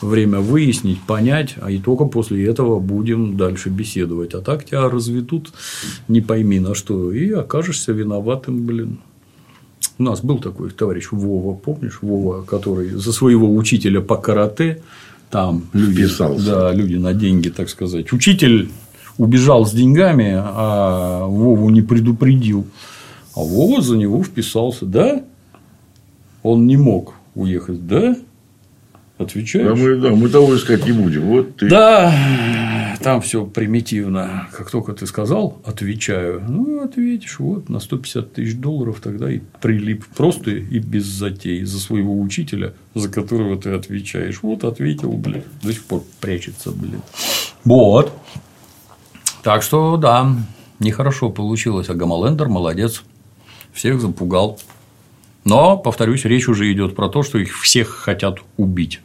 время 0.00 0.40
выяснить, 0.40 1.00
понять, 1.00 1.56
а 1.60 1.70
и 1.70 1.78
только 1.78 2.04
после 2.04 2.46
этого 2.46 2.78
будем 2.78 3.36
дальше 3.36 3.70
беседовать. 3.70 4.34
А 4.34 4.40
так 4.40 4.64
тебя 4.64 4.88
разведут, 4.88 5.52
не 6.08 6.20
пойми 6.20 6.60
на 6.60 6.74
что, 6.74 7.12
и 7.12 7.30
окажешься 7.30 7.92
виноватым, 7.92 8.64
блин. 8.64 8.98
У 9.98 10.02
нас 10.02 10.22
был 10.22 10.38
такой 10.38 10.70
товарищ 10.70 11.08
Вова, 11.10 11.54
помнишь, 11.56 11.98
Вова, 12.02 12.42
который 12.42 12.90
за 12.90 13.12
своего 13.12 13.54
учителя 13.54 14.00
по 14.00 14.16
карате 14.16 14.82
там 15.30 15.64
люди, 15.72 16.06
Вписался. 16.06 16.44
да, 16.44 16.72
люди 16.72 16.96
на 16.96 17.12
деньги, 17.14 17.48
так 17.48 17.68
сказать. 17.68 18.12
Учитель 18.12 18.70
убежал 19.18 19.66
с 19.66 19.72
деньгами, 19.72 20.34
а 20.36 21.26
Вову 21.26 21.70
не 21.70 21.82
предупредил. 21.82 22.66
А 23.34 23.40
Вова 23.40 23.82
за 23.82 23.96
него 23.96 24.22
вписался, 24.22 24.86
да? 24.86 25.22
Он 26.42 26.66
не 26.66 26.76
мог 26.76 27.14
уехать, 27.34 27.86
да? 27.86 28.16
Отвечаешь? 29.16 29.66
Да, 29.68 29.74
мы, 29.74 29.96
да, 29.96 30.10
мы 30.10 30.28
того 30.28 30.56
искать 30.56 30.84
не 30.86 30.92
будем. 30.92 31.22
Вот 31.22 31.56
ты. 31.56 31.68
Да, 31.68 32.96
там 33.00 33.20
все 33.20 33.46
примитивно. 33.46 34.48
Как 34.52 34.70
только 34.70 34.92
ты 34.92 35.06
сказал, 35.06 35.60
отвечаю, 35.64 36.42
ну, 36.48 36.82
ответишь, 36.82 37.38
вот, 37.38 37.68
на 37.68 37.78
150 37.78 38.32
тысяч 38.32 38.56
долларов 38.56 39.00
тогда 39.00 39.30
и 39.30 39.40
прилип 39.60 40.04
просто 40.16 40.50
и 40.50 40.78
без 40.80 41.04
затей 41.04 41.62
за 41.64 41.78
своего 41.78 42.20
учителя, 42.20 42.74
за 42.94 43.08
которого 43.08 43.56
ты 43.56 43.70
отвечаешь. 43.70 44.40
Вот, 44.42 44.64
ответил, 44.64 45.12
блин, 45.12 45.44
до 45.62 45.72
сих 45.72 45.84
пор 45.84 46.02
прячется, 46.20 46.72
блин. 46.72 47.00
Вот. 47.64 48.12
Так 49.44 49.62
что, 49.62 49.98
да, 49.98 50.34
нехорошо 50.80 51.28
получилось, 51.28 51.90
а 51.90 51.94
Гамалендер 51.94 52.48
молодец 52.48 53.02
всех 53.74 54.00
запугал. 54.00 54.58
Но, 55.44 55.76
повторюсь, 55.76 56.24
речь 56.24 56.48
уже 56.48 56.72
идет 56.72 56.96
про 56.96 57.10
то, 57.10 57.22
что 57.22 57.36
их 57.36 57.60
всех 57.60 57.90
хотят 57.90 58.38
убить. 58.56 59.02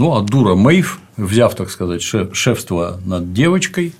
Ну, 0.00 0.16
а 0.16 0.22
дура 0.22 0.56
Мэйв, 0.56 0.98
взяв, 1.16 1.54
так 1.54 1.70
сказать, 1.70 2.02
шефство 2.02 3.00
над 3.06 3.32
девочкой, 3.32 3.94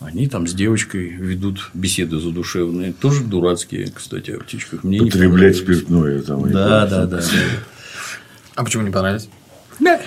они 0.00 0.26
там 0.26 0.48
с 0.48 0.52
девочкой 0.52 1.10
ведут 1.10 1.70
беседы 1.74 2.18
задушевные, 2.18 2.92
тоже 2.92 3.22
дурацкие, 3.22 3.92
кстати, 3.94 4.32
о 4.32 4.40
птичках. 4.40 4.82
Мне 4.82 4.98
Потреблять 5.00 5.56
спиртное 5.56 6.22
там. 6.22 6.50
Да, 6.50 6.86
да, 6.86 7.06
да, 7.06 7.18
да. 7.18 7.22
А 8.56 8.64
почему 8.64 8.82
не 8.82 8.90
понравилось? 8.90 9.28
Да. 9.78 10.00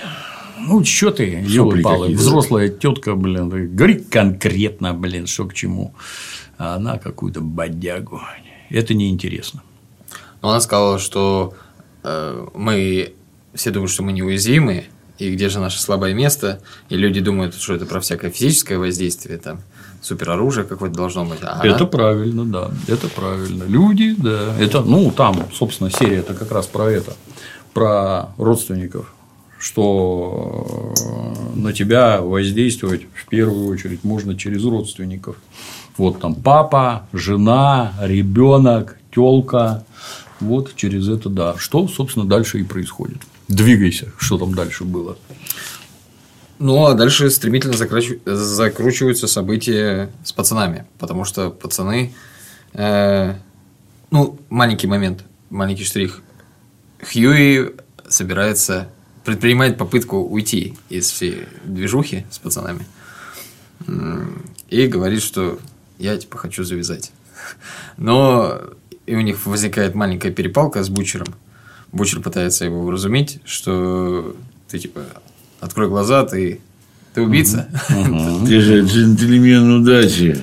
Ну, 0.66 0.84
что 0.84 1.10
ты, 1.10 1.42
елы 1.46 2.14
взрослая 2.14 2.68
тетка, 2.68 3.14
блин, 3.14 3.48
говори 3.74 3.98
конкретно, 3.98 4.94
блин, 4.94 5.26
что 5.26 5.46
к 5.46 5.54
чему. 5.54 5.94
А 6.58 6.76
она 6.76 6.98
какую-то 6.98 7.40
бодягу 7.40 8.20
это 8.70 8.94
неинтересно. 8.94 9.62
Но 10.40 10.50
она 10.50 10.60
сказала, 10.60 10.98
что 10.98 11.54
э, 12.02 12.46
мы 12.54 13.14
все 13.54 13.70
думают, 13.70 13.92
что 13.92 14.02
мы 14.02 14.12
неуязвимы, 14.12 14.84
и 15.18 15.30
где 15.30 15.48
же 15.48 15.60
наше 15.60 15.80
слабое 15.80 16.14
место, 16.14 16.60
и 16.88 16.96
люди 16.96 17.20
думают, 17.20 17.54
что 17.54 17.74
это 17.74 17.86
про 17.86 18.00
всякое 18.00 18.30
физическое 18.30 18.78
воздействие, 18.78 19.38
там, 19.38 19.60
супероружие 20.00 20.64
какое-то 20.64 20.96
должно 20.96 21.24
быть. 21.24 21.38
А 21.42 21.64
это 21.64 21.76
она... 21.76 21.86
правильно, 21.86 22.44
да, 22.44 22.70
это 22.88 23.08
правильно. 23.08 23.64
Люди, 23.64 24.14
да, 24.18 24.56
это, 24.58 24.80
ну, 24.82 25.10
там, 25.12 25.48
собственно, 25.52 25.90
серия 25.90 26.18
это 26.18 26.34
как 26.34 26.50
раз 26.50 26.66
про 26.66 26.90
это, 26.90 27.12
про 27.72 28.30
родственников, 28.36 29.14
что 29.62 30.92
на 31.54 31.72
тебя 31.72 32.20
воздействовать 32.20 33.02
в 33.14 33.28
первую 33.28 33.68
очередь 33.68 34.02
можно 34.02 34.36
через 34.36 34.64
родственников. 34.64 35.36
Вот 35.96 36.20
там 36.20 36.34
папа, 36.34 37.06
жена, 37.12 37.94
ребенок, 38.00 38.98
телка. 39.14 39.84
Вот 40.40 40.74
через 40.74 41.08
это, 41.08 41.28
да. 41.28 41.54
Что, 41.58 41.86
собственно, 41.86 42.26
дальше 42.26 42.58
и 42.58 42.64
происходит. 42.64 43.18
Двигайся, 43.46 44.12
что 44.18 44.36
там 44.36 44.52
дальше 44.52 44.82
было. 44.82 45.16
Ну, 46.58 46.86
а 46.86 46.94
дальше 46.94 47.30
стремительно 47.30 47.76
закручиваются 47.76 49.28
события 49.28 50.10
с 50.24 50.32
пацанами. 50.32 50.86
Потому 50.98 51.24
что 51.24 51.50
пацаны... 51.50 52.12
э, 52.72 53.34
ну, 54.10 54.40
маленький 54.50 54.88
момент, 54.88 55.22
маленький 55.50 55.84
штрих. 55.84 56.20
Хьюи 57.12 57.76
собирается, 58.08 58.88
предпринимает 59.24 59.78
попытку 59.78 60.18
уйти 60.18 60.74
из 60.88 61.10
всей 61.10 61.46
движухи 61.64 62.26
с 62.30 62.38
пацанами. 62.38 62.86
И 64.68 64.86
говорит, 64.86 65.22
что 65.22 65.58
я, 65.98 66.16
типа, 66.16 66.38
хочу 66.38 66.64
завязать. 66.64 67.12
Но 67.96 68.60
и 69.06 69.14
у 69.14 69.20
них 69.20 69.46
возникает 69.46 69.94
маленькая 69.94 70.32
перепалка 70.32 70.82
с 70.82 70.88
Бучером. 70.88 71.34
Бучер 71.92 72.20
пытается 72.20 72.64
его 72.64 72.82
вразумить, 72.84 73.40
что 73.44 74.34
ты, 74.68 74.78
типа, 74.78 75.02
открой 75.60 75.88
глаза, 75.88 76.24
ты, 76.24 76.60
ты 77.14 77.20
убийца. 77.20 77.68
Ты 78.46 78.60
же 78.60 78.80
джентльмен 78.80 79.82
удачи. 79.82 80.42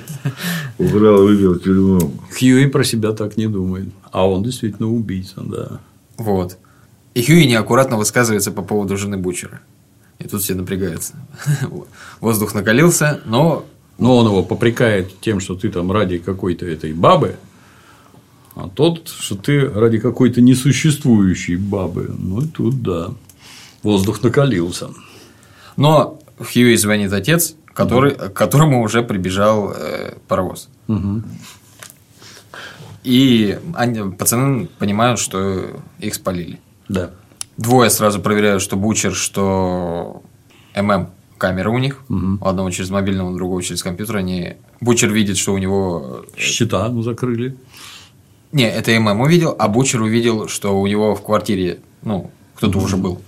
Украл, 0.78 1.24
вывел 1.24 1.54
в 1.56 1.64
тюрьму. 1.64 2.14
Хьюи 2.38 2.68
про 2.68 2.84
себя 2.84 3.14
так 3.14 3.38
не 3.38 3.48
думает. 3.48 3.90
А 4.12 4.30
он 4.30 4.44
действительно 4.44 4.90
убийца, 4.90 5.42
да. 5.42 5.80
Вот. 6.18 6.58
И 7.20 7.22
Хьюи 7.22 7.44
неаккуратно 7.48 7.98
высказывается 7.98 8.50
по 8.50 8.62
поводу 8.62 8.96
жены 8.96 9.18
Бучера. 9.18 9.60
И 10.20 10.24
тут 10.24 10.42
все 10.42 10.56
напрягаются. 10.56 11.16
Воздух 12.22 12.54
накалился, 12.54 13.20
но 13.26 13.66
Но 13.98 14.16
он 14.16 14.28
его 14.28 14.42
попрекает 14.42 15.20
тем, 15.20 15.42
что 15.42 15.56
ты 15.56 15.70
там 15.70 15.92
ради 15.92 16.20
какой-то 16.20 16.66
этой 16.66 16.94
бабы, 16.94 17.36
а 18.56 18.70
тот, 18.70 19.10
что 19.10 19.36
ты 19.36 19.68
ради 19.68 20.00
какой-то 20.00 20.40
несуществующей 20.40 21.58
бабы. 21.58 22.16
Ну, 22.18 22.42
тут 22.44 22.82
да. 22.82 23.10
Воздух 23.84 24.24
накалился. 24.24 24.92
Но 25.76 26.22
в 26.38 26.46
Хьюи 26.46 26.78
звонит 26.78 27.12
отец, 27.12 27.56
который, 27.74 28.16
к 28.16 28.30
которому 28.30 28.82
уже 28.82 29.04
прибежал 29.04 29.74
э, 29.76 30.14
паровоз. 30.30 30.70
И 33.04 33.60
они, 33.74 34.10
пацаны 34.14 34.68
понимают, 34.80 35.20
что 35.20 35.82
их 36.00 36.16
спалили. 36.16 36.62
Да. 36.90 37.12
Двое 37.58 37.90
сразу 37.90 38.20
проверяют, 38.20 38.62
что 38.62 38.76
Бучер, 38.76 39.14
что 39.14 40.22
ММ 40.76 41.10
камера 41.38 41.70
у 41.70 41.78
них. 41.78 42.04
У 42.10 42.46
одного 42.46 42.70
через 42.72 42.90
мобильного, 42.90 43.34
другого 43.34 43.64
через 43.64 43.82
компьютер. 43.82 44.18
Они... 44.18 44.56
Бучер 44.82 45.12
видит, 45.12 45.38
что 45.38 45.54
у 45.54 45.58
него... 45.58 46.26
Счета 46.38 46.90
ну, 46.90 47.02
закрыли. 47.02 47.56
Не, 48.52 48.70
это 48.70 48.92
ММ 48.92 49.22
увидел, 49.22 49.56
а 49.58 49.68
Бучер 49.68 50.02
увидел, 50.02 50.48
что 50.48 50.80
у 50.80 50.88
него 50.88 51.16
в 51.16 51.24
квартире, 51.24 51.80
ну, 52.02 52.32
кто-то 52.56 52.80
уже 52.80 52.98
был. 52.98 53.22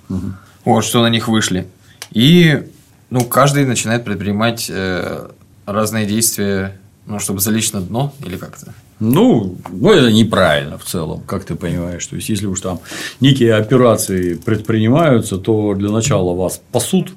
Вот, 0.66 0.84
что 0.84 1.02
на 1.02 1.10
них 1.10 1.28
вышли. 1.28 1.68
И, 2.12 2.68
ну, 3.10 3.24
каждый 3.26 3.66
начинает 3.66 4.04
предпринимать 4.04 4.70
э, 4.70 5.30
разные 5.66 6.06
действия, 6.06 6.80
ну, 7.06 7.20
чтобы 7.20 7.40
залечь 7.40 7.72
на 7.72 7.82
дно 7.82 8.14
или 8.24 8.38
как-то. 8.38 8.74
Ну, 9.02 9.58
ну, 9.72 9.92
это 9.92 10.12
неправильно 10.12 10.78
в 10.78 10.84
целом, 10.84 11.24
как 11.26 11.44
ты 11.44 11.56
понимаешь. 11.56 12.06
То 12.06 12.16
есть, 12.16 12.30
если 12.30 12.46
уж 12.46 12.62
там 12.62 12.80
некие 13.20 13.56
операции 13.56 14.36
предпринимаются, 14.36 15.38
то 15.38 15.74
для 15.74 15.90
начала 15.90 16.36
вас 16.36 16.62
пасут, 16.72 17.10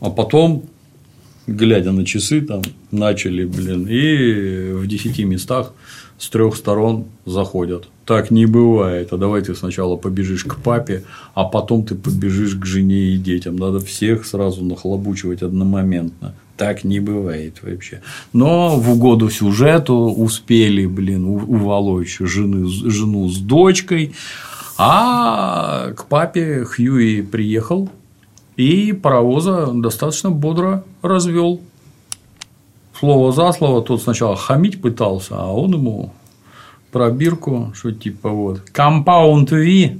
а 0.00 0.10
потом, 0.10 0.64
глядя 1.46 1.92
на 1.92 2.04
часы, 2.04 2.42
там 2.42 2.60
начали, 2.90 3.46
блин, 3.46 3.86
и 3.88 4.72
в 4.72 4.86
10 4.86 5.18
местах 5.20 5.72
с 6.18 6.28
трех 6.28 6.56
сторон 6.56 7.06
заходят. 7.24 7.88
Так 8.12 8.30
не 8.30 8.44
бывает. 8.44 9.10
А 9.10 9.16
давай 9.16 9.40
ты 9.40 9.54
сначала 9.54 9.96
побежишь 9.96 10.44
к 10.44 10.56
папе, 10.56 11.02
а 11.32 11.44
потом 11.44 11.82
ты 11.82 11.94
побежишь 11.94 12.54
к 12.56 12.66
жене 12.66 13.14
и 13.14 13.16
детям. 13.16 13.56
Надо 13.56 13.80
всех 13.80 14.26
сразу 14.26 14.62
нахлобучивать 14.62 15.40
одномоментно. 15.40 16.34
Так 16.58 16.84
не 16.84 17.00
бывает 17.00 17.62
вообще. 17.62 18.02
Но 18.34 18.76
в 18.76 18.90
угоду 18.90 19.30
сюжету 19.30 19.94
успели, 19.94 20.84
блин, 20.84 21.24
уволочь 21.24 22.18
жены, 22.20 22.66
жену 22.66 23.30
с 23.30 23.38
дочкой. 23.38 24.12
А 24.76 25.92
к 25.96 26.04
папе 26.04 26.64
Хьюи 26.64 27.22
приехал 27.22 27.88
и 28.58 28.92
паровоза 28.92 29.70
достаточно 29.72 30.30
бодро 30.30 30.84
развел. 31.00 31.62
Слово 33.00 33.32
за 33.32 33.52
слово, 33.52 33.80
тот 33.80 34.02
сначала 34.02 34.36
хамить 34.36 34.82
пытался, 34.82 35.36
а 35.38 35.50
он 35.50 35.72
ему 35.72 36.12
пробирку, 36.92 37.72
что 37.74 37.90
типа 37.90 38.28
вот 38.28 38.60
компаунд 38.60 39.50
Ви, 39.50 39.98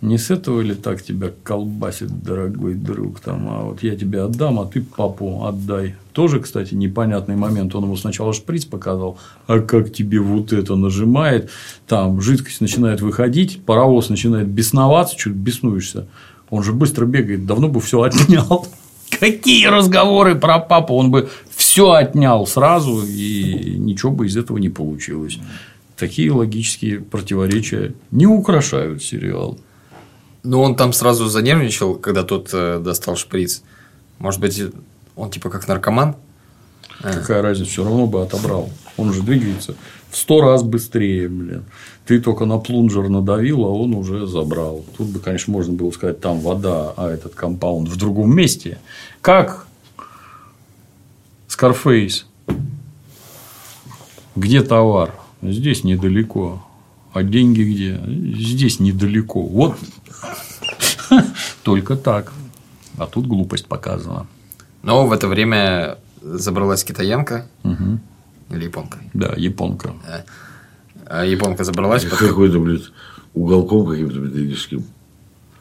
не 0.00 0.18
с 0.18 0.30
этого 0.30 0.60
ли 0.60 0.74
так 0.74 1.02
тебя 1.02 1.30
колбасит, 1.42 2.22
дорогой 2.22 2.74
друг, 2.74 3.20
там, 3.20 3.48
а 3.48 3.62
вот 3.62 3.82
я 3.82 3.96
тебе 3.96 4.22
отдам, 4.22 4.60
а 4.60 4.66
ты 4.66 4.82
папу 4.82 5.44
отдай. 5.46 5.94
Тоже, 6.12 6.40
кстати, 6.40 6.74
непонятный 6.74 7.36
момент. 7.36 7.74
Он 7.74 7.84
ему 7.84 7.96
сначала 7.96 8.32
шприц 8.32 8.66
показал, 8.66 9.18
а 9.46 9.60
как 9.60 9.92
тебе 9.92 10.20
вот 10.20 10.52
это 10.52 10.76
нажимает, 10.76 11.50
там 11.86 12.20
жидкость 12.20 12.60
начинает 12.60 13.00
выходить, 13.00 13.62
паровоз 13.64 14.10
начинает 14.10 14.46
бесноваться, 14.46 15.16
чуть 15.16 15.32
беснуешься. 15.32 16.06
Он 16.50 16.62
же 16.62 16.72
быстро 16.72 17.06
бегает, 17.06 17.46
давно 17.46 17.68
бы 17.68 17.80
все 17.80 18.02
отнял. 18.02 18.66
Какие 19.20 19.66
разговоры 19.66 20.34
про 20.34 20.58
папу? 20.58 20.94
Он 20.94 21.10
бы 21.10 21.28
все 21.56 21.92
отнял 21.92 22.46
сразу, 22.46 23.02
и 23.06 23.76
ничего 23.78 24.12
бы 24.12 24.26
из 24.26 24.36
этого 24.36 24.58
не 24.58 24.68
получилось. 24.68 25.38
Такие 25.96 26.32
логические 26.32 27.00
противоречия 27.00 27.94
не 28.10 28.26
украшают 28.26 29.02
сериал. 29.02 29.58
Ну, 30.42 30.60
он 30.60 30.76
там 30.76 30.92
сразу 30.92 31.26
занервничал, 31.26 31.94
когда 31.94 32.22
тот 32.22 32.50
э, 32.52 32.80
достал 32.80 33.16
шприц. 33.16 33.62
Может 34.18 34.40
быть, 34.40 34.60
он 35.16 35.30
типа 35.30 35.50
как 35.50 35.68
наркоман? 35.68 36.16
Какая 37.00 37.42
разница, 37.42 37.70
все 37.70 37.84
равно 37.84 38.06
бы 38.06 38.22
отобрал. 38.22 38.70
Он 38.96 39.12
же 39.12 39.22
двигается 39.22 39.74
в 40.14 40.16
сто 40.16 40.40
раз 40.40 40.62
быстрее, 40.62 41.28
блин. 41.28 41.64
Ты 42.06 42.20
только 42.20 42.44
на 42.44 42.58
плунжер 42.58 43.08
надавил, 43.08 43.64
а 43.64 43.70
он 43.70 43.94
уже 43.94 44.26
забрал. 44.26 44.84
Тут 44.96 45.08
бы, 45.08 45.18
конечно, 45.18 45.52
можно 45.52 45.72
было 45.72 45.90
сказать, 45.90 46.20
там 46.20 46.40
вода, 46.40 46.94
а 46.96 47.10
этот 47.10 47.34
компаунд 47.34 47.88
в 47.88 47.96
другом 47.96 48.34
месте. 48.34 48.78
Как 49.20 49.66
Скарфейс. 51.48 52.26
Где 54.36 54.62
товар? 54.62 55.14
Здесь 55.44 55.84
недалеко. 55.84 56.64
А 57.12 57.22
деньги 57.22 57.62
где? 57.62 58.00
Здесь 58.40 58.80
недалеко. 58.80 59.42
Вот 59.42 59.76
только 61.62 61.96
так. 61.96 62.32
А 62.98 63.06
тут 63.06 63.26
глупость 63.26 63.66
показана. 63.66 64.26
Но 64.82 65.06
в 65.06 65.12
это 65.12 65.28
время 65.28 65.98
забралась 66.22 66.84
китаянка 66.84 67.46
или 68.50 68.64
японка. 68.64 68.98
Да, 69.12 69.34
японка. 69.36 69.94
А 71.06 71.24
японка 71.24 71.64
забралась, 71.64 72.04
под- 72.04 72.18
Какой-то, 72.18 72.58
блядь, 72.60 72.90
уголком 73.34 73.86
каким-то 73.86 74.18
металлическим. 74.18 74.84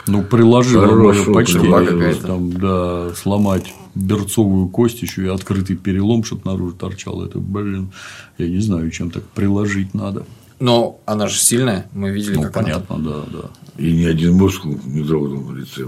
Ну, 0.08 0.24
приложила 0.24 0.88
Хорошо, 0.88 1.32
мое 1.32 1.86
какая-то. 1.86 2.28
Там, 2.28 2.54
да, 2.54 3.16
сломать 3.16 3.74
берцовую 3.96 4.68
кость 4.68 5.02
еще 5.02 5.24
и 5.24 5.28
открытый 5.28 5.76
перелом, 5.76 6.24
чтобы 6.24 6.42
наружу 6.46 6.76
торчал. 6.76 7.24
Это, 7.24 7.40
блин, 7.40 7.92
я 8.38 8.48
не 8.50 8.60
знаю, 8.60 8.90
чем 8.92 9.12
так 9.12 9.24
приложить 9.24 9.94
надо. 9.94 10.26
Но 10.60 11.00
она 11.06 11.28
же 11.28 11.38
сильная, 11.40 11.88
мы 11.94 12.12
видели, 12.12 12.36
Ну, 12.36 12.44
как 12.44 12.58
она 12.58 12.80
понятно, 12.80 12.98
да, 13.00 13.24
да. 13.32 13.50
И 13.78 13.92
ни 13.92 14.06
один 14.06 14.34
мускул 14.34 14.80
не 14.86 15.04
дрогнул 15.04 15.44
в 15.44 15.56
лице. 15.56 15.88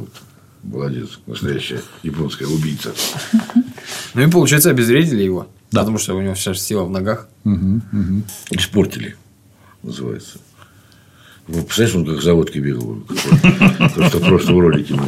Молодец. 0.63 1.19
Настоящая 1.27 1.81
японская 2.03 2.47
убийца. 2.47 2.93
Ну 4.15 4.21
и 4.21 4.31
получается 4.31 4.71
обезвредили 4.71 5.23
его. 5.23 5.47
Да. 5.71 5.81
Потому 5.81 5.97
что 5.99 6.15
у 6.15 6.21
него 6.21 6.33
вся 6.33 6.53
сила 6.55 6.83
в 6.83 6.89
ногах. 6.89 7.27
Испортили, 8.49 9.15
называется. 9.83 10.39
Ну, 11.47 11.63
представляешь, 11.63 11.95
он 11.95 12.05
как 12.05 12.21
за 12.21 12.33
водкой 12.33 12.61
бегал. 12.61 12.97
Просто, 13.95 14.19
просто 14.19 14.53
в 14.53 14.59
ролике. 14.59 14.95
был. 14.95 15.05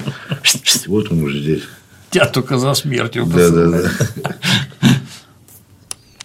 Вот 0.87 1.11
он 1.11 1.23
уже 1.23 1.41
здесь. 1.41 1.63
Я 2.11 2.25
только 2.25 2.57
за 2.57 2.73
смертью. 2.73 3.25
Да, 3.25 3.49
да, 3.49 3.69
да. 3.69 4.35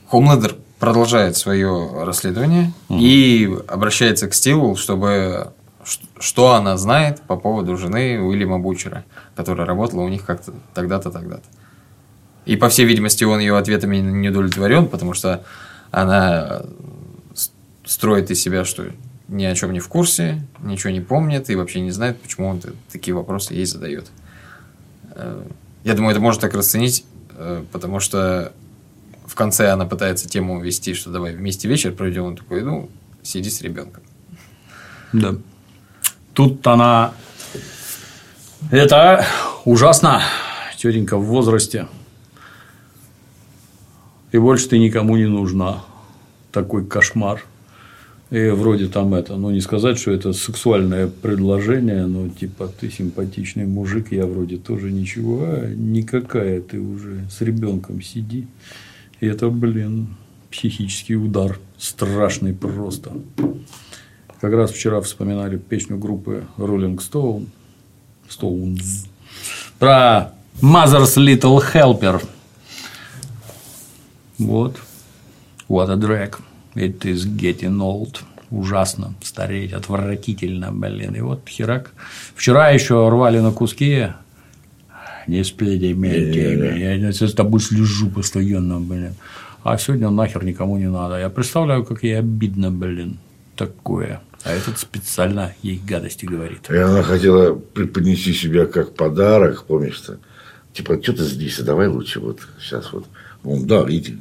Хомлендер 0.08 0.56
продолжает 0.78 1.36
свое 1.36 2.04
расследование 2.04 2.72
и 2.90 3.50
обращается 3.68 4.28
к 4.28 4.34
Стилу, 4.34 4.76
чтобы 4.76 5.52
что 6.18 6.54
она 6.54 6.76
знает 6.76 7.22
по 7.22 7.36
поводу 7.36 7.76
жены 7.76 8.20
Уильяма 8.20 8.58
Бучера, 8.58 9.04
которая 9.34 9.66
работала 9.66 10.02
у 10.02 10.08
них 10.08 10.24
как-то 10.24 10.52
тогда-то, 10.74 11.10
тогда-то. 11.10 11.42
И, 12.44 12.56
по 12.56 12.68
всей 12.68 12.84
видимости, 12.86 13.24
он 13.24 13.40
ее 13.40 13.56
ответами 13.56 13.96
не 13.96 14.28
удовлетворен, 14.28 14.86
потому 14.86 15.14
что 15.14 15.44
она 15.90 16.62
строит 17.84 18.30
из 18.30 18.40
себя, 18.40 18.64
что 18.64 18.86
ни 19.32 19.44
о 19.44 19.54
чем 19.54 19.72
не 19.72 19.80
в 19.80 19.88
курсе, 19.88 20.42
ничего 20.62 20.92
не 20.92 21.00
помнит 21.00 21.48
и 21.50 21.56
вообще 21.56 21.80
не 21.80 21.90
знает, 21.90 22.20
почему 22.20 22.48
он 22.48 22.60
такие 22.92 23.14
вопросы 23.14 23.54
ей 23.54 23.64
задает. 23.64 24.10
Э, 25.14 25.42
Я 25.84 25.94
думаю, 25.94 26.12
это 26.12 26.20
можно 26.20 26.40
так 26.40 26.54
расценить, 26.54 27.04
э, 27.30 27.64
потому 27.72 27.98
что 27.98 28.52
в 29.26 29.34
конце 29.34 29.70
она 29.70 29.86
пытается 29.86 30.28
тему 30.28 30.60
вести, 30.60 30.94
что 30.94 31.10
давай 31.10 31.34
вместе 31.34 31.66
вечер 31.66 31.92
проведем. 31.92 32.24
Он 32.24 32.36
такой, 32.36 32.62
ну, 32.62 32.90
сиди 33.22 33.48
с 33.48 33.62
ребенком. 33.62 34.02
Да. 35.12 35.34
Тут 36.34 36.66
она... 36.66 37.14
Это 38.70 39.26
ужасно. 39.64 40.22
Тетенька 40.76 41.16
в 41.16 41.24
возрасте. 41.24 41.88
И 44.30 44.38
больше 44.38 44.68
ты 44.68 44.78
никому 44.78 45.16
не 45.16 45.26
нужна. 45.26 45.84
Такой 46.52 46.84
кошмар. 46.84 47.42
И 48.32 48.48
вроде 48.48 48.88
там 48.88 49.12
это, 49.12 49.36
ну 49.36 49.50
не 49.50 49.60
сказать, 49.60 49.98
что 49.98 50.10
это 50.10 50.32
сексуальное 50.32 51.06
предложение, 51.06 52.06
но 52.06 52.30
типа 52.30 52.66
ты 52.66 52.90
симпатичный 52.90 53.66
мужик, 53.66 54.10
я 54.10 54.24
вроде 54.24 54.56
тоже 54.56 54.90
ничего, 54.90 55.44
а 55.44 55.68
никакая 55.68 56.62
ты 56.62 56.80
уже 56.80 57.28
с 57.30 57.42
ребенком 57.42 58.00
сиди. 58.00 58.46
И 59.20 59.26
это, 59.26 59.50
блин, 59.50 60.16
психический 60.50 61.14
удар 61.14 61.58
страшный 61.76 62.54
просто. 62.54 63.12
Как 64.40 64.54
раз 64.54 64.72
вчера 64.72 65.02
вспоминали 65.02 65.58
песню 65.58 65.98
группы 65.98 66.44
Rolling 66.56 66.96
Stone, 67.00 67.48
Stones 68.30 69.08
про 69.78 70.32
Mother's 70.62 71.18
Little 71.18 71.62
Helper. 71.74 72.24
Вот. 74.38 74.78
What 75.68 75.90
a 75.90 75.96
drag. 75.96 76.38
It 76.74 77.00
is 77.00 77.26
getting 77.36 77.78
old. 77.80 78.20
Ужасно. 78.50 79.14
Стареть. 79.22 79.72
Отвратительно, 79.72 80.72
блин. 80.72 81.14
И 81.14 81.20
вот 81.20 81.48
херак. 81.48 81.92
Вчера 82.34 82.70
еще 82.70 83.08
рвали 83.08 83.38
на 83.40 83.52
куски. 83.52 84.08
Не 85.26 85.44
сплети, 85.44 85.92
Я 85.92 87.12
с 87.12 87.32
тобой 87.32 87.60
слежу 87.60 88.10
постоянно, 88.10 88.80
блин. 88.80 89.14
А 89.62 89.78
сегодня 89.78 90.10
нахер 90.10 90.44
никому 90.44 90.76
не 90.76 90.88
надо. 90.88 91.18
Я 91.18 91.30
представляю, 91.30 91.84
как 91.84 92.02
ей 92.02 92.18
обидно, 92.18 92.70
блин. 92.70 93.18
Такое. 93.56 94.20
А 94.44 94.50
этот 94.50 94.78
специально 94.78 95.54
ей 95.62 95.80
гадости 95.86 96.24
говорит. 96.24 96.68
И 96.68 96.76
она 96.76 97.02
хотела 97.02 97.54
преподнести 97.54 98.32
себя 98.32 98.66
как 98.66 98.94
подарок, 98.94 99.64
помнишь-то? 99.66 100.18
Типа, 100.72 101.00
что 101.00 101.12
ты 101.12 101.24
здесь, 101.24 101.60
давай 101.60 101.86
лучше 101.86 102.18
вот 102.18 102.40
сейчас 102.60 102.92
вот. 102.92 103.06
Он, 103.44 103.66
да, 103.66 103.84
иди, 103.88 104.16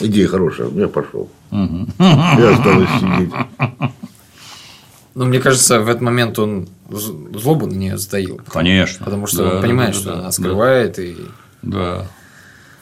идея 0.00 0.26
хорошая, 0.26 0.70
я 0.70 0.88
пошел. 0.88 1.30
Я 1.50 2.50
осталось 2.50 2.90
сидеть. 3.00 3.32
Ну, 5.14 5.24
мне 5.24 5.40
кажется, 5.40 5.80
в 5.80 5.88
этот 5.88 6.02
момент 6.02 6.38
он 6.38 6.68
злобу 6.88 7.66
на 7.66 7.72
нее 7.72 7.98
затаил. 7.98 8.40
Конечно. 8.48 9.04
Потому 9.04 9.26
что 9.26 9.38
да, 9.38 9.56
он 9.56 9.62
понимает, 9.62 9.94
да, 9.94 10.00
что 10.00 10.12
да, 10.12 10.18
она 10.20 10.32
скрывает 10.32 10.98
и 10.98 11.16
да. 11.62 12.06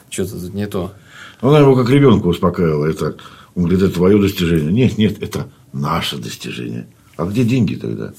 что-то 0.09 0.39
тут 0.39 0.53
не 0.53 0.67
то. 0.67 0.93
Она 1.41 1.59
его 1.59 1.75
как 1.75 1.89
ребенка 1.89 2.27
успокаивала. 2.27 2.85
Это, 2.85 3.17
он 3.55 3.63
говорит, 3.63 3.81
это 3.81 3.93
твое 3.95 4.21
достижение. 4.21 4.71
Нет, 4.71 4.97
нет, 4.97 5.21
это 5.23 5.49
наше 5.73 6.17
достижение. 6.17 6.87
А 7.17 7.25
где 7.25 7.43
деньги 7.43 7.75
тогда? 7.75 8.13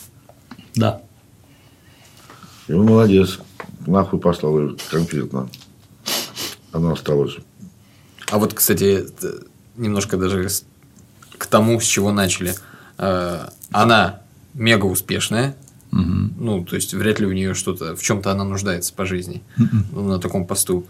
Да. 0.74 1.02
И 2.66 2.72
он 2.72 2.86
молодец. 2.86 3.38
Нахуй 3.86 4.18
послал 4.18 4.58
ее 4.58 4.76
конкретно. 4.90 5.48
Она 6.72 6.92
осталась. 6.92 7.36
А 8.30 8.38
вот, 8.38 8.54
кстати, 8.54 9.06
немножко 9.76 10.16
даже 10.16 10.48
к 11.36 11.46
тому, 11.46 11.80
с 11.80 11.84
чего 11.84 12.12
начали. 12.12 12.54
Э, 12.98 13.48
она 13.70 14.20
мега 14.54 14.86
успешная. 14.86 15.56
Угу. 15.92 16.02
Ну, 16.38 16.64
то 16.64 16.76
есть, 16.76 16.94
вряд 16.94 17.18
ли 17.18 17.26
у 17.26 17.32
нее 17.32 17.54
что-то, 17.54 17.96
в 17.96 18.02
чем-то 18.02 18.30
она 18.30 18.44
нуждается 18.44 18.94
по 18.94 19.06
жизни 19.06 19.42
угу. 19.58 20.00
на 20.02 20.18
таком 20.18 20.46
посту. 20.46 20.86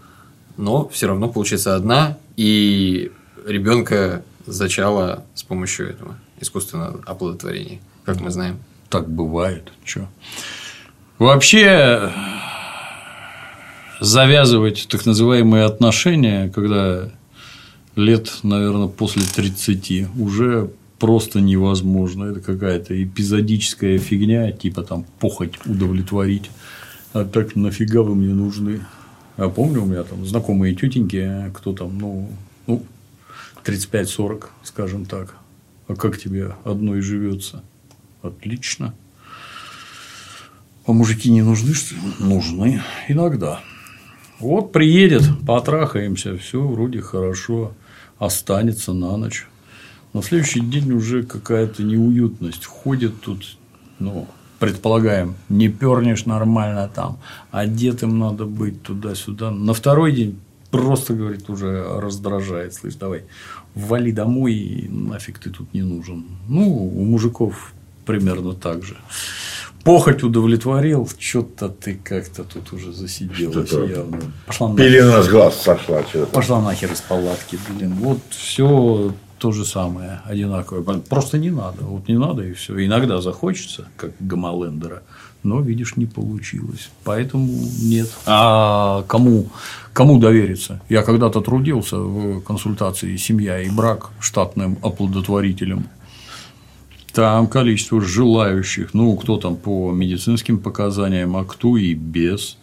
Но 0.57 0.87
все 0.89 1.07
равно 1.07 1.29
получается 1.29 1.75
одна, 1.75 2.17
и 2.35 3.11
ребенка 3.45 4.23
зачала 4.45 5.23
с 5.33 5.43
помощью 5.43 5.89
этого 5.89 6.17
искусственного 6.39 7.01
оплодотворения, 7.05 7.79
как 8.03 8.19
мы 8.19 8.31
знаем. 8.31 8.59
Так 8.89 9.09
бывает. 9.09 9.71
Чё? 9.85 10.07
Вообще 11.17 12.11
завязывать 13.99 14.87
так 14.89 15.05
называемые 15.05 15.65
отношения, 15.65 16.49
когда 16.49 17.09
лет, 17.95 18.39
наверное, 18.43 18.87
после 18.87 19.23
30 19.23 20.17
уже 20.17 20.71
просто 20.99 21.41
невозможно. 21.41 22.25
Это 22.25 22.39
какая-то 22.39 23.01
эпизодическая 23.03 23.97
фигня, 23.97 24.51
типа 24.51 24.83
там 24.83 25.05
похоть 25.19 25.53
удовлетворить. 25.65 26.49
А 27.13 27.25
так 27.25 27.55
нафига 27.55 28.01
вы 28.03 28.15
мне 28.15 28.33
нужны? 28.33 28.81
А 29.37 29.49
помню, 29.49 29.83
у 29.83 29.85
меня 29.85 30.03
там 30.03 30.25
знакомые 30.25 30.75
тетеньки, 30.75 31.51
кто 31.53 31.73
там, 31.73 31.97
ну, 31.97 32.29
ну 32.67 32.83
35-40, 33.65 34.45
скажем 34.63 35.05
так. 35.05 35.35
А 35.87 35.95
как 35.95 36.17
тебе 36.17 36.55
одной 36.63 37.01
живется? 37.01 37.63
Отлично. 38.21 38.93
А 40.85 40.93
мужики 40.93 41.31
не 41.31 41.41
нужны, 41.41 41.73
что 41.73 41.95
ли? 41.95 42.01
Нужны. 42.19 42.81
Иногда. 43.07 43.61
Вот 44.41 44.71
приедет, 44.71 45.21
потрахаемся, 45.45 46.35
все 46.35 46.61
вроде 46.61 46.99
хорошо 47.01 47.73
останется 48.17 48.91
на 48.91 49.15
ночь. 49.15 49.47
На 50.13 50.23
следующий 50.23 50.61
день 50.61 50.91
уже 50.93 51.21
какая-то 51.21 51.83
неуютность. 51.83 52.65
Ходит 52.65 53.21
тут, 53.21 53.57
ну, 53.99 54.27
предполагаем, 54.57 55.35
не 55.47 55.69
пернешь 55.69 56.25
нормально 56.25 56.89
там, 56.93 57.19
одетым 57.51 58.17
надо 58.17 58.45
быть 58.45 58.81
туда-сюда. 58.81 59.51
На 59.51 59.75
второй 59.75 60.11
день 60.11 60.39
просто, 60.71 61.13
говорит, 61.13 61.47
уже 61.47 61.99
раздражает. 61.99 62.73
Слышь, 62.73 62.95
давай, 62.95 63.25
вали 63.75 64.11
домой, 64.11 64.87
нафиг 64.89 65.37
ты 65.37 65.51
тут 65.51 65.71
не 65.73 65.83
нужен. 65.83 66.25
Ну, 66.47 66.67
у 66.67 67.03
мужиков 67.05 67.73
примерно 68.05 68.53
так 68.53 68.83
же. 68.83 68.97
Похоть 69.83 70.23
удовлетворил, 70.23 71.09
что-то 71.17 71.69
ты 71.69 71.95
как-то 71.95 72.43
тут 72.43 72.71
уже 72.73 72.91
засиделась 72.91 73.71
явно. 73.71 74.19
Пошла 74.45 74.75
Пелена 74.75 75.23
с 75.23 75.27
глаз 75.27 75.61
сошла. 75.61 76.03
Что-то. 76.03 76.27
Пошла 76.27 76.61
нахер 76.61 76.91
из 76.91 77.01
палатки, 77.01 77.57
блин. 77.69 77.93
Вот 77.95 78.19
все 78.29 79.13
то 79.39 79.51
же 79.51 79.65
самое, 79.65 80.21
одинаковое. 80.25 80.99
Просто 80.99 81.39
не 81.39 81.49
надо. 81.49 81.83
Вот 81.83 82.07
не 82.07 82.17
надо, 82.17 82.43
и 82.43 82.53
все. 82.53 82.85
Иногда 82.85 83.21
захочется, 83.21 83.87
как 83.97 84.11
Гамалендера, 84.19 85.01
но, 85.41 85.61
видишь, 85.61 85.95
не 85.95 86.05
получилось. 86.05 86.91
Поэтому 87.03 87.51
нет. 87.81 88.07
А 88.27 89.03
кому, 89.07 89.47
кому 89.93 90.19
довериться? 90.19 90.79
Я 90.89 91.01
когда-то 91.01 91.41
трудился 91.41 91.97
в 91.97 92.41
консультации 92.41 93.17
«Семья 93.17 93.59
и 93.59 93.69
брак» 93.71 94.11
штатным 94.19 94.77
оплодотворителем. 94.83 95.87
Там 97.13 97.47
количество 97.47 97.99
желающих, 98.01 98.93
ну, 98.93 99.15
кто 99.17 99.37
там 99.37 99.57
по 99.57 99.91
медицинским 99.91 100.59
показаниям, 100.59 101.35
а 101.35 101.43
кто 101.43 101.77
и 101.77 101.93
без. 101.93 102.57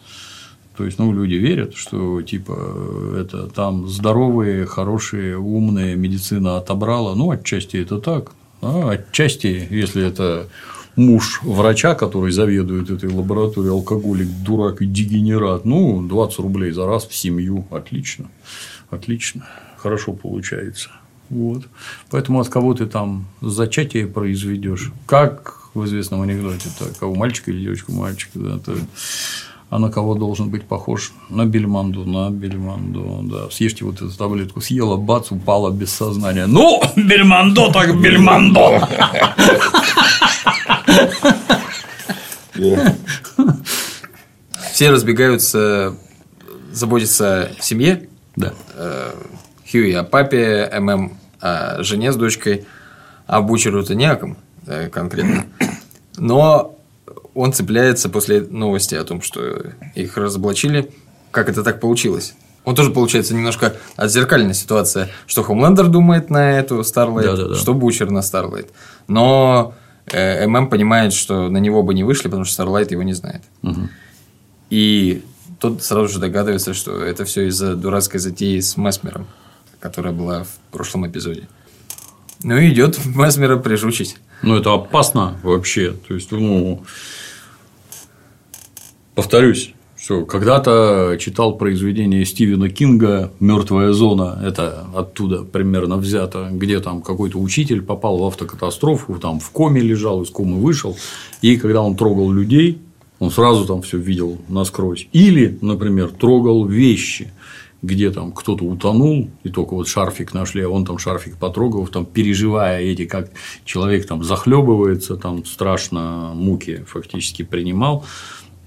То 0.77 0.85
есть, 0.85 0.99
ну, 0.99 1.13
люди 1.13 1.35
верят, 1.35 1.75
что 1.75 2.23
типа 2.23 3.17
это 3.19 3.49
там 3.49 3.89
здоровые, 3.89 4.65
хорошие, 4.65 5.37
умные 5.37 5.97
медицина 5.97 6.57
отобрала. 6.57 7.15
Ну, 7.15 7.31
отчасти 7.31 7.77
это 7.77 7.99
так. 7.99 8.33
А 8.63 8.91
отчасти, 8.91 9.67
если 9.71 10.07
это 10.07 10.49
муж 10.97 11.41
врача, 11.43 11.95
который 11.95 12.33
заведует 12.33 12.91
этой 12.91 13.11
лабораторией, 13.11 13.73
алкоголик, 13.73 14.29
дурак 14.45 14.81
и 14.83 14.87
дегенерат, 14.87 15.65
ну, 15.65 16.03
20 16.07 16.39
рублей 16.39 16.71
за 16.73 16.87
раз 16.87 17.07
в 17.07 17.15
семью. 17.15 17.67
Отлично. 17.71 18.31
Отлично. 18.91 19.47
Хорошо 19.77 20.13
получается. 20.13 20.91
Вот. 21.31 21.65
Поэтому 22.11 22.41
от 22.41 22.49
кого 22.49 22.75
ты 22.75 22.87
там 22.87 23.27
зачатие 23.41 24.07
произведешь, 24.07 24.93
как 25.07 25.71
в 25.75 25.85
известном 25.85 26.23
анекдоте, 26.23 26.69
так, 26.79 26.97
кого 26.99 27.15
мальчика 27.15 27.51
или 27.51 27.63
девочку 27.63 27.93
мальчика, 27.93 28.39
да, 28.39 28.59
то, 28.59 28.77
а 29.71 29.79
на 29.79 29.91
кого 29.91 30.15
должен 30.15 30.49
быть 30.49 30.65
похож? 30.65 31.13
На 31.29 31.45
бельманду, 31.45 32.07
на 32.07 32.31
бельманду, 32.31 33.21
да. 33.25 33.51
Съешьте 33.51 33.85
вот 33.85 33.97
эту 33.97 34.11
таблетку, 34.17 34.63
съела, 34.63 34.97
бац, 34.97 35.31
упала 35.31 35.71
без 35.71 35.93
сознания. 35.93 36.47
Ну, 36.47 36.81
бельмандо 36.97 37.71
так 37.71 38.01
бельмандо. 38.01 38.89
Все 44.73 44.91
разбегаются 44.91 45.95
заботиться 46.73 47.51
о 47.59 47.63
семье. 47.63 48.09
Да. 48.37 48.55
Хьюи 49.71 49.93
о 49.93 50.03
папе, 50.03 50.71
ММ 50.79 51.13
о 51.41 51.83
жене 51.83 52.13
с 52.13 52.17
дочкой, 52.17 52.67
а 53.27 53.43
Бучеру-то 53.43 53.95
не 53.95 54.07
о 54.07 54.17
ком 54.17 54.37
э, 54.67 54.89
конкретно. 54.89 55.45
Но 56.17 56.79
он 57.35 57.53
цепляется 57.53 58.09
после 58.09 58.41
новости 58.41 58.95
о 58.95 59.05
том, 59.05 59.21
что 59.21 59.63
их 59.95 60.17
разоблачили. 60.17 60.91
Как 61.31 61.49
это 61.49 61.63
так 61.63 61.81
получилось? 61.81 62.35
Он 62.65 62.75
тоже, 62.75 62.91
получается, 62.91 63.35
немножко 63.35 63.77
отзеркальная 63.97 64.55
ситуация, 64.55 65.11
что 65.27 65.43
Хомлендер 65.43 65.89
думает 65.89 66.31
на 66.31 66.59
эту 66.59 66.83
Старлайт, 66.83 67.27
да, 67.27 67.37
да, 67.37 67.49
да. 67.49 67.55
что 67.55 67.75
Бучер 67.75 68.11
на 68.11 68.23
Старлайт. 68.23 68.71
Но 69.07 69.75
э, 70.07 70.47
ММ 70.47 70.69
понимает, 70.69 71.13
что 71.13 71.49
на 71.49 71.59
него 71.59 71.83
бы 71.83 71.95
не 71.95 72.05
вышли, 72.05 72.25
потому 72.25 72.45
что 72.45 72.55
Старлайт 72.55 72.91
его 72.91 73.03
не 73.03 73.13
знает. 73.13 73.43
Угу. 73.63 73.89
И 74.71 75.23
тот 75.61 75.83
сразу 75.83 76.09
же 76.09 76.19
догадывается, 76.19 76.75
что 76.75 77.03
это 77.03 77.25
все 77.25 77.49
из-за 77.49 77.75
дурацкой 77.75 78.21
затеи 78.21 78.61
с 78.61 78.77
Месмером 78.77 79.27
которая 79.81 80.13
была 80.13 80.45
в 80.45 80.73
прошлом 80.73 81.07
эпизоде. 81.07 81.49
Ну 82.43 82.57
и 82.57 82.71
идет 82.71 82.99
Месмера 83.17 83.57
прижучить. 83.57 84.17
Ну, 84.43 84.57
это 84.57 84.73
опасно 84.73 85.37
вообще. 85.43 85.93
То 86.07 86.15
есть, 86.15 86.31
ну, 86.31 86.83
повторюсь, 89.15 89.75
что 89.97 90.25
когда-то 90.25 91.17
читал 91.19 91.57
произведение 91.57 92.25
Стивена 92.25 92.69
Кинга 92.69 93.33
«Мертвая 93.41 93.93
зона», 93.93 94.41
это 94.45 94.87
оттуда 94.95 95.43
примерно 95.43 95.97
взято, 95.97 96.49
где 96.53 96.79
там 96.79 97.03
какой-то 97.03 97.39
учитель 97.39 97.83
попал 97.83 98.19
в 98.19 98.25
автокатастрофу, 98.25 99.19
там 99.19 99.41
в 99.41 99.51
коме 99.51 99.81
лежал, 99.81 100.23
из 100.23 100.31
комы 100.31 100.61
вышел, 100.61 100.97
и 101.43 101.57
когда 101.57 101.83
он 101.83 101.97
трогал 101.97 102.31
людей, 102.31 102.79
он 103.19 103.31
сразу 103.33 103.67
там 103.67 103.83
все 103.83 103.99
видел 103.99 104.39
насквозь. 104.49 105.09
Или, 105.13 105.59
например, 105.61 106.11
трогал 106.11 106.65
вещи, 106.65 107.33
где 107.83 108.11
там 108.11 108.33
кто-то 108.33 108.65
утонул, 108.65 109.31
и 109.45 109.51
только 109.51 109.75
вот 109.75 109.89
шарфик 109.89 110.35
нашли, 110.35 110.63
а 110.63 110.69
он 110.69 110.85
там 110.85 110.99
шарфик 110.99 111.37
потрогал, 111.37 111.87
там 111.87 112.07
переживая 112.07 112.81
эти, 112.81 113.05
как 113.05 113.31
человек 113.65 114.07
там 114.07 114.25
захлебывается, 114.25 115.17
там 115.17 115.45
страшно 115.45 116.33
муки 116.35 116.85
фактически 116.87 117.45
принимал. 117.45 118.05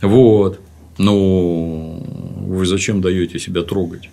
Вот. 0.01 0.59
Ну, 0.97 2.05
вы 2.47 2.65
зачем 2.65 3.01
даете 3.01 3.39
себя 3.39 3.63
трогать? 3.63 4.09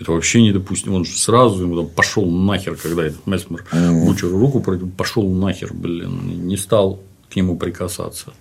Это 0.00 0.12
вообще 0.12 0.42
недопустимо. 0.42 0.96
Он 0.96 1.04
же 1.04 1.16
сразу 1.16 1.62
ему 1.62 1.76
там 1.76 1.88
пошел 1.88 2.28
нахер, 2.28 2.76
когда 2.76 3.04
этот 3.04 3.26
Месмер 3.26 3.64
Бучеру 4.04 4.38
руку 4.38 4.60
пошел 4.96 5.28
нахер, 5.28 5.72
блин, 5.72 6.46
не 6.46 6.56
стал 6.56 7.00
к 7.30 7.36
нему 7.36 7.56
прикасаться. 7.56 8.32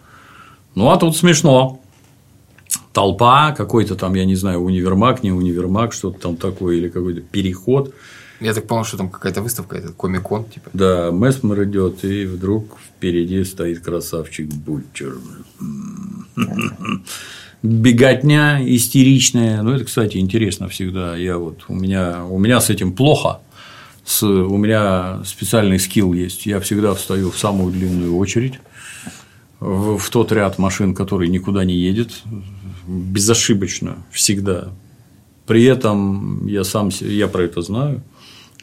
Ну, 0.75 0.89
а 0.89 0.97
тут 0.97 1.15
смешно. 1.15 1.82
Толпа, 2.93 3.51
какой-то 3.51 3.95
там, 3.95 4.13
я 4.13 4.23
не 4.23 4.35
знаю, 4.35 4.59
универмаг, 4.59 5.23
не 5.23 5.31
универмаг, 5.31 5.93
что-то 5.93 6.19
там 6.19 6.37
такое, 6.37 6.77
или 6.77 6.89
какой-то 6.89 7.21
переход. 7.21 7.93
Я 8.39 8.53
так 8.53 8.67
понял, 8.67 8.83
что 8.83 8.97
там 8.97 9.09
какая-то 9.09 9.41
выставка, 9.41 9.77
это 9.77 9.93
комикон, 9.93 10.45
типа. 10.45 10.69
Да, 10.73 11.09
Месмер 11.11 11.63
идет, 11.63 12.05
и 12.05 12.25
вдруг 12.25 12.77
впереди 12.79 13.43
стоит 13.45 13.79
красавчик 13.79 14.47
Бутчер. 14.47 15.15
Беготня 17.63 18.59
истеричная. 18.63 19.61
Ну, 19.61 19.71
это, 19.71 19.85
кстати, 19.85 20.17
интересно 20.17 20.67
всегда. 20.67 21.15
Я 21.15 21.37
вот, 21.37 21.63
у 21.69 21.73
меня, 21.73 22.25
у 22.25 22.37
меня 22.37 22.59
с 22.59 22.69
этим 22.69 22.91
плохо. 22.91 23.39
С, 24.03 24.21
у 24.23 24.57
меня 24.57 25.23
специальный 25.25 25.79
скилл 25.79 26.13
есть. 26.13 26.45
Я 26.45 26.59
всегда 26.59 26.93
встаю 26.93 27.31
в 27.31 27.39
самую 27.39 27.71
длинную 27.71 28.17
очередь 28.17 28.59
в, 29.63 29.97
в 29.97 30.09
тот 30.09 30.31
ряд 30.31 30.59
машин, 30.59 30.93
который 30.93 31.29
никуда 31.29 31.63
не 31.63 31.75
едет, 31.75 32.11
безошибочно, 32.87 33.97
всегда. 34.11 34.69
При 35.45 35.63
этом 35.63 36.47
я 36.47 36.63
сам 36.63 36.89
я 37.01 37.27
про 37.27 37.43
это 37.43 37.61
знаю 37.61 38.01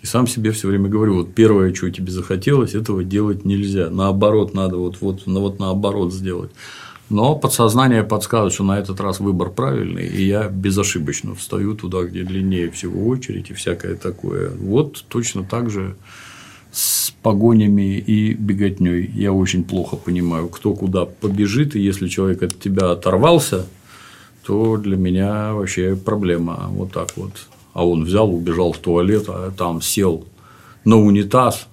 и 0.02 0.06
сам 0.06 0.26
себе 0.26 0.50
все 0.52 0.68
время 0.68 0.88
говорю, 0.88 1.16
вот 1.16 1.34
первое, 1.34 1.74
что 1.74 1.90
тебе 1.90 2.10
захотелось, 2.10 2.74
этого 2.74 3.04
делать 3.04 3.44
нельзя. 3.44 3.90
Наоборот, 3.90 4.54
надо 4.54 4.76
вот, 4.76 5.00
вот, 5.00 5.22
ну, 5.26 5.40
вот 5.40 5.58
наоборот 5.58 6.12
сделать. 6.12 6.50
Но 7.10 7.34
подсознание 7.34 8.04
подсказывает, 8.04 8.54
что 8.54 8.64
на 8.64 8.78
этот 8.78 9.00
раз 9.00 9.20
выбор 9.20 9.50
правильный, 9.50 10.06
и 10.06 10.24
я 10.24 10.48
безошибочно 10.48 11.34
встаю 11.34 11.74
туда, 11.74 12.04
где 12.04 12.22
длиннее 12.22 12.70
всего 12.70 13.08
очередь 13.08 13.50
и 13.50 13.54
всякое 13.54 13.96
такое. 13.96 14.50
Вот 14.50 15.04
точно 15.08 15.44
так 15.44 15.70
же 15.70 15.96
с 16.72 17.12
погонями 17.22 17.98
и 17.98 18.32
беготней. 18.32 19.10
Я 19.12 19.32
очень 19.32 19.64
плохо 19.64 19.96
понимаю, 19.96 20.48
кто 20.48 20.72
куда 20.72 21.04
побежит, 21.04 21.74
и 21.74 21.80
если 21.80 22.06
человек 22.06 22.44
от 22.44 22.58
тебя 22.58 22.92
оторвался, 22.92 23.66
то 24.44 24.76
для 24.76 24.96
меня 24.96 25.54
вообще 25.54 25.96
проблема. 25.96 26.66
Вот 26.70 26.92
так 26.92 27.16
вот. 27.16 27.32
А 27.72 27.86
он 27.86 28.04
взял, 28.04 28.32
убежал 28.32 28.72
в 28.72 28.78
туалет, 28.78 29.24
а 29.28 29.50
там 29.50 29.80
сел 29.80 30.24
на 30.84 30.96
унитаз, 30.96 31.68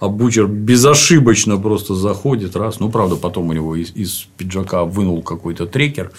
а 0.00 0.08
Бучер 0.08 0.46
безошибочно 0.46 1.56
просто 1.56 1.94
заходит 1.94 2.56
раз. 2.56 2.80
Ну, 2.80 2.90
правда, 2.90 3.16
потом 3.16 3.48
у 3.48 3.52
него 3.52 3.76
из, 3.76 3.94
из 3.94 4.26
пиджака 4.36 4.84
вынул 4.84 5.22
какой-то 5.22 5.66
трекер, 5.66 6.12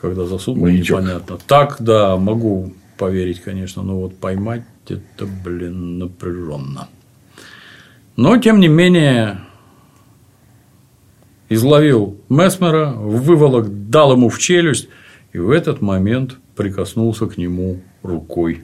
когда 0.00 0.24
засунул, 0.24 0.64
Маячок. 0.64 1.00
непонятно. 1.00 1.38
Так, 1.46 1.76
да, 1.80 2.16
могу 2.16 2.72
поверить, 2.96 3.40
конечно, 3.42 3.82
но 3.82 4.00
вот 4.00 4.16
поймать 4.16 4.64
это, 4.88 5.26
блин, 5.26 5.98
напряженно. 5.98 6.88
Но, 8.16 8.36
тем 8.38 8.60
не 8.60 8.68
менее, 8.68 9.40
изловил 11.48 12.16
Месмера, 12.28 12.90
выволок, 12.90 13.90
дал 13.90 14.12
ему 14.12 14.28
в 14.28 14.38
челюсть, 14.38 14.88
и 15.32 15.38
в 15.38 15.50
этот 15.50 15.80
момент 15.80 16.36
прикоснулся 16.56 17.26
к 17.26 17.36
нему 17.38 17.80
рукой. 18.02 18.62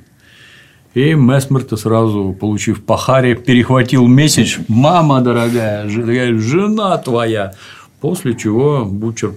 И 0.94 1.14
Месмер-то 1.14 1.76
сразу, 1.76 2.36
получив 2.38 2.84
по 2.84 2.96
харе, 2.96 3.34
перехватил 3.34 4.06
месяц 4.06 4.58
«Мама 4.68 5.20
дорогая, 5.20 5.88
жена 5.88 6.96
твоя!» 6.98 7.52
После 8.00 8.34
чего 8.34 8.84
Бучер, 8.84 9.32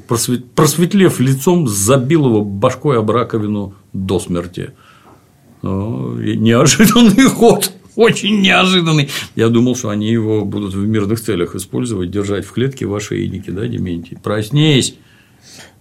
просветлев 0.56 1.22
лицом, 1.22 1.70
забил 1.70 2.26
его 2.28 2.44
башкой 2.44 3.00
об 3.00 3.10
раковину 3.10 3.74
до 3.94 4.20
смерти. 4.20 4.72
Ну, 5.62 6.16
неожиданный 6.18 7.30
ход, 7.30 7.72
очень 7.98 8.42
неожиданный. 8.42 9.10
Я 9.36 9.50
думал, 9.50 9.76
что 9.76 9.90
они 9.90 10.10
его 10.10 10.46
будут 10.46 10.74
в 10.74 10.88
мирных 10.88 11.20
целях 11.20 11.56
использовать, 11.56 12.12
держать 12.12 12.46
в 12.46 12.52
клетке 12.54 12.86
в 12.86 12.96
ошейнике, 12.96 13.52
да, 13.52 13.68
Дементий? 13.68 14.18
Проснись! 14.22 14.96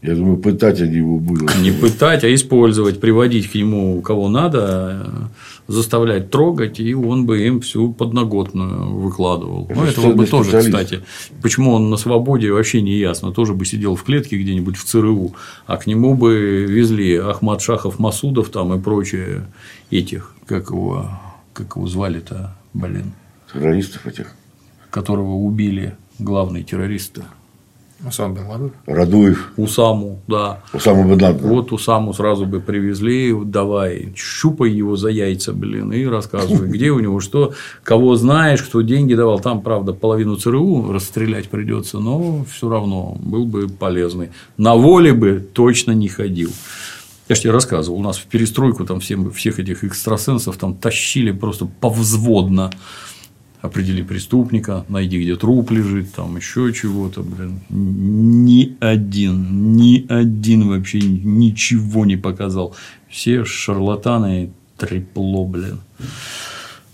Я 0.03 0.15
думаю, 0.15 0.37
пытать 0.37 0.81
они 0.81 0.97
его 0.97 1.19
будут. 1.19 1.51
Не 1.61 1.73
пытать, 1.73 2.23
а 2.23 2.33
использовать, 2.33 3.01
приводить 3.01 3.51
к 3.51 3.55
нему 3.55 4.01
кого 4.03 4.29
надо, 4.29 5.31
заставлять 5.67 6.31
трогать, 6.31 6.79
и 6.79 6.95
он 6.95 7.27
бы 7.27 7.45
им 7.45 7.61
всю 7.61 7.93
подноготную 7.93 8.95
выкладывал. 8.95 9.69
Ну, 9.75 9.85
этого 9.85 10.13
бы 10.13 10.27
тоже, 10.27 10.59
кстати. 10.59 11.01
Почему 11.43 11.73
он 11.73 11.91
на 11.91 11.97
свободе, 11.97 12.53
вообще 12.53 12.83
не 12.83 12.97
ясно. 12.97 13.33
Тоже 13.33 13.55
бы 13.55 13.65
сидел 13.65 13.97
в 13.97 14.05
клетке 14.05 14.39
где-нибудь 14.39 14.77
в 14.77 14.85
ЦРУ, 14.85 15.35
а 15.67 15.77
к 15.77 15.87
нему 15.87 16.15
бы 16.15 16.67
везли 16.69 17.17
Ахмад 17.17 17.61
Шахов 17.61 17.99
Масудов 17.99 18.51
там 18.51 18.75
и 18.75 18.81
прочие 18.81 19.47
этих, 19.91 20.35
как 20.47 20.71
его, 20.71 21.11
как 21.57 21.77
его 21.77 21.87
звали-то, 21.87 22.55
блин. 22.75 23.13
Террористов 23.53 24.07
этих. 24.07 24.35
Которого 24.91 25.33
убили 25.33 25.97
главные 26.19 26.63
террористы. 26.63 27.23
Усам 28.07 28.35
Бен 28.35 28.47
Ладен? 28.47 28.73
Радуев. 28.85 29.53
Усаму, 29.57 30.21
да. 30.29 30.61
Усаму 30.75 31.09
Бен 31.09 31.23
Ладен. 31.23 31.49
Вот 31.49 31.73
Усаму 31.73 32.13
сразу 32.13 32.45
бы 32.45 32.61
привезли, 32.61 33.35
давай, 33.45 34.13
щупай 34.15 34.71
его 34.71 34.97
за 34.97 35.09
яйца, 35.09 35.55
блин, 35.55 35.91
и 35.93 36.05
рассказывай, 36.05 36.69
где 36.69 36.91
у 36.91 37.01
него 37.01 37.21
что, 37.21 37.55
кого 37.83 38.17
знаешь, 38.17 38.63
кто 38.63 38.83
деньги 38.83 39.15
давал. 39.15 39.41
Там, 39.41 39.63
правда, 39.63 39.95
половину 39.95 40.37
ЦРУ 40.37 40.93
расстрелять 40.93 41.49
придется, 41.49 41.99
но 41.99 42.45
все 42.45 42.69
равно 42.69 43.17
был 43.19 43.47
бы 43.47 43.67
полезный. 43.67 44.29
На 44.59 44.75
воле 44.75 45.15
бы 45.15 45.41
точно 45.55 45.93
не 45.93 46.09
ходил. 46.09 46.51
Я 47.29 47.35
же 47.35 47.43
тебе 47.43 47.53
рассказывал, 47.53 47.99
у 47.99 48.03
нас 48.03 48.19
в 48.19 48.25
перестройку 48.27 48.85
там 48.85 49.01
всем, 49.01 49.31
всех 49.33 49.59
этих 49.59 49.83
экстрасенсов 49.83 50.57
там 50.57 50.75
тащили 50.75 51.33
просто 51.33 51.67
повзводно 51.67 52.71
определи 53.67 54.03
преступника, 54.03 54.85
найди, 54.89 55.21
где 55.21 55.37
труп 55.37 55.71
лежит, 55.71 56.13
там 56.13 56.37
еще 56.37 56.73
чего-то, 56.73 57.23
блин. 57.23 57.61
Ни 57.69 58.77
один, 58.81 59.77
ни 59.77 60.07
один 60.09 60.69
вообще 60.69 61.01
ничего 61.01 62.07
не 62.07 62.17
показал. 62.17 62.75
Все 63.09 63.45
шарлатаны, 63.45 64.53
трепло, 64.77 65.45
блин. 65.45 65.81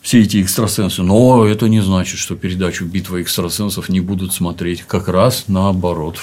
Все 0.01 0.23
эти 0.23 0.43
экстрасенсы. 0.43 1.03
Но 1.03 1.45
это 1.45 1.69
не 1.69 1.81
значит, 1.81 2.19
что 2.19 2.35
передачу 2.35 2.85
«Битва 2.85 3.23
экстрасенсов» 3.23 3.89
не 3.89 4.01
будут 4.01 4.33
смотреть. 4.33 4.83
Как 4.83 5.09
раз 5.09 5.45
наоборот. 5.47 6.17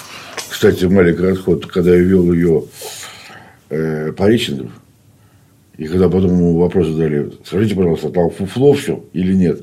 Кстати, 0.49 0.85
маленький 0.85 1.21
расход, 1.21 1.65
когда 1.65 1.95
я 1.95 2.01
вел 2.01 2.33
ее 2.33 2.63
э, 3.69 4.11
Пореченков, 4.13 4.71
и 5.77 5.85
когда 5.87 6.09
потом 6.09 6.31
ему 6.31 6.59
вопрос 6.59 6.87
задали, 6.87 7.31
скажите, 7.45 7.75
пожалуйста, 7.75 8.09
там 8.09 8.29
фуфло 8.29 8.73
все 8.73 9.03
или 9.13 9.33
нет? 9.33 9.61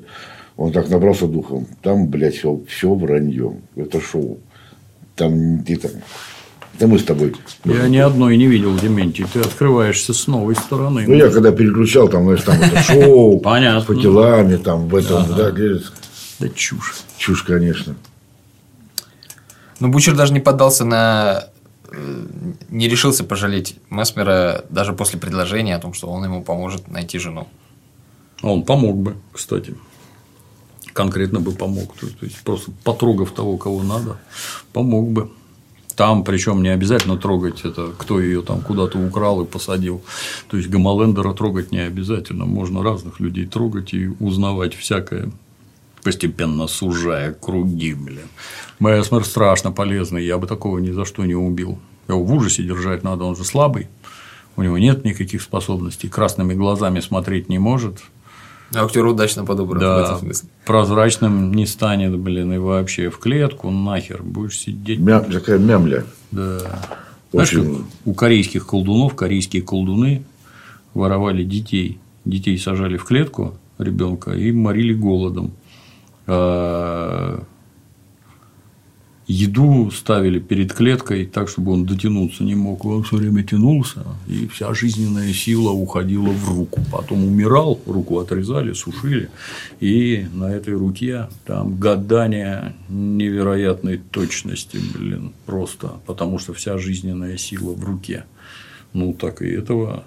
Он 0.57 0.73
так 0.73 0.89
набрался 0.89 1.27
духом. 1.27 1.67
Там, 1.83 2.09
блядь, 2.09 2.37
все, 2.37 2.59
все 2.67 2.95
вранье. 2.95 3.59
Это 3.77 4.01
шоу. 4.01 4.39
Там 5.15 5.63
ты 5.65 5.77
там. 5.77 5.91
Это 6.75 6.87
мы 6.89 6.99
с 6.99 7.05
тобой. 7.05 7.35
Я 7.67 7.89
ни 7.89 7.99
одной 7.99 8.37
не 8.39 8.47
видел, 8.47 8.75
Дементий. 8.79 9.27
Ты 9.31 9.41
открываешься 9.41 10.15
с 10.15 10.27
новой 10.27 10.55
стороны. 10.57 11.05
Ну, 11.07 11.15
я 11.15 11.29
когда 11.31 11.53
переключал, 11.53 12.09
там, 12.09 12.25
знаешь, 12.25 12.43
там 12.43 12.57
это 12.61 12.83
шоу, 12.83 13.39
Понятно. 13.45 13.95
по 13.95 14.01
делами, 14.01 14.57
там, 14.57 14.89
в 14.89 14.97
этом, 14.97 15.25
да, 15.37 15.51
где- 15.51 15.81
Да 16.41 16.49
чушь. 16.49 16.95
чушь, 17.19 17.43
конечно. 17.43 17.95
Ну, 19.81 19.89
Бучер 19.89 20.15
даже 20.15 20.33
не 20.33 20.41
поддался 20.41 20.85
на... 20.87 21.49
Не 22.69 22.89
решился 22.89 23.25
пожалеть 23.25 23.77
Месмера 23.91 24.65
даже 24.71 24.93
после 24.93 25.19
предложения 25.19 25.77
о 25.77 25.79
том, 25.79 25.95
что 25.95 26.09
он 26.09 26.25
ему 26.25 26.43
поможет 26.43 26.89
найти 26.89 27.19
жену. 27.19 27.47
А 28.43 28.49
Он 28.49 28.63
помог 28.65 28.97
бы, 28.97 29.17
кстати. 29.33 29.75
Конкретно 30.93 31.41
бы 31.41 31.53
помог. 31.53 31.95
То 31.97 32.07
есть, 32.23 32.43
просто 32.43 32.71
потрогав 32.85 33.31
того, 33.31 33.57
кого 33.57 33.83
надо, 33.83 34.19
помог 34.73 35.11
бы. 35.11 35.31
Там, 35.95 36.25
причем 36.25 36.63
не 36.63 36.69
обязательно 36.69 37.17
трогать 37.17 37.65
это, 37.65 37.93
кто 37.97 38.21
ее 38.21 38.43
там 38.43 38.61
куда-то 38.61 38.99
украл 38.99 39.41
и 39.41 39.47
посадил. 39.47 40.03
То 40.49 40.59
есть 40.59 40.69
Гомолендера 40.69 41.33
трогать 41.33 41.73
не 41.73 41.79
обязательно. 41.79 42.45
Можно 42.45 42.83
разных 42.83 43.19
людей 43.19 43.47
трогать 43.47 43.95
и 43.95 44.09
узнавать 44.21 44.75
всякое, 44.75 45.31
постепенно 46.07 46.69
сужая 46.69 47.33
круги, 47.33 47.93
блин. 47.93 48.29
Месмер 48.79 49.25
страшно 49.25 49.73
полезный, 49.73 50.25
я 50.25 50.39
бы 50.39 50.47
такого 50.47 50.79
ни 50.79 50.93
за 50.93 51.05
что 51.05 51.25
не 51.25 51.35
убил. 51.35 51.81
Его 52.07 52.23
в 52.23 52.33
ужасе 52.33 52.63
держать 52.63 53.03
надо, 53.03 53.25
он 53.25 53.35
же 53.35 53.45
слабый, 53.45 53.89
у 54.57 54.63
него 54.63 54.79
нет 54.79 55.05
никаких 55.05 55.43
способностей, 55.43 56.09
красными 56.09 56.55
глазами 56.55 57.01
смотреть 57.01 57.49
не 57.49 57.59
может, 57.59 57.99
Актер 58.73 59.05
удачно 59.05 59.45
подобран 59.45 59.79
в 59.79 59.81
да, 59.81 60.05
этом 60.05 60.19
смысле. 60.21 60.49
прозрачным 60.65 61.53
не 61.53 61.67
станет, 61.67 62.17
блин, 62.17 62.53
и 62.53 62.59
вообще 62.59 63.11
в 63.11 63.19
клетку 63.19 63.71
нахер 63.73 64.23
будешь 64.23 64.59
сидеть. 64.59 65.01
Мя- 65.01 65.21
такая 65.21 65.59
мямля. 65.59 66.05
Да. 66.31 66.61
Знаешь, 67.33 67.53
Очень. 67.53 67.77
как 67.79 67.87
у 68.05 68.15
корейских 68.15 68.65
колдунов, 68.67 69.17
корейские 69.17 69.63
колдуны 69.63 70.25
воровали 70.95 71.43
детей. 71.43 71.99
Детей 72.25 72.59
сажали 72.59 72.97
в 72.97 73.05
клетку 73.05 73.55
ребенка 73.79 74.33
и 74.33 74.53
морили 74.53 74.95
голодом. 74.95 75.53
А, 76.27 77.43
Еду 79.29 79.91
ставили 79.91 80.39
перед 80.39 80.73
клеткой 80.73 81.27
так, 81.27 81.49
чтобы 81.49 81.73
он 81.73 81.85
дотянуться 81.85 82.45
не 82.45 82.55
мог. 82.55 82.85
Он 82.85 83.03
все 83.03 83.17
время 83.17 83.43
тянулся, 83.43 84.05
и 84.29 84.47
вся 84.47 84.73
жизненная 84.73 85.33
сила 85.33 85.71
уходила 85.71 86.31
в 86.31 86.49
руку. 86.49 86.81
Потом 86.93 87.25
умирал, 87.25 87.81
руку 87.87 88.21
отрезали, 88.21 88.73
сушили, 88.73 89.29
и 89.81 90.29
на 90.33 90.53
этой 90.53 90.75
руке 90.75 91.29
там 91.45 91.77
гадание 91.77 92.77
невероятной 92.89 93.99
точности, 93.99 94.79
блин, 94.95 95.33
просто, 95.45 95.95
потому 96.07 96.39
что 96.39 96.55
вся 96.55 96.79
жизненная 96.79 97.37
сила 97.37 97.73
в 97.73 97.83
руке. 97.83 98.27
Ну, 98.93 99.13
так 99.13 99.43
и 99.43 99.49
этого 99.49 100.05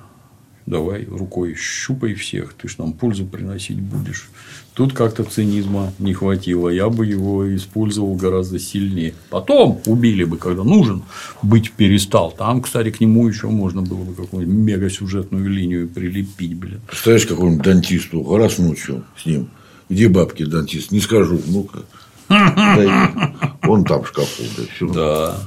давай 0.66 1.04
рукой 1.06 1.56
щупай 1.56 2.14
всех, 2.14 2.54
ты 2.54 2.70
ж 2.70 2.78
нам 2.78 2.94
пользу 2.94 3.26
приносить 3.26 3.82
будешь. 3.82 4.30
Тут 4.80 4.94
как-то 4.94 5.26
цинизма 5.26 5.92
не 6.00 6.14
хватило, 6.14 6.70
я 6.70 6.88
бы 6.88 7.06
его 7.06 7.54
использовал 7.54 8.16
гораздо 8.16 8.60
сильнее. 8.60 9.14
Потом 9.30 9.82
убили 9.86 10.24
бы, 10.24 10.38
когда 10.38 10.64
нужен, 10.64 11.04
быть 11.42 11.74
перестал. 11.74 12.32
Там, 12.32 12.62
кстати, 12.62 12.90
к 12.90 13.02
нему 13.02 13.28
еще 13.28 13.48
можно 13.48 13.82
было 13.82 14.06
бы 14.06 14.14
какую-нибудь 14.14 14.56
мегасюжетную 14.56 15.50
линию 15.50 15.90
прилепить, 15.90 16.56
блин. 16.56 16.80
Представляешь, 16.88 17.26
какому-нибудь 17.26 17.62
дантисту 17.62 18.38
раз 18.38 18.58
ночью 18.58 19.04
с 19.22 19.26
ним. 19.26 19.50
Где 19.90 20.08
бабки 20.08 20.46
дантист? 20.46 20.94
Не 20.94 21.02
скажу. 21.02 21.42
Ну-ка. 21.46 21.80
Он 23.68 23.84
там 23.84 24.04
в 24.04 24.08
шкафу. 24.08 24.44
Да, 24.56 24.64
всё. 24.74 24.94
Да. 24.94 25.38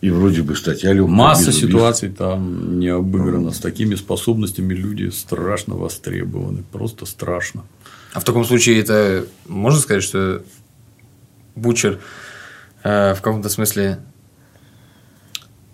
И 0.00 0.10
вроде 0.10 0.42
бы 0.42 0.56
статья 0.56 0.92
легкая. 0.92 1.14
Масса 1.14 1.52
ситуаций 1.52 2.08
там 2.08 2.80
не 2.80 2.88
обыграна. 2.88 3.52
С 3.52 3.60
такими 3.60 3.94
способностями 3.94 4.74
люди 4.74 5.10
страшно 5.10 5.76
востребованы. 5.76 6.64
Просто 6.72 7.06
страшно. 7.06 7.62
А 8.12 8.20
в 8.20 8.24
таком 8.24 8.44
случае 8.44 8.80
это 8.80 9.26
можно 9.46 9.78
сказать, 9.80 10.02
что 10.02 10.42
Бучер 11.54 12.00
э, 12.82 13.14
в 13.14 13.20
каком-то 13.20 13.48
смысле, 13.48 14.00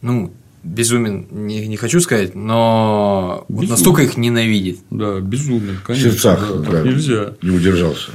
ну, 0.02 0.32
безумен, 0.62 1.26
не, 1.30 1.66
не 1.66 1.76
хочу 1.76 2.00
сказать, 2.00 2.34
но 2.34 3.44
вот 3.48 3.68
настолько 3.68 4.02
их 4.02 4.16
ненавидит. 4.16 4.80
Да, 4.90 5.20
безумен, 5.20 5.76
В 5.78 5.82
конечно. 5.84 6.10
сердцах. 6.10 6.62
да, 6.62 6.70
да, 6.70 6.82
нельзя. 6.82 7.34
Не 7.42 7.50
удержался. 7.50 8.10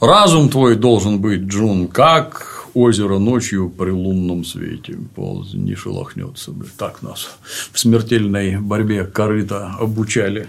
Разум 0.00 0.48
твой 0.48 0.76
должен 0.76 1.20
быть, 1.20 1.42
Джун, 1.42 1.88
как 1.88 2.66
озеро 2.74 3.18
ночью 3.18 3.70
при 3.70 3.90
лунном 3.90 4.44
свете. 4.44 4.98
Полз 5.14 5.54
не 5.54 5.74
шелохнется. 5.76 6.52
Так 6.76 7.02
нас 7.02 7.36
в 7.72 7.78
смертельной 7.78 8.58
борьбе 8.58 9.04
корыта 9.04 9.74
обучали. 9.78 10.48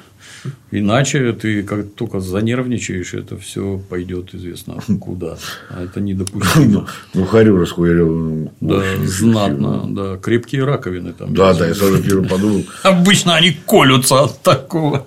Иначе 0.71 1.31
ты 1.33 1.63
как 1.63 1.93
только 1.95 2.19
занервничаешь, 2.19 3.13
это 3.13 3.37
все 3.37 3.81
пойдет 3.89 4.33
известно 4.33 4.75
куда. 4.99 5.37
А 5.69 5.83
это 5.83 5.99
недопустимо. 6.01 6.87
Ну, 7.13 7.25
харю 7.25 7.57
расхуярил. 7.57 8.51
Да, 8.61 8.81
знатно, 9.05 9.85
да. 9.87 10.17
Крепкие 10.17 10.63
раковины 10.65 11.13
там. 11.13 11.33
Да, 11.33 11.53
да, 11.53 11.67
я 11.67 11.75
сразу 11.75 12.01
первый 12.03 12.27
подумал. 12.27 12.65
Обычно 12.83 13.35
они 13.35 13.51
колются 13.65 14.23
от 14.23 14.41
такого. 14.41 15.05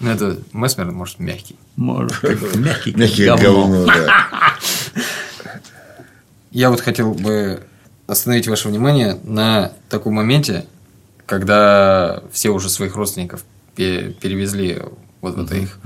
Ну, 0.00 0.10
это 0.10 0.38
Месмер, 0.52 0.90
может, 0.90 1.18
мягкий. 1.18 1.56
Может, 1.76 2.22
мягкий, 2.56 2.92
как 2.92 3.00
Мягкие 3.00 3.36
говно. 3.36 3.86
да. 3.86 4.28
Я 6.50 6.70
вот 6.70 6.80
хотел 6.80 7.14
бы 7.14 7.62
остановить 8.06 8.46
ваше 8.46 8.68
внимание 8.68 9.18
на 9.24 9.72
таком 9.88 10.14
моменте, 10.14 10.66
когда 11.26 12.22
все 12.32 12.50
уже 12.50 12.68
своих 12.68 12.96
родственников 12.96 13.44
перевезли 13.76 14.82
вот 15.20 15.34
в 15.36 15.40
это 15.40 15.56
их 15.56 15.78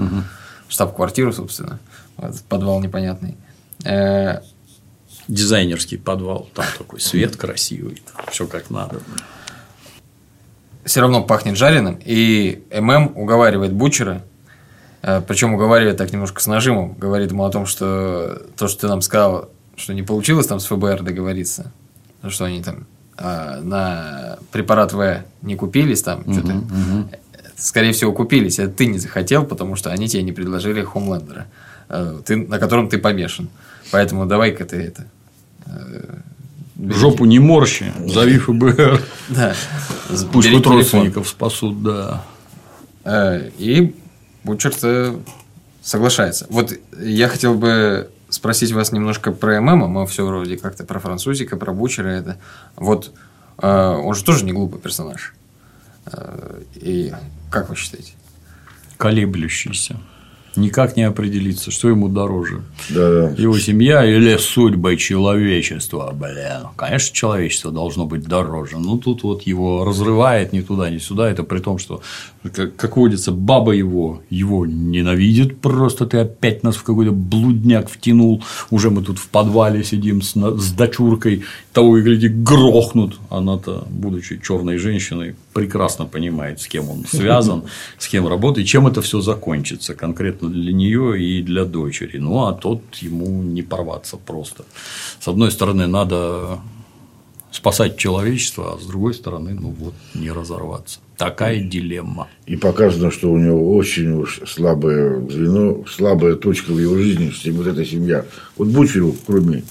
штаб-квартиру, 0.69 1.33
собственно, 1.33 1.79
вот, 2.17 2.41
подвал 2.49 2.81
непонятный. 2.81 3.37
Э, 3.85 4.41
Дизайнерский 5.29 5.99
подвал. 5.99 6.49
Там 6.55 6.65
такой 6.77 7.01
свет 7.01 7.37
красивый. 7.37 8.03
Все 8.31 8.47
как 8.47 8.71
надо. 8.71 9.01
все 10.85 11.01
равно 11.01 11.23
пахнет 11.23 11.57
жареным, 11.57 11.99
и 12.03 12.63
ММ 12.73 13.13
уговаривает 13.15 13.73
Бучера, 13.75 14.25
причем 15.03 15.55
уговаривает 15.55 15.99
так 15.99 16.13
немножко 16.13 16.41
с 16.41 16.47
нажимом, 16.47 16.95
говорит 16.95 17.31
ему 17.31 17.45
о 17.45 17.51
том, 17.51 17.67
что 17.67 18.43
то, 18.57 18.69
что 18.69 18.81
ты 18.83 18.89
нам 18.89 19.03
сказал, 19.03 19.51
что 19.77 19.93
не 19.93 20.03
получилось 20.03 20.47
там 20.47 20.61
с 20.61 20.67
ФБР 20.67 21.03
договориться, 21.03 21.73
что 22.29 22.47
они 22.47 22.63
там 22.63 22.87
а, 23.17 23.61
на 23.61 24.39
препарат 24.51 24.93
В 24.93 25.23
не 25.43 25.57
купились 25.57 26.03
там, 26.03 26.23
что-то, 26.33 26.63
скорее 27.59 27.93
всего, 27.93 28.13
купились, 28.13 28.59
это 28.59 28.73
ты 28.73 28.87
не 28.87 28.99
захотел, 28.99 29.45
потому 29.45 29.77
что 29.77 29.91
они 29.91 30.09
тебе 30.09 30.23
не 30.23 30.33
предложили 30.33 30.83
Хомлендера, 30.83 31.47
э, 31.89 32.21
ты, 32.25 32.37
на 32.37 32.59
котором 32.59 32.89
ты 32.89 32.99
помешан. 32.99 33.49
Поэтому 33.91 34.27
давай-ка 34.27 34.65
ты 34.65 34.77
это... 34.77 35.07
э, 35.67 36.19
Жопу 36.91 37.25
не 37.25 37.41
морщи, 37.41 37.93
зови 38.07 38.39
ФБР. 38.39 39.03
Да. 39.31 39.55
Пусть 40.33 40.51
хоть 40.51 40.67
родственников 40.67 41.29
спасут, 41.29 41.83
да. 41.83 42.25
Э, 43.05 43.51
И 43.59 43.95
Бучер 44.45 44.73
соглашается. 45.83 46.47
Вот 46.51 46.73
я 46.99 47.29
хотел 47.29 47.55
бы 47.55 48.11
спросить 48.29 48.73
вас 48.73 48.93
немножко 48.93 49.33
про 49.33 49.61
ММ. 49.61 49.89
Мы 49.91 50.07
все 50.07 50.25
вроде 50.25 50.57
как-то 50.57 50.85
про 50.85 51.01
французика, 51.01 51.57
про 51.57 51.73
Бучера 51.73 52.09
это. 52.09 52.37
Вот 52.77 53.13
он 53.61 54.15
же 54.15 54.23
тоже 54.23 54.45
не 54.45 54.53
глупый 54.53 54.79
персонаж. 54.81 55.35
И 56.77 57.13
как 57.51 57.71
вы 57.71 57.77
считаете? 57.77 58.13
Колеблющийся. 58.97 59.97
Никак 60.57 60.97
не 60.97 61.05
определиться, 61.05 61.71
что 61.71 61.89
ему 61.89 62.09
дороже. 62.09 62.63
Да, 62.91 63.11
да. 63.11 63.31
Его 63.41 63.57
семья 63.59 64.05
или 64.05 64.37
судьба 64.39 64.97
человечества, 64.97 66.11
блин. 66.13 66.69
Конечно, 66.75 67.15
человечество 67.15 67.71
должно 67.71 68.07
быть 68.07 68.25
дороже. 68.25 68.79
Но 68.79 68.99
тут 68.99 69.23
вот 69.23 69.43
его 69.43 69.85
разрывает 69.85 70.53
ни 70.53 70.61
туда, 70.61 70.91
ни 70.91 70.99
сюда. 70.99 71.31
Это 71.31 71.45
при 71.45 71.61
том, 71.61 71.79
что, 71.79 72.03
как, 72.53 72.77
как 72.77 72.97
водится, 72.97 73.33
баба 73.33 73.73
его, 73.73 74.23
его 74.31 74.67
ненавидит. 74.67 75.61
Просто 75.61 76.07
ты 76.07 76.19
опять 76.19 76.63
нас 76.63 76.77
в 76.77 76.83
какой-то 76.83 77.13
блудняк 77.13 77.91
втянул. 77.91 78.43
Уже 78.71 78.91
мы 78.91 79.03
тут 79.03 79.19
в 79.19 79.29
подвале 79.29 79.85
сидим 79.85 80.23
с, 80.23 80.35
с 80.35 80.73
дочуркой. 80.73 81.45
Того 81.73 81.99
и 81.99 82.03
гляди, 82.03 82.29
грохнут. 82.29 83.19
Она-то, 83.31 83.87
будучи 83.91 84.41
черной 84.41 84.79
женщиной, 84.79 85.35
прекрасно 85.53 86.07
понимает, 86.07 86.61
с 86.61 86.69
кем 86.69 86.89
он 86.91 87.05
связан, 87.05 87.65
с 87.99 88.09
кем 88.09 88.29
работает, 88.29 88.67
чем 88.67 88.87
это 88.87 89.03
все 89.03 89.21
закончится 89.21 89.95
конкретно 89.95 90.49
для 90.49 90.73
нее 90.73 91.21
и 91.21 91.43
для 91.43 91.65
дочери. 91.65 92.19
Ну, 92.19 92.47
а 92.47 92.53
тот 92.53 92.83
ему 92.97 93.43
не 93.43 93.63
порваться 93.63 94.17
просто. 94.17 94.65
С 95.21 95.29
одной 95.29 95.51
стороны, 95.51 95.87
надо 95.87 96.61
спасать 97.51 97.97
человечество, 97.97 98.75
а 98.75 98.81
с 98.81 98.87
другой 98.87 99.15
стороны, 99.15 99.55
ну 99.55 99.75
вот, 99.79 99.95
не 100.15 100.31
разорваться. 100.31 101.01
Такая 101.17 101.61
дилемма. 101.61 102.29
И 102.47 102.57
показано, 102.57 103.11
что 103.11 103.31
у 103.31 103.39
него 103.39 103.77
очень 103.77 104.13
уж 104.13 104.41
слабое 104.47 105.21
звено, 105.29 105.85
слабая 105.91 106.37
точка 106.37 106.73
в 106.73 106.79
его 106.79 106.97
жизни, 106.97 107.31
что 107.31 107.51
вот 107.53 107.67
эта 107.67 107.85
семья. 107.85 108.25
Вот 108.57 108.69
Бучеру, 108.69 109.15
кроме 109.27 109.65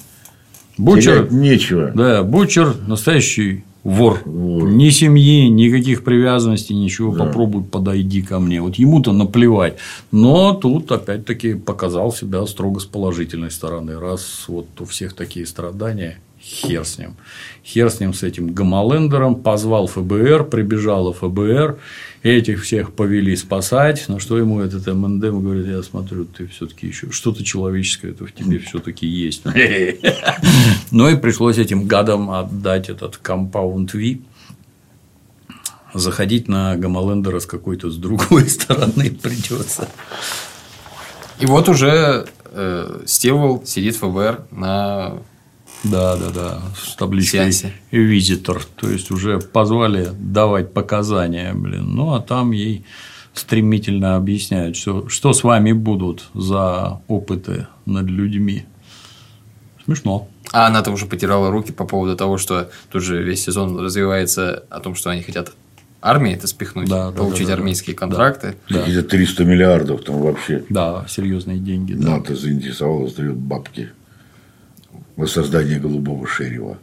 Бучер, 0.78 1.28
терять 1.28 1.32
нечего. 1.32 1.92
да, 1.96 2.24
Бучер 2.24 2.76
настоящий 2.88 3.64
вор. 3.84 4.20
Вор. 4.26 4.70
Ни 4.70 4.90
семьи, 4.90 5.48
никаких 5.48 6.04
привязанностей, 6.04 6.76
ничего. 6.76 7.14
Попробуй, 7.14 7.64
подойди 7.64 8.22
ко 8.22 8.40
мне. 8.40 8.62
Вот 8.62 8.76
ему-то 8.76 9.14
наплевать. 9.14 9.78
Но 10.12 10.54
тут, 10.54 10.92
опять-таки, 10.92 11.54
показал 11.54 12.12
себя 12.12 12.46
строго 12.46 12.82
с 12.82 12.86
положительной 12.86 13.50
стороны. 13.50 13.98
Раз 13.98 14.46
вот 14.48 14.68
у 14.80 14.86
всех 14.86 15.14
такие 15.14 15.46
страдания, 15.46 16.20
хер 16.48 16.86
с 16.86 16.98
ним. 16.98 17.16
Хер 17.64 17.90
с 17.90 18.00
ним, 18.00 18.14
с 18.14 18.24
этим 18.24 18.54
Гамалендером, 18.54 19.36
позвал 19.36 19.88
ФБР, 19.88 20.46
прибежало 20.46 21.14
ФБР, 21.14 21.78
этих 22.24 22.64
всех 22.64 22.94
повели 22.94 23.36
спасать, 23.36 24.08
на 24.08 24.20
что 24.20 24.38
ему 24.38 24.62
этот 24.62 24.88
МНД 24.88 25.24
говорит, 25.24 25.68
я 25.68 25.84
смотрю, 25.84 26.26
ты 26.26 26.48
все-таки 26.48 26.88
еще 26.88 27.12
что-то 27.12 27.44
человеческое 27.44 28.12
это 28.12 28.26
в 28.26 28.32
тебе 28.32 28.60
все-таки 28.60 29.06
есть. 29.06 29.44
Ну 30.92 31.10
и 31.10 31.18
пришлось 31.18 31.58
этим 31.58 31.86
гадам 31.86 32.32
отдать 32.32 32.90
этот 32.90 33.18
компаунд 33.18 33.94
V, 33.94 34.20
заходить 35.94 36.48
на 36.48 36.76
Гамалендера 36.76 37.40
с 37.40 37.46
какой-то 37.46 37.90
с 37.90 37.98
другой 37.98 38.50
стороны 38.50 39.12
придется. 39.12 39.90
И 41.40 41.46
вот 41.46 41.70
уже 41.70 42.28
э, 42.46 43.02
Стивол 43.06 43.64
сидит 43.66 43.96
в 43.96 44.00
ФБР 44.00 44.46
на 44.52 45.18
да, 45.84 46.16
да, 46.16 46.30
да, 46.32 46.62
с 46.76 46.96
табличкой 46.96 47.52
Сеансе. 47.52 47.74
визитор. 47.92 48.64
То 48.76 48.90
есть 48.90 49.12
уже 49.12 49.40
позвали 49.40 50.10
давать 50.20 50.74
показания, 50.74 51.54
блин. 51.54 51.96
Ну 51.96 52.14
а 52.14 52.20
там 52.22 52.52
ей 52.52 52.86
стремительно 53.34 54.16
объясняют, 54.16 54.76
что, 54.76 55.08
что 55.10 55.34
с 55.34 55.44
вами 55.44 55.72
будут 55.72 56.30
за 56.34 57.02
опыты 57.08 57.68
над 57.86 58.08
людьми. 58.08 58.66
Смешно. 59.86 60.28
А 60.52 60.68
она 60.68 60.82
там 60.82 60.94
уже 60.94 61.06
потирала 61.06 61.52
руки 61.52 61.72
по 61.72 61.86
поводу 61.86 62.16
того, 62.16 62.38
что 62.38 62.70
тут 62.92 63.04
же 63.04 63.22
весь 63.22 63.44
сезон 63.44 63.78
развивается 63.80 64.64
о 64.70 64.80
том, 64.80 64.96
что 64.96 65.10
они 65.10 65.22
хотят 65.22 65.52
армии 66.02 66.34
это 66.34 66.48
спихнуть, 66.48 66.90
Да, 66.90 67.12
да, 67.12 67.18
получить 67.18 67.48
да, 67.48 67.54
да, 67.56 67.60
армейские 67.60 67.96
контракты. 67.96 68.56
Да. 68.70 68.80
Какие-то 68.80 69.04
300 69.04 69.44
миллиардов 69.44 70.04
там 70.04 70.22
вообще. 70.22 70.64
Да, 70.70 71.06
серьезные 71.08 71.60
деньги. 71.60 71.94
Да. 71.94 72.18
НАТО 72.18 72.36
заинтересовалось, 72.36 73.14
дает 73.14 73.36
бабки 73.36 73.90
на 75.18 75.26
создание 75.28 75.80
голубого 75.80 76.26
шерева. 76.28 76.78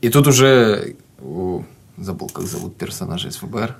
И 0.00 0.10
тут 0.10 0.26
уже 0.26 0.96
о, 1.22 1.64
забыл, 1.96 2.28
как 2.28 2.44
зовут 2.44 2.76
персонажа 2.76 3.28
из 3.28 3.36
ФБР. 3.36 3.76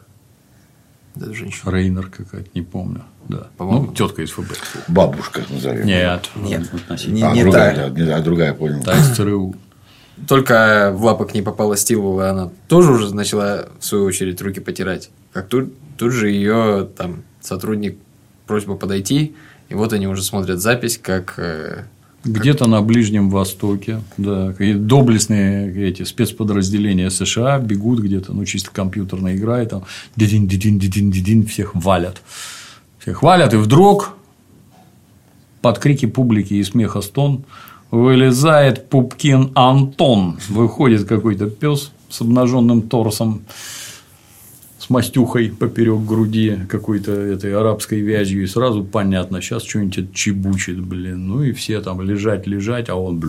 Да, 1.16 1.26
эту 1.26 1.34
женщину. 1.34 1.70
Рейнер 1.70 2.06
какая-то, 2.08 2.48
не 2.54 2.62
помню. 2.62 3.02
Да. 3.28 3.48
По-моему. 3.56 3.86
Ну, 3.88 3.92
тетка 3.94 4.22
из 4.22 4.30
ФБР. 4.30 4.56
Бабушка 4.88 5.42
назовем. 5.48 5.86
Нет, 5.86 6.30
Нет, 6.36 6.72
не, 7.06 7.22
а, 7.22 7.32
не 7.32 7.42
другая, 7.42 7.74
та. 7.74 7.88
да, 7.90 8.00
не- 8.02 8.10
а 8.10 8.20
другая, 8.20 8.54
понял. 8.54 8.82
Та 8.82 8.98
из 8.98 9.14
ЦРУ. 9.14 9.54
Только 10.28 10.92
в 10.94 11.04
лапы 11.04 11.26
к 11.26 11.34
ней 11.34 11.42
попала 11.42 11.76
Стивол, 11.76 12.20
и 12.20 12.24
она 12.24 12.50
тоже 12.68 12.92
уже 12.92 13.14
начала, 13.14 13.68
в 13.78 13.84
свою 13.84 14.04
очередь, 14.04 14.40
руки 14.40 14.60
потирать. 14.60 15.10
Как 15.32 15.48
тут, 15.48 15.72
тут 15.96 16.12
же 16.12 16.30
ее 16.30 16.88
там 16.96 17.24
сотрудник 17.40 17.98
просьба 18.46 18.76
подойти, 18.76 19.34
и 19.68 19.74
вот 19.74 19.92
они 19.92 20.06
уже 20.06 20.22
смотрят 20.22 20.60
запись, 20.60 20.98
как 20.98 21.34
э, 21.38 21.84
Где-то 22.24 22.66
на 22.66 22.80
Ближнем 22.80 23.30
Востоке, 23.30 24.00
да, 24.16 24.54
доблестные 24.58 25.88
эти 25.88 26.04
спецподразделения 26.04 27.10
США 27.10 27.58
бегут 27.58 28.00
где-то, 28.00 28.32
ну, 28.32 28.44
чисто 28.44 28.70
компьютерная 28.70 29.36
игра, 29.36 29.62
и 29.62 29.66
там 29.66 29.84
дидин, 30.16 30.46
дидин, 30.46 30.78
дидин, 30.78 31.10
дидин, 31.10 31.46
всех 31.46 31.74
валят. 31.74 32.22
Всех 32.98 33.22
валят, 33.22 33.52
и 33.52 33.56
вдруг 33.56 34.14
под 35.60 35.78
крики 35.78 36.06
публики 36.06 36.54
и 36.54 36.64
смеха 36.64 37.02
стон 37.02 37.44
вылезает 37.90 38.88
Пупкин 38.88 39.52
Антон. 39.54 40.38
Выходит 40.48 41.04
какой-то 41.04 41.46
пес 41.46 41.92
с 42.08 42.20
обнаженным 42.20 42.82
торсом, 42.82 43.42
с 44.84 44.90
мастюхой 44.90 45.48
поперек 45.48 46.02
груди 46.02 46.58
какой-то 46.68 47.10
этой 47.10 47.54
арабской 47.54 48.00
вязью, 48.00 48.42
и 48.42 48.46
сразу 48.46 48.84
понятно, 48.84 49.40
сейчас 49.40 49.64
что-нибудь 49.64 49.98
отчебучит, 49.98 50.78
блин. 50.78 51.26
Ну 51.26 51.42
и 51.42 51.52
все 51.52 51.80
там 51.80 52.02
лежать, 52.02 52.46
лежать, 52.46 52.90
а 52.90 52.94
он 52.96 53.22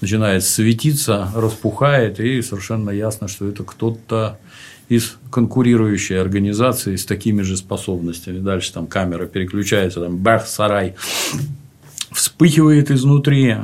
начинает 0.00 0.42
светиться, 0.42 1.30
распухает, 1.36 2.18
и 2.18 2.42
совершенно 2.42 2.90
ясно, 2.90 3.28
что 3.28 3.46
это 3.46 3.62
кто-то 3.62 4.40
из 4.88 5.18
конкурирующей 5.30 6.20
организации 6.20 6.96
с 6.96 7.04
такими 7.04 7.42
же 7.42 7.56
способностями. 7.56 8.40
Дальше 8.40 8.72
там 8.72 8.88
камера 8.88 9.26
переключается, 9.26 10.00
там 10.00 10.16
бах, 10.16 10.48
сарай, 10.48 10.96
вспыхивает 12.10 12.90
изнутри. 12.90 13.54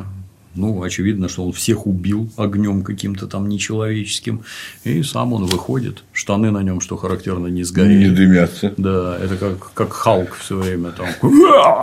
Ну, 0.56 0.82
очевидно, 0.82 1.28
что 1.28 1.44
он 1.44 1.52
всех 1.52 1.86
убил 1.86 2.28
огнем 2.36 2.82
каким-то 2.82 3.26
там 3.28 3.48
нечеловеческим. 3.48 4.42
И 4.84 5.02
сам 5.04 5.32
он 5.32 5.44
выходит. 5.46 6.02
Штаны 6.12 6.50
на 6.50 6.62
нем, 6.62 6.80
что 6.80 6.96
характерно, 6.96 7.46
не 7.46 7.52
Не 7.60 7.64
сгорели. 7.64 8.10
дымятся. 8.10 8.74
Да, 8.76 9.16
это 9.22 9.36
как, 9.36 9.72
как 9.74 9.92
Халк 9.92 10.34
все 10.34 10.56
время 10.56 10.90
там. 10.90 11.06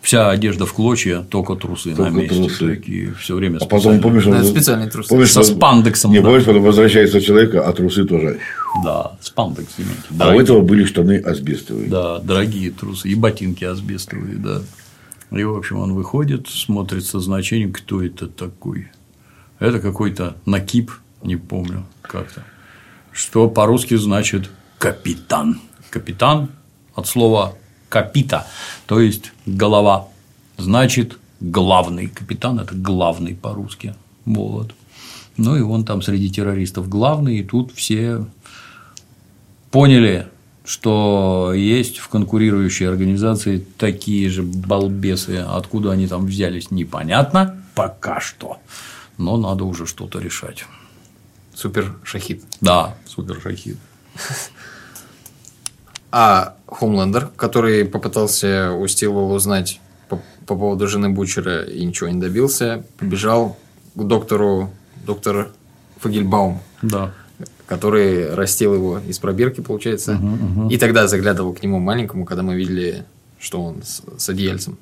Вся 0.00 0.30
одежда 0.30 0.64
в 0.64 0.72
клочья, 0.72 1.20
только 1.28 1.56
трусы 1.56 1.94
Только 1.94 2.10
на 2.10 2.16
месте. 2.16 2.34
трусы. 2.34 2.68
Такие 2.76 3.14
все 3.14 3.34
время 3.36 3.58
А 3.60 3.66
потом, 3.66 4.00
помнишь, 4.00 4.24
Да, 4.24 4.38
он- 4.38 4.44
специальные 4.46 4.88
трусы. 4.88 5.10
помнишь, 5.10 5.30
Со 5.30 5.42
спандексом, 5.42 6.10
Не, 6.10 6.20
да. 6.20 6.24
помнишь, 6.24 6.44
потом 6.44 6.62
возвращается 6.62 7.20
человека, 7.20 7.68
а 7.68 7.72
трусы 7.74 8.04
тоже. 8.06 8.38
Да, 8.82 9.12
спандекс 9.20 9.74
имеете. 9.76 10.00
А 10.18 10.34
у 10.34 10.40
этого 10.40 10.62
были 10.62 10.84
штаны 10.84 11.18
асбестовые. 11.18 11.88
Да, 11.90 12.18
дорогие 12.20 12.70
трусы 12.70 13.08
и 13.10 13.14
ботинки 13.14 13.64
асбестовые, 13.64 14.36
да. 14.36 14.62
И, 15.30 15.44
в 15.44 15.56
общем, 15.56 15.78
он 15.78 15.94
выходит, 15.94 16.48
смотрит 16.48 17.04
со 17.04 17.20
значением, 17.20 17.72
кто 17.72 18.02
это 18.02 18.26
такой. 18.26 18.88
Это 19.58 19.78
какой-то 19.78 20.36
накип, 20.44 20.90
не 21.22 21.36
помню 21.36 21.86
как-то. 22.02 22.42
Что 23.12 23.48
по-русски 23.48 23.96
значит 23.96 24.50
капитан. 24.78 25.60
Капитан 25.90 26.50
от 26.94 27.06
слова 27.06 27.54
капита, 27.88 28.46
то 28.86 29.00
есть 29.00 29.32
голова. 29.46 30.08
Значит, 30.56 31.18
главный. 31.40 32.08
Капитан– 32.08 32.58
это 32.60 32.74
главный 32.74 33.34
по-русски. 33.34 33.94
Вот. 34.24 34.74
Ну, 35.36 35.56
и 35.56 35.60
он 35.60 35.84
там 35.84 36.02
среди 36.02 36.30
террористов 36.30 36.88
главный, 36.88 37.38
и 37.38 37.44
тут 37.44 37.72
все 37.72 38.26
поняли, 39.70 40.28
что 40.70 41.52
есть 41.52 41.98
в 41.98 42.08
конкурирующей 42.08 42.88
организации 42.88 43.66
такие 43.76 44.30
же 44.30 44.44
балбесы, 44.44 45.44
откуда 45.44 45.90
они 45.90 46.06
там 46.06 46.26
взялись, 46.26 46.70
непонятно 46.70 47.60
пока 47.74 48.20
что, 48.20 48.58
но 49.18 49.36
надо 49.36 49.64
уже 49.64 49.84
что-то 49.84 50.20
решать. 50.20 50.64
супер 51.54 51.96
шахид. 52.04 52.44
Да, 52.60 52.94
супер 53.06 53.40
шахид. 53.42 53.78
А 56.12 56.56
Хомлендер, 56.66 57.28
который 57.36 57.84
попытался 57.84 58.72
у 58.72 58.88
Стилвелла 58.88 59.32
узнать 59.34 59.80
по, 60.08 60.20
по 60.44 60.56
поводу 60.56 60.88
жены 60.88 61.08
Бучера 61.08 61.62
и 61.62 61.84
ничего 61.84 62.08
не 62.08 62.20
добился, 62.20 62.84
побежал 62.98 63.56
к 63.94 64.02
доктору, 64.02 64.70
доктор 65.06 65.52
Фагельбаум, 66.00 66.60
Да. 66.82 67.14
Который 67.70 68.34
растил 68.34 68.74
его 68.74 68.98
из 68.98 69.20
пробирки, 69.20 69.60
получается. 69.60 70.20
И 70.68 70.76
тогда 70.76 71.06
заглядывал 71.06 71.54
к 71.54 71.62
нему 71.62 71.78
маленькому, 71.78 72.24
когда 72.24 72.42
мы 72.42 72.56
видели, 72.56 73.04
что 73.38 73.62
он 73.62 73.84
с, 73.84 74.02
с 74.18 74.28
одеяльцем 74.28 74.76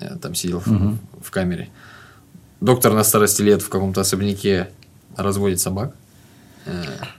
э, 0.00 0.16
там 0.20 0.34
сидел 0.34 0.58
в, 0.58 0.98
в 1.22 1.30
камере. 1.30 1.68
Доктор 2.60 2.92
на 2.92 3.04
старости 3.04 3.42
лет 3.42 3.62
в 3.62 3.68
каком-то 3.68 4.00
особняке 4.00 4.68
разводит 5.16 5.60
собак. 5.60 5.94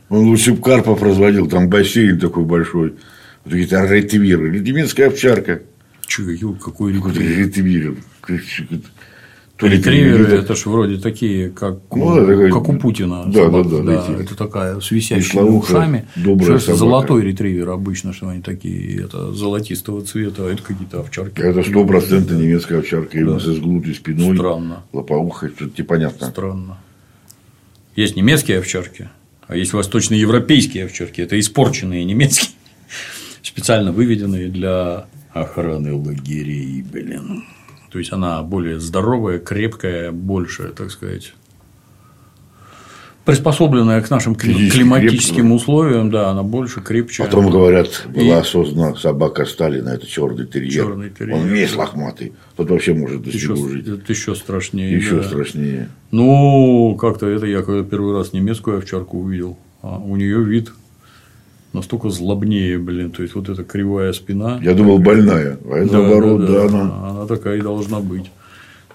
Он 0.09 0.25
лучше 0.25 0.51
б 0.51 0.61
Карпов 0.61 1.01
разводил, 1.01 1.47
там 1.47 1.69
бассейн 1.69 2.19
такой 2.19 2.43
большой. 2.43 2.95
Вот 3.45 3.53
какие-то 3.53 3.85
ретивиры. 3.85 4.59
Немецкая 4.59 5.07
овчарка. 5.07 5.61
Че, 6.07 6.23
ю, 6.23 6.55
какой 6.55 6.93
Какой-то 6.93 7.21
ретривер? 7.21 7.95
То 9.59 9.67
ли 9.67 9.75
Ретриверы 9.75 10.19
ретривер. 10.19 10.39
это 10.45 10.55
же 10.55 10.69
вроде 10.69 10.97
такие, 10.99 11.49
как, 11.49 11.79
Ну, 11.93 12.05
у, 12.05 12.15
да, 12.15 12.25
такой- 12.25 12.49
как 12.49 12.69
у 12.69 12.77
Путина. 12.77 13.25
да, 13.25 13.43
собака. 13.43 13.69
да, 13.69 13.81
да, 13.81 13.93
ретривер. 13.97 14.21
это 14.21 14.35
такая 14.37 14.79
с 14.79 14.89
висящими 14.89 15.41
Веслоухая, 15.41 15.77
ушами. 15.77 16.05
добрая 16.15 16.59
собака. 16.59 16.79
золотой 16.79 17.23
ретривер 17.23 17.69
обычно, 17.69 18.13
что 18.13 18.29
они 18.29 18.41
такие, 18.41 19.03
это 19.03 19.33
золотистого 19.33 20.01
цвета, 20.01 20.45
а 20.47 20.51
это 20.53 20.63
какие-то 20.63 21.01
овчарки. 21.01 21.41
Это 21.41 21.61
стопроцентно 21.61 22.35
немецкая 22.35 22.79
овчарка. 22.79 23.19
И 23.19 23.23
с 23.23 23.47
изгнутой 23.49 23.95
спиной. 23.95 24.33
Странно. 24.37 24.83
Лопоухой. 24.93 25.49
Что-то 25.49 25.81
непонятно. 25.81 26.27
Странно. 26.27 26.77
Есть 27.97 28.15
немецкие 28.15 28.59
овчарки, 28.59 29.09
а 29.45 29.57
есть 29.57 29.73
восточноевропейские 29.73 30.85
овчарки. 30.85 31.19
Это 31.19 31.37
испорченные 31.37 32.05
немецкие, 32.05 32.51
специально 33.41 33.91
выведенные 33.91 34.47
для 34.47 35.07
охраны 35.33 35.93
лагерей, 35.93 36.81
блин. 36.81 37.43
То 37.89 37.97
есть 37.99 38.11
она 38.13 38.41
более 38.43 38.79
здоровая, 38.79 39.39
крепкая, 39.39 40.11
больше, 40.11 40.71
так 40.77 40.91
сказать, 40.91 41.33
приспособленная 43.25 44.01
к 44.01 44.09
нашим 44.09 44.35
Физически 44.35 44.77
климатическим 44.77 45.35
крепкая. 45.35 45.53
условиям, 45.55 46.09
да, 46.09 46.29
она 46.29 46.41
больше 46.43 46.81
крепче. 46.81 47.23
Потом, 47.23 47.49
говорят, 47.49 48.05
была 48.07 48.37
И- 48.37 48.39
осознана 48.41 48.95
собака 48.95 49.45
Сталина, 49.45 49.89
это 49.89 50.07
черный 50.07 50.47
терьер. 50.47 50.85
Чёрный 50.85 51.09
терьер, 51.09 51.35
Он 51.35 51.47
весь 51.47 51.75
лохматый. 51.75 52.33
Тот 52.55 52.69
вообще 52.69 52.93
может 52.93 53.21
до 53.23 53.29
еще, 53.29 53.55
жить. 53.55 53.87
это 53.87 54.11
еще 54.11 54.35
страшнее. 54.35 54.95
Еще 54.95 55.17
да. 55.17 55.23
страшнее. 55.23 55.89
Ну, 56.11 56.95
как-то 56.99 57.27
это 57.27 57.45
я 57.45 57.61
когда 57.61 57.83
первый 57.83 58.15
раз 58.17 58.33
немецкую 58.33 58.77
овчарку 58.79 59.19
увидел, 59.19 59.57
а 59.83 59.99
у 59.99 60.15
нее 60.15 60.43
вид 60.43 60.71
настолько 61.73 62.09
злобнее, 62.09 62.77
блин. 62.77 63.11
То 63.11 63.23
есть, 63.23 63.35
вот 63.35 63.49
эта 63.49 63.63
кривая 63.63 64.13
спина. 64.13 64.59
Я 64.61 64.73
думал, 64.73 64.99
больная, 64.99 65.57
а 65.65 65.77
это 65.77 65.93
наоборот, 65.93 66.45
да, 66.45 66.65
она. 66.65 67.09
Она 67.09 67.25
такая 67.25 67.57
и 67.57 67.61
должна 67.61 67.99
быть. 67.99 68.31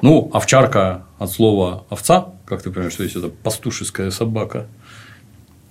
Ну, 0.03 0.31
овчарка 0.33 1.05
от 1.19 1.31
слова 1.31 1.85
овца, 1.89 2.29
как 2.45 2.63
ты 2.63 2.71
понимаешь, 2.71 2.93
что 2.93 3.05
есть 3.05 3.17
это 3.17 3.29
пастушеская 3.29 4.11
собака. 4.11 4.67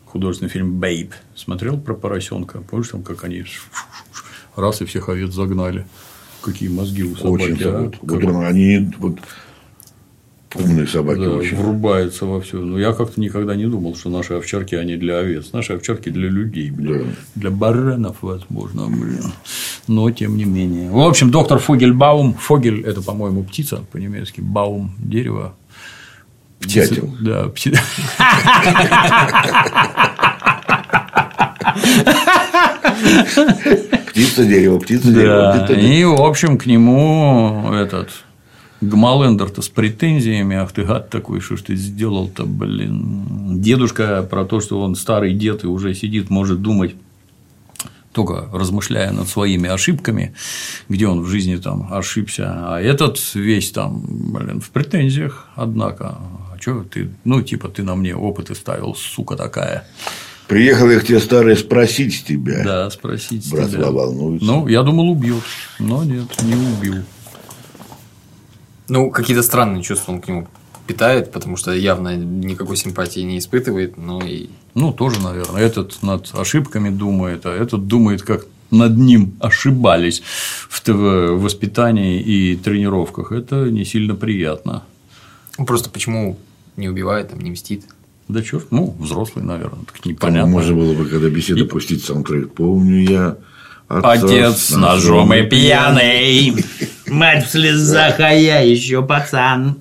Художественный 0.06 0.50
фильм 0.50 0.80
Бейб. 0.80 1.14
Смотрел 1.36 1.78
про 1.80 1.94
поросенка? 1.94 2.62
Помнишь, 2.62 2.90
там 2.90 3.04
как 3.04 3.24
они 3.24 3.44
раз 4.56 4.82
и 4.82 4.86
всех 4.86 5.10
овец 5.10 5.32
загнали? 5.32 5.86
Какие 6.42 6.70
мозги 6.70 7.04
у 7.04 7.16
собаки, 7.16 7.44
Очень 7.44 7.64
а? 7.64 7.90
Как- 7.90 8.24
вот 8.24 8.46
они 8.46 8.92
вот 9.00 9.20
умные 10.74 10.88
собаки 10.88 11.20
да, 11.20 11.30
очень. 11.30 11.58
врубается 11.58 12.26
во 12.26 12.42
все. 12.42 12.60
Но 12.60 12.80
я 12.80 12.94
как-то 12.94 13.22
никогда 13.22 13.56
не 13.56 13.66
думал, 13.66 13.96
что 13.96 14.10
наши 14.10 14.34
овчарки 14.34 14.76
они 14.76 14.98
для 14.98 15.20
овец. 15.20 15.54
Наши 15.54 15.74
овчарки 15.74 16.10
для 16.10 16.30
людей, 16.30 16.72
блин. 16.72 17.16
Да. 17.36 17.42
Для 17.42 17.52
баранов, 17.52 18.18
возможно, 18.22 18.88
блин. 18.88 19.34
Но 19.88 20.10
тем 20.12 20.38
не 20.38 20.46
менее. 20.46 20.90
В 20.90 21.00
общем, 21.00 21.32
доктор 21.32 21.60
Фогельбаум. 21.60 22.34
Фогель 22.34 22.82
это, 22.82 23.02
по-моему, 23.02 23.44
птица 23.44 23.84
по-немецки. 23.92 24.42
Баум 24.42 24.94
дерево. 24.98 25.56
Дятел. 26.62 27.14
Да, 27.22 27.50
птица. 27.50 27.82
Птица 34.10 34.46
дерево, 34.46 34.80
птица 34.80 35.12
дерево. 35.12 35.66
Да, 35.68 35.74
и, 35.74 36.04
в 36.06 36.22
общем, 36.22 36.58
к 36.58 36.66
нему 36.66 37.72
этот 37.74 38.10
Гмалендер-то 38.90 39.62
с 39.62 39.70
претензиями, 39.70 40.56
ах 40.56 40.72
ты 40.72 40.84
гад 40.84 41.10
такой, 41.10 41.40
что 41.40 41.58
ж 41.58 41.62
ты 41.62 41.76
сделал-то, 41.76 42.46
блин. 42.46 43.62
Дедушка 43.62 44.24
про 44.24 44.46
то, 44.46 44.60
что 44.60 44.82
он 44.82 44.96
старый 44.96 45.34
дед 45.34 45.64
и 45.64 45.68
уже 45.68 45.94
сидит, 45.94 46.30
может 46.30 46.62
думать 46.62 46.96
только 48.14 48.48
размышляя 48.54 49.12
над 49.12 49.28
своими 49.28 49.70
ошибками, 49.70 50.34
где 50.88 51.08
он 51.08 51.22
в 51.22 51.28
жизни 51.28 51.56
там 51.58 51.92
ошибся, 51.92 52.54
а 52.68 52.80
этот 52.80 53.20
весь 53.34 53.72
там, 53.72 54.06
блин, 54.08 54.62
в 54.62 54.70
претензиях, 54.70 55.48
однако, 55.56 56.18
а 56.52 56.58
что 56.62 56.84
ты, 56.84 57.10
ну, 57.26 57.42
типа, 57.42 57.68
ты 57.70 57.84
на 57.84 57.96
мне 57.96 58.16
опыты 58.16 58.56
ставил, 58.56 58.96
сука 58.96 59.36
такая. 59.36 59.88
Приехал 60.48 60.90
я 60.92 61.00
к 61.00 61.06
тебе, 61.06 61.20
старый, 61.20 61.56
спросить 61.56 62.26
тебя. 62.28 62.64
Да, 62.64 62.90
спросить. 62.90 63.50
Братва 63.50 63.70
тебя. 63.70 63.92
волнуется. 63.92 64.46
Ну, 64.46 64.68
я 64.68 64.84
думал, 64.84 65.10
убьет, 65.10 65.44
но 65.80 66.04
нет, 66.04 66.28
не 66.44 66.54
убил. 66.54 67.04
Ну, 68.90 69.10
какие-то 69.12 69.44
странные 69.44 69.84
чувства 69.84 70.12
он 70.14 70.22
к 70.22 70.28
нему 70.28 70.48
питает, 70.88 71.32
потому 71.32 71.56
что 71.56 71.72
явно 71.72 72.16
никакой 72.18 72.76
симпатии 72.76 73.22
не 73.22 73.38
испытывает, 73.38 73.98
но 73.98 74.22
и 74.22 74.48
Ну, 74.76 74.92
тоже, 74.92 75.22
наверное. 75.22 75.62
Этот 75.62 76.02
над 76.04 76.30
ошибками 76.34 76.90
думает, 76.90 77.46
а 77.46 77.54
этот 77.56 77.88
думает, 77.88 78.22
как 78.24 78.46
над 78.72 78.98
ним 78.98 79.34
ошибались 79.40 80.24
в 80.70 80.82
воспитании 80.92 82.20
и 82.22 82.56
тренировках. 82.56 83.32
Это 83.32 83.70
не 83.70 83.86
сильно 83.86 84.16
приятно. 84.16 84.84
ну, 85.58 85.66
просто 85.66 85.90
почему 85.90 86.38
не 86.76 86.90
убивает, 86.90 87.30
там, 87.30 87.40
не 87.40 87.52
мстит. 87.52 87.86
Да 88.28 88.42
черт, 88.42 88.72
ну, 88.72 88.96
взрослый, 89.00 89.46
наверное, 89.46 89.84
так 89.86 90.04
непонятно. 90.06 90.50
можно 90.52 90.76
было 90.76 90.94
бы, 90.94 91.06
когда 91.06 91.30
беседа 91.30 91.62
И- 91.62 91.68
пустить 91.68 92.04
саундтрек. 92.04 92.54
Помню 92.54 93.00
я. 93.04 93.38
отца 93.88 94.12
Отец 94.12 94.58
с 94.58 94.72
ножом 94.72 95.34
и 95.34 95.44
пьяный, 95.44 96.56
мать 97.14 97.46
в 97.46 97.52
слезах, 97.52 98.20
а 98.20 98.34
я 98.34 98.60
еще 98.60 99.02
пацан. 99.04 99.78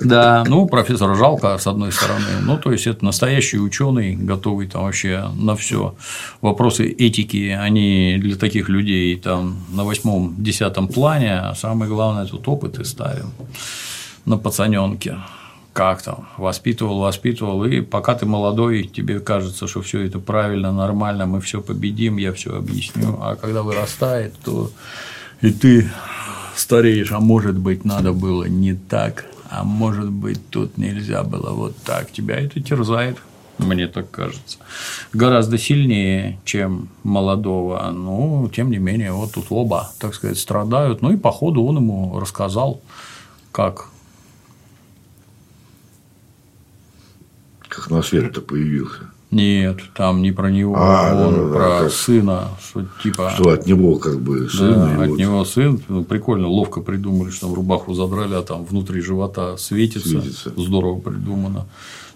Да, 0.00 0.44
ну, 0.46 0.66
профессора 0.66 1.14
жалко, 1.14 1.56
с 1.56 1.66
одной 1.66 1.92
стороны. 1.92 2.40
Ну, 2.42 2.58
то 2.58 2.72
есть, 2.72 2.86
это 2.86 3.04
настоящий 3.04 3.58
ученый, 3.58 4.16
готовый 4.16 4.66
там 4.66 4.82
вообще 4.82 5.30
на 5.36 5.54
все. 5.56 5.94
Вопросы 6.40 6.88
этики, 6.88 7.50
они 7.50 8.16
для 8.18 8.36
таких 8.36 8.68
людей 8.68 9.16
там 9.16 9.64
на 9.70 9.84
восьмом, 9.84 10.34
десятом 10.38 10.88
плане, 10.88 11.38
а 11.38 11.54
самое 11.54 11.90
главное, 11.90 12.26
тут 12.26 12.48
опыты 12.48 12.84
ставим 12.84 13.30
на 14.24 14.36
пацаненке. 14.36 15.18
Как 15.72 16.02
там, 16.02 16.28
воспитывал, 16.36 17.00
воспитывал, 17.00 17.64
и 17.64 17.80
пока 17.80 18.14
ты 18.14 18.26
молодой, 18.26 18.84
тебе 18.84 19.18
кажется, 19.18 19.66
что 19.66 19.82
все 19.82 20.02
это 20.02 20.20
правильно, 20.20 20.72
нормально, 20.72 21.26
мы 21.26 21.40
все 21.40 21.60
победим, 21.60 22.16
я 22.16 22.32
все 22.32 22.56
объясню. 22.56 23.18
А 23.20 23.34
когда 23.34 23.62
вырастает, 23.62 24.34
то 24.44 24.70
и 25.40 25.50
ты 25.50 25.90
стареешь, 26.56 27.12
а 27.12 27.20
может 27.20 27.56
быть, 27.58 27.84
надо 27.84 28.12
было 28.12 28.44
не 28.44 28.74
так, 28.74 29.26
а 29.50 29.64
может 29.64 30.10
быть, 30.10 30.50
тут 30.50 30.78
нельзя 30.78 31.22
было 31.22 31.50
вот 31.50 31.76
так. 31.84 32.10
Тебя 32.10 32.36
это 32.40 32.60
терзает, 32.60 33.18
мне 33.58 33.86
так 33.86 34.10
кажется. 34.10 34.58
Гораздо 35.12 35.58
сильнее, 35.58 36.40
чем 36.44 36.88
молодого. 37.02 37.90
Ну, 37.90 38.50
тем 38.54 38.70
не 38.70 38.78
менее, 38.78 39.12
вот 39.12 39.32
тут 39.32 39.46
оба, 39.50 39.90
так 39.98 40.14
сказать, 40.14 40.38
страдают. 40.38 41.02
Ну 41.02 41.12
и 41.12 41.16
по 41.16 41.30
ходу 41.30 41.64
он 41.64 41.76
ему 41.76 42.18
рассказал, 42.18 42.80
как 43.52 43.88
Как 47.74 47.90
на 47.90 48.02
свет-то 48.02 48.40
появился. 48.40 49.10
Нет, 49.34 49.78
там 49.94 50.22
не 50.22 50.30
про 50.30 50.50
него, 50.50 50.74
А, 50.78 51.12
он 51.26 51.34
да, 51.34 51.42
да, 51.42 51.52
про 51.54 51.80
как- 51.82 51.92
сына, 51.92 52.48
что 52.62 52.84
типа. 53.02 53.30
Что 53.34 53.50
от 53.50 53.66
него 53.66 53.96
как 53.96 54.20
бы 54.20 54.48
сын. 54.48 54.74
Да, 54.74 55.02
от 55.02 55.08
вот 55.10 55.18
него 55.18 55.44
сын, 55.44 55.80
ну, 55.88 56.04
прикольно, 56.04 56.46
ловко 56.48 56.80
придумали, 56.80 57.30
что 57.30 57.46
там 57.46 57.54
рубаху 57.54 57.94
задрали, 57.94 58.34
а 58.34 58.42
там 58.42 58.64
внутри 58.64 59.00
живота 59.00 59.56
светится, 59.56 60.08
Светится. 60.08 60.52
здорово 60.56 61.00
придумано. 61.00 61.66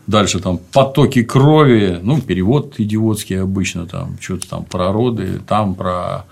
Дальше 0.07 0.39
там 0.41 0.59
потоки 0.73 1.23
крови, 1.23 1.99
ну, 2.03 2.21
перевод 2.21 2.75
идиотский 2.79 3.43
обычно, 3.43 3.87
там 3.87 4.17
что-то 4.21 4.49
там 4.49 4.65
про 4.65 4.93
роды, 4.93 5.41
там 5.47 5.75
про, 5.75 6.25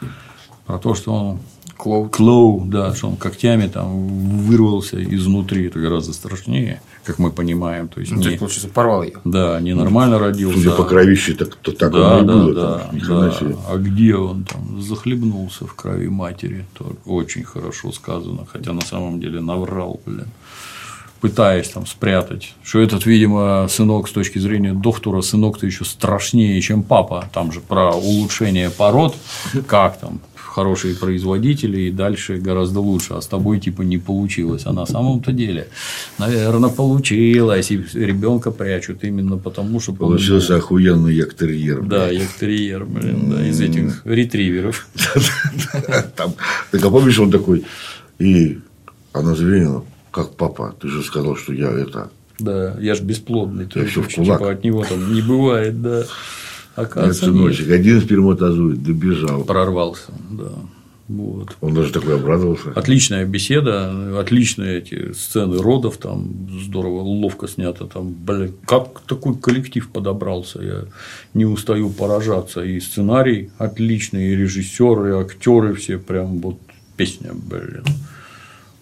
про 0.66 0.78
то, 0.78 0.94
что 0.94 1.12
он 1.12 1.38
Клоу. 1.76 2.08
Клоу, 2.08 2.64
да, 2.64 2.94
что 2.94 3.08
он 3.08 3.16
когтями 3.16 3.66
там 3.66 4.08
вырвался 4.46 4.96
изнутри, 5.04 5.66
это 5.66 5.78
гораздо 5.78 6.14
страшнее, 6.14 6.80
как 7.06 7.18
мы 7.18 7.30
понимаем. 7.30 7.88
То 7.88 8.00
есть, 8.00 8.12
Ну, 8.12 8.18
то 8.18 8.24
не, 8.24 8.30
есть, 8.30 8.40
получается, 8.40 8.68
порвал 8.68 9.02
ее. 9.02 9.18
да, 9.24 9.60
не 9.60 9.74
нормально 9.74 10.18
родился. 10.18 10.58
Судя 10.58 10.72
по 10.72 10.84
кровище, 10.84 11.34
так, 11.34 11.54
то 11.56 11.72
так 11.72 11.92
да, 11.92 12.18
оно 12.18 12.22
и 12.22 12.26
да, 12.26 12.34
было. 12.34 12.54
да, 12.54 12.78
там, 12.78 12.98
да. 13.20 13.32
себе. 13.32 13.56
А 13.68 13.76
где 13.76 14.16
он 14.16 14.44
там 14.44 14.82
захлебнулся 14.82 15.66
в 15.66 15.74
крови 15.74 16.08
матери? 16.08 16.66
То 16.74 16.96
очень 17.04 17.44
хорошо 17.44 17.92
сказано, 17.92 18.46
хотя 18.52 18.72
на 18.72 18.82
самом 18.82 19.20
деле 19.20 19.40
наврал, 19.40 20.00
блин 20.04 20.26
пытаясь 21.20 21.70
там 21.70 21.86
спрятать, 21.86 22.54
что 22.62 22.78
этот, 22.78 23.06
видимо, 23.06 23.66
сынок 23.68 24.06
с 24.06 24.12
точки 24.12 24.38
зрения 24.38 24.72
доктора, 24.74 25.22
сынок-то 25.22 25.66
еще 25.66 25.84
страшнее, 25.84 26.60
чем 26.60 26.82
папа. 26.82 27.28
Там 27.32 27.52
же 27.52 27.60
про 27.60 27.92
улучшение 27.92 28.70
пород, 28.70 29.16
как 29.66 29.98
там 29.98 30.20
хорошие 30.56 30.94
производители 30.94 31.80
и 31.82 31.90
дальше 31.90 32.38
гораздо 32.38 32.80
лучше, 32.80 33.14
а 33.14 33.20
с 33.20 33.26
тобой 33.26 33.60
типа 33.60 33.82
не 33.82 33.98
получилось. 33.98 34.62
А 34.64 34.72
на 34.72 34.86
самом-то 34.86 35.32
деле, 35.32 35.68
наверное, 36.18 36.70
получилось, 36.70 37.70
и 37.70 37.76
ребенка 37.92 38.50
прячут 38.50 39.04
именно 39.04 39.36
потому, 39.36 39.80
что 39.80 39.92
он 39.92 39.98
Получился 39.98 40.56
охуенный 40.56 41.14
яктерьер. 41.14 41.82
да, 41.82 42.10
яктерьер, 42.10 42.86
блин, 42.86 43.30
да, 43.30 43.46
из 43.46 43.60
этих 43.60 44.02
ретриверов. 44.06 44.86
Там, 46.16 46.32
так 46.70 46.84
а 46.84 46.90
помнишь, 46.90 47.18
он 47.18 47.30
такой, 47.30 47.64
и 48.18 48.58
она 49.12 49.34
заверила, 49.34 49.84
как 50.10 50.36
папа, 50.36 50.74
ты 50.80 50.88
же 50.88 51.02
сказал, 51.02 51.36
что 51.36 51.52
я 51.52 51.70
это. 51.70 52.08
Да, 52.38 52.76
я 52.80 52.94
ж 52.94 53.00
бесплодный, 53.02 53.66
то 53.66 53.80
есть 53.80 53.94
типа, 53.94 54.50
от 54.50 54.64
него 54.64 54.84
там 54.84 55.12
не 55.12 55.20
бывает, 55.20 55.82
да. 55.82 56.04
Оказывается, 56.76 57.24
сыночек, 57.26 57.70
один 57.70 58.00
сперматозоид 58.00 58.82
добежал. 58.82 59.44
прорвался, 59.44 60.12
да. 60.30 60.52
Вот. 61.08 61.56
Он 61.60 61.72
даже 61.72 61.92
такой 61.92 62.16
обрадовался. 62.16 62.72
Отличная 62.74 63.24
беседа, 63.24 64.18
отличные 64.18 64.78
эти 64.78 65.12
сцены 65.12 65.58
родов, 65.62 65.98
там 65.98 66.48
здорово, 66.64 67.00
ловко 67.00 67.46
снято, 67.46 67.86
там, 67.86 68.12
блин, 68.12 68.54
как 68.66 69.00
такой 69.06 69.36
коллектив 69.36 69.88
подобрался, 69.88 70.60
я 70.62 70.84
не 71.32 71.44
устаю 71.44 71.90
поражаться, 71.90 72.62
и 72.64 72.80
сценарий 72.80 73.50
отличный, 73.58 74.32
и 74.32 74.36
режиссеры, 74.36 75.10
и 75.10 75.20
актеры 75.22 75.74
все 75.74 75.98
прям 75.98 76.40
вот 76.40 76.58
песня, 76.96 77.30
блин, 77.32 77.84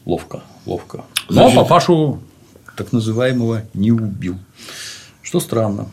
ловко, 0.07 0.43
ловко. 0.65 1.05
Но 1.29 1.35
Значит- 1.51 1.57
папашу 1.57 2.21
так 2.75 2.93
называемого 2.93 3.65
не 3.75 3.93
убил, 3.93 4.37
что 5.23 5.41
странно. 5.41 5.89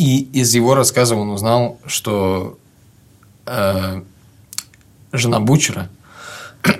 И 0.00 0.30
из 0.32 0.54
его 0.54 0.74
рассказа 0.74 1.14
он 1.14 1.28
узнал, 1.28 1.78
что 1.84 2.58
э, 3.44 4.00
жена 5.12 5.40
Бучера, 5.40 5.90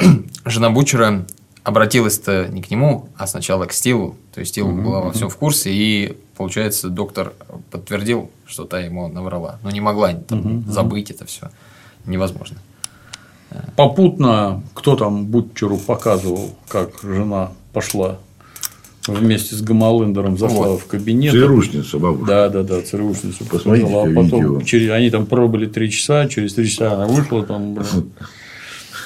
жена 0.46 0.70
Бучера 0.70 1.26
обратилась-то 1.62 2.48
не 2.48 2.62
к 2.62 2.70
нему, 2.70 3.10
а 3.18 3.26
сначала 3.26 3.66
к 3.66 3.74
Стиву. 3.74 4.16
То 4.32 4.40
есть 4.40 4.52
Стив 4.52 4.66
была 4.72 5.02
во 5.02 5.12
всем 5.12 5.28
в 5.28 5.36
курсе, 5.36 5.70
и, 5.70 6.16
получается, 6.34 6.88
доктор 6.88 7.34
подтвердил, 7.70 8.30
что 8.46 8.64
та 8.64 8.80
ему 8.80 9.06
наврала. 9.08 9.58
Но 9.62 9.70
не 9.70 9.82
могла 9.82 10.14
там, 10.14 10.64
забыть 10.66 11.10
это 11.10 11.26
все. 11.26 11.50
Невозможно. 12.06 12.56
Попутно 13.76 14.62
кто 14.72 14.96
там 14.96 15.26
Бутчеру 15.26 15.76
показывал, 15.76 16.54
как 16.68 17.02
жена 17.02 17.52
пошла 17.74 18.16
вместе 19.06 19.54
с 19.54 19.62
Гамалендером 19.62 20.36
зашла 20.38 20.68
Вот. 20.68 20.80
в 20.82 20.86
кабинет. 20.86 21.32
ЦРУшница, 21.32 21.98
бабушка. 21.98 22.26
Да, 22.26 22.48
да, 22.48 22.62
да, 22.62 22.82
ЦРУшницу. 22.82 23.44
Посмотрите 23.46 23.86
а 23.88 24.04
потом 24.14 24.24
видео. 24.24 24.60
через- 24.62 24.90
они 24.90 25.10
там 25.10 25.26
пробыли 25.26 25.66
три 25.66 25.90
часа, 25.90 26.28
через 26.28 26.54
три 26.54 26.68
часа 26.68 26.92
она 26.92 27.06
вышла, 27.06 27.42
там, 27.44 27.74
блин, 27.74 28.10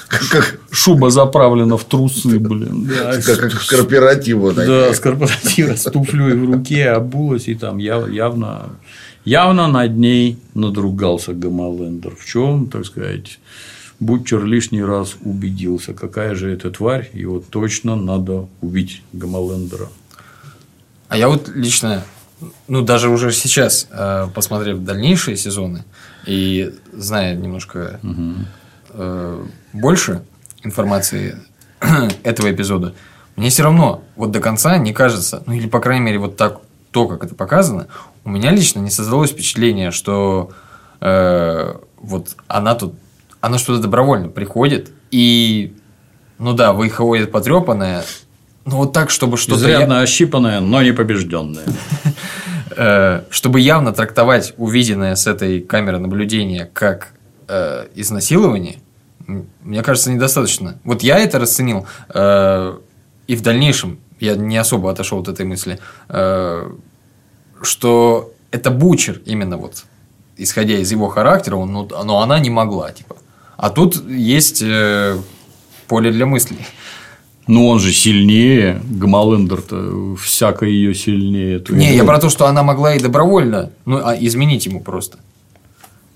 Как, 0.07 0.59
шуба 0.69 1.09
заправлена 1.09 1.77
в 1.77 1.83
трусы, 1.83 2.37
блин. 2.39 2.85
Да, 2.87 3.19
как, 3.21 3.39
как 3.39 3.51
к 3.53 3.67
корпоративу. 3.67 4.51
да, 4.51 4.61
такая. 4.61 4.93
с 4.93 4.99
корпоратива 4.99 5.75
с 5.75 5.83
туфлей 5.83 6.35
в 6.35 6.51
руке 6.51 6.89
обулась, 6.89 7.47
и 7.47 7.55
там 7.55 7.77
яв- 7.79 8.11
явно, 8.13 8.69
явно 9.25 9.67
над 9.67 9.97
ней 9.97 10.37
надругался 10.53 11.33
Гамалендер. 11.33 12.15
В 12.15 12.23
чем, 12.25 12.67
так 12.67 12.85
сказать, 12.85 13.39
Бутчер 13.99 14.43
лишний 14.43 14.83
раз 14.83 15.15
убедился, 15.21 15.93
какая 15.93 16.35
же 16.35 16.51
это 16.51 16.69
тварь, 16.69 17.09
его 17.13 17.39
точно 17.39 17.95
надо 17.95 18.47
убить 18.61 19.01
Гамалендера. 19.13 19.87
А 21.07 21.17
я 21.17 21.29
вот 21.29 21.49
лично, 21.49 22.03
ну, 22.67 22.81
даже 22.81 23.09
уже 23.09 23.31
сейчас, 23.31 23.87
э, 23.91 24.27
посмотрев 24.33 24.79
дальнейшие 24.79 25.37
сезоны 25.37 25.85
и 26.25 26.73
зная 26.91 27.35
немножко 27.35 27.99
э, 28.89 29.45
больше 29.71 30.23
информации 30.63 31.37
этого 32.23 32.51
эпизода, 32.51 32.93
мне 33.35 33.49
все 33.49 33.63
равно 33.63 34.03
вот 34.15 34.31
до 34.31 34.39
конца 34.39 34.77
не 34.77 34.93
кажется, 34.93 35.43
ну, 35.45 35.53
или, 35.53 35.67
по 35.67 35.79
крайней 35.79 36.05
мере, 36.05 36.19
вот 36.19 36.37
так, 36.37 36.61
то, 36.91 37.07
как 37.07 37.23
это 37.23 37.35
показано, 37.35 37.87
у 38.23 38.29
меня 38.29 38.51
лично 38.51 38.79
не 38.79 38.89
создалось 38.89 39.31
впечатление, 39.31 39.91
что 39.91 40.51
э, 41.01 41.75
вот 41.97 42.35
она 42.47 42.75
тут, 42.75 42.95
она 43.45 43.57
что-то 43.57 43.81
добровольно 43.81 44.29
приходит 44.29 44.91
и, 45.11 45.73
ну 46.39 46.53
да, 46.53 46.73
выходит 46.73 47.31
потрепанная, 47.31 48.03
ну 48.65 48.77
вот 48.77 48.93
так, 48.93 49.09
чтобы 49.09 49.37
что-то... 49.37 49.67
я- 49.67 49.75
Изрядно 49.75 50.01
ощипанная, 50.01 50.59
но 50.59 50.81
не 50.81 50.91
побежденная. 50.91 51.65
э, 52.77 53.21
чтобы 53.29 53.59
явно 53.59 53.91
трактовать 53.93 54.53
увиденное 54.57 55.15
с 55.15 55.27
этой 55.27 55.61
камеры 55.61 55.99
наблюдения 55.99 56.69
как 56.73 57.09
э, 57.47 57.87
изнасилование, 57.95 58.77
мне 59.61 59.81
кажется, 59.83 60.11
недостаточно. 60.11 60.79
Вот 60.83 61.03
я 61.03 61.19
это 61.19 61.39
расценил, 61.39 61.85
э, 62.13 62.77
и 63.27 63.35
в 63.35 63.41
дальнейшем 63.41 63.99
я 64.19 64.35
не 64.35 64.57
особо 64.57 64.89
отошел 64.91 65.19
от 65.19 65.27
этой 65.27 65.45
мысли, 65.45 65.77
что 67.61 68.31
это 68.51 68.71
бучер 68.71 69.21
именно 69.25 69.57
вот, 69.57 69.83
исходя 70.37 70.75
из 70.77 70.91
его 70.91 71.07
характера, 71.09 71.55
он, 71.57 71.71
ну, 71.73 71.87
но 72.03 72.21
она 72.21 72.39
не 72.39 72.49
могла, 72.49 72.91
типа. 72.91 73.17
А 73.57 73.69
тут 73.69 74.07
есть 74.09 74.61
э, 74.61 75.17
поле 75.87 76.11
для 76.11 76.25
мыслей. 76.25 76.57
Ну, 77.47 77.67
он 77.67 77.79
же 77.79 77.93
сильнее, 77.93 78.81
Гамалендер-то 78.89 80.15
всяко 80.15 80.65
ее 80.65 80.95
сильнее. 80.95 81.63
Не, 81.69 81.95
я 81.95 82.03
про 82.03 82.19
то, 82.19 82.29
что 82.29 82.47
она 82.47 82.63
могла 82.63 82.95
и 82.95 82.99
добровольно, 82.99 83.71
ну, 83.85 84.01
а 84.03 84.15
изменить 84.15 84.65
ему 84.65 84.81
просто. 84.81 85.19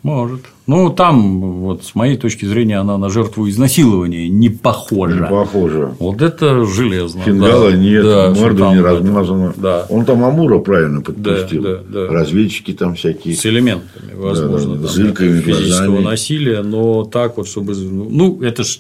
Может. 0.02 0.42
Ну, 0.66 0.90
там, 0.92 1.42
вот 1.62 1.84
с 1.84 1.94
моей 1.94 2.16
точки 2.16 2.46
зрения, 2.46 2.78
она 2.78 2.98
на 2.98 3.10
жертву 3.10 3.50
изнасилования 3.50 4.30
не 4.30 4.50
похожа. 4.50 5.24
Не 5.24 5.28
похоже. 5.28 5.94
Вот 6.00 6.22
это 6.22 6.66
железно. 6.66 7.22
Фингала 7.22 7.72
да. 7.72 7.78
нет, 7.78 8.04
Да, 8.04 8.34
там 8.34 8.76
не 8.76 8.82
размазана. 8.82 9.54
Да. 9.58 9.86
Он 9.90 10.06
там 10.06 10.24
Амура 10.24 10.60
правильно 10.60 11.02
подпустил. 11.02 11.64
Да, 11.64 11.80
да, 11.86 12.06
да. 12.06 12.08
Разведчики 12.14 12.72
там 12.72 12.96
всякие. 12.96 13.36
С 13.36 13.46
элементами, 13.46 14.14
возможно, 14.16 14.76
да, 14.76 14.82
там, 14.82 14.90
с 14.90 14.94
зырками, 14.94 15.42
физического 15.42 15.86
глазами. 15.88 16.06
насилия, 16.06 16.62
но 16.62 17.04
так 17.04 17.36
вот, 17.38 17.48
чтобы. 17.48 17.76
Ну, 17.76 18.42
это 18.42 18.64
ж. 18.64 18.80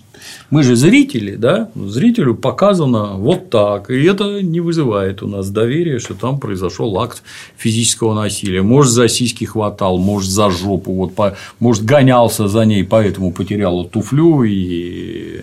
Мы 0.50 0.64
же 0.64 0.76
зрители, 0.76 1.36
да? 1.36 1.70
Зрителю 1.76 2.36
показано 2.36 3.14
вот 3.16 3.50
так. 3.50 3.90
И 3.90 4.04
это 4.04 4.41
не 4.41 4.60
вызывает 4.60 5.24
у 5.24 5.28
нас 5.28 5.50
доверия, 5.50 6.00
что 6.00 6.14
там 6.14 6.40
произошел 6.40 6.98
акт 7.00 7.24
физического 7.58 8.14
насилия. 8.14 8.62
Может, 8.62 8.91
за 8.91 9.08
сиськи 9.08 9.46
хватал, 9.46 9.98
может, 9.98 10.30
за 10.30 10.50
жопу, 10.50 10.94
вот, 10.94 11.16
по- 11.16 11.36
может, 11.60 11.84
гонялся 11.84 12.48
за 12.48 12.66
ней, 12.66 12.84
поэтому 12.84 13.32
потеряла 13.32 13.86
туфлю 13.86 14.44
и 14.44 15.41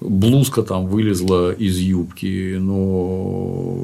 блузка 0.00 0.62
там 0.62 0.86
вылезла 0.86 1.52
из 1.52 1.78
юбки, 1.78 2.56
но 2.58 3.76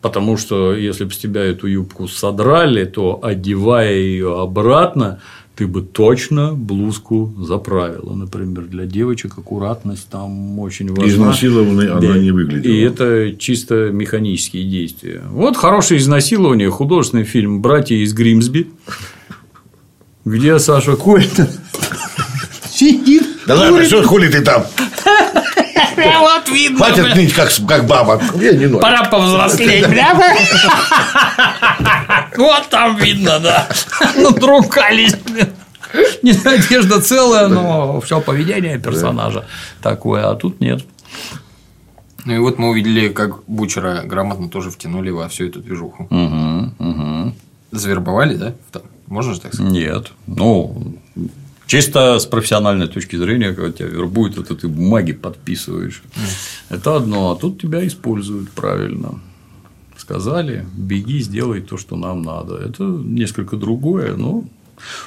потому 0.00 0.36
что 0.36 0.74
если 0.74 1.04
бы 1.04 1.12
с 1.12 1.18
тебя 1.18 1.42
эту 1.42 1.66
юбку 1.66 2.08
содрали, 2.08 2.84
то 2.84 3.20
одевая 3.22 3.94
ее 3.94 4.40
обратно, 4.40 5.20
ты 5.56 5.66
бы 5.66 5.80
точно 5.80 6.52
блузку 6.52 7.32
заправила. 7.38 8.14
Например, 8.14 8.64
для 8.64 8.84
девочек 8.84 9.38
аккуратность 9.38 10.06
там 10.10 10.58
очень 10.58 10.90
важна. 10.90 11.06
Изнасилованной 11.08 11.90
она 11.90 12.00
Да. 12.00 12.18
не 12.18 12.30
выглядела. 12.30 12.70
И 12.70 12.80
это 12.80 13.34
чисто 13.38 13.90
механические 13.90 14.64
действия. 14.64 15.22
Вот 15.30 15.56
хорошее 15.56 15.98
изнасилование, 15.98 16.70
художественный 16.70 17.24
фильм 17.24 17.62
«Братья 17.62 17.96
из 17.96 18.12
Гримсби», 18.12 18.68
где 20.26 20.58
Саша 20.58 20.96
Кольтон 20.96 21.48
сидит 22.70 23.22
Да 23.46 23.54
ладно, 23.54 23.82
что 23.84 24.02
хули 24.02 24.28
ты 24.28 24.42
там? 24.42 24.64
Вот 25.96 26.48
видно, 26.50 26.76
Хватит 26.78 27.16
ныть, 27.16 27.32
как, 27.32 27.50
как 27.66 27.86
баба. 27.86 28.20
Я 28.38 28.52
не 28.52 28.66
ной. 28.66 28.80
Пора 28.80 29.04
повзрослеть, 29.04 29.88
бля. 29.88 30.14
Вот 32.36 32.68
там 32.70 32.96
видно, 32.96 33.38
да. 33.40 33.68
Надругались, 34.16 35.14
блин. 35.16 35.48
Не 36.22 36.32
одежда 36.32 37.00
целая, 37.00 37.48
но 37.48 38.00
все 38.00 38.20
поведение 38.20 38.78
персонажа 38.78 39.46
такое, 39.82 40.28
а 40.30 40.34
тут 40.34 40.60
нет. 40.60 40.84
Ну 42.24 42.34
и 42.34 42.38
вот 42.38 42.58
мы 42.58 42.70
увидели, 42.70 43.08
как 43.08 43.44
Бучера 43.46 44.02
грамотно 44.04 44.48
тоже 44.48 44.70
втянули 44.70 45.10
во 45.10 45.28
всю 45.28 45.46
эту 45.46 45.60
движуху. 45.60 46.08
Завербовали, 47.70 48.34
да? 48.36 48.54
Там, 48.72 48.82
Можно 49.06 49.34
же 49.34 49.40
так 49.40 49.54
сказать? 49.54 49.72
Нет. 49.72 50.12
Ну, 50.26 50.96
чисто 51.66 52.18
с 52.18 52.26
профессиональной 52.26 52.88
точки 52.88 53.16
зрения, 53.16 53.52
когда 53.52 53.70
тебя 53.70 53.88
вербуют, 53.88 54.38
это 54.38 54.56
ты 54.56 54.66
бумаги 54.68 55.12
подписываешь. 55.12 56.02
Это 56.68 56.96
одно, 56.96 57.30
а 57.30 57.36
тут 57.36 57.60
тебя 57.60 57.86
используют 57.86 58.50
правильно. 58.50 59.20
Сказали, 60.06 60.64
беги, 60.76 61.18
сделай 61.18 61.60
то, 61.60 61.76
что 61.76 61.96
нам 61.96 62.22
надо. 62.22 62.54
Это 62.58 62.84
несколько 62.84 63.56
другое, 63.56 64.14
но 64.14 64.44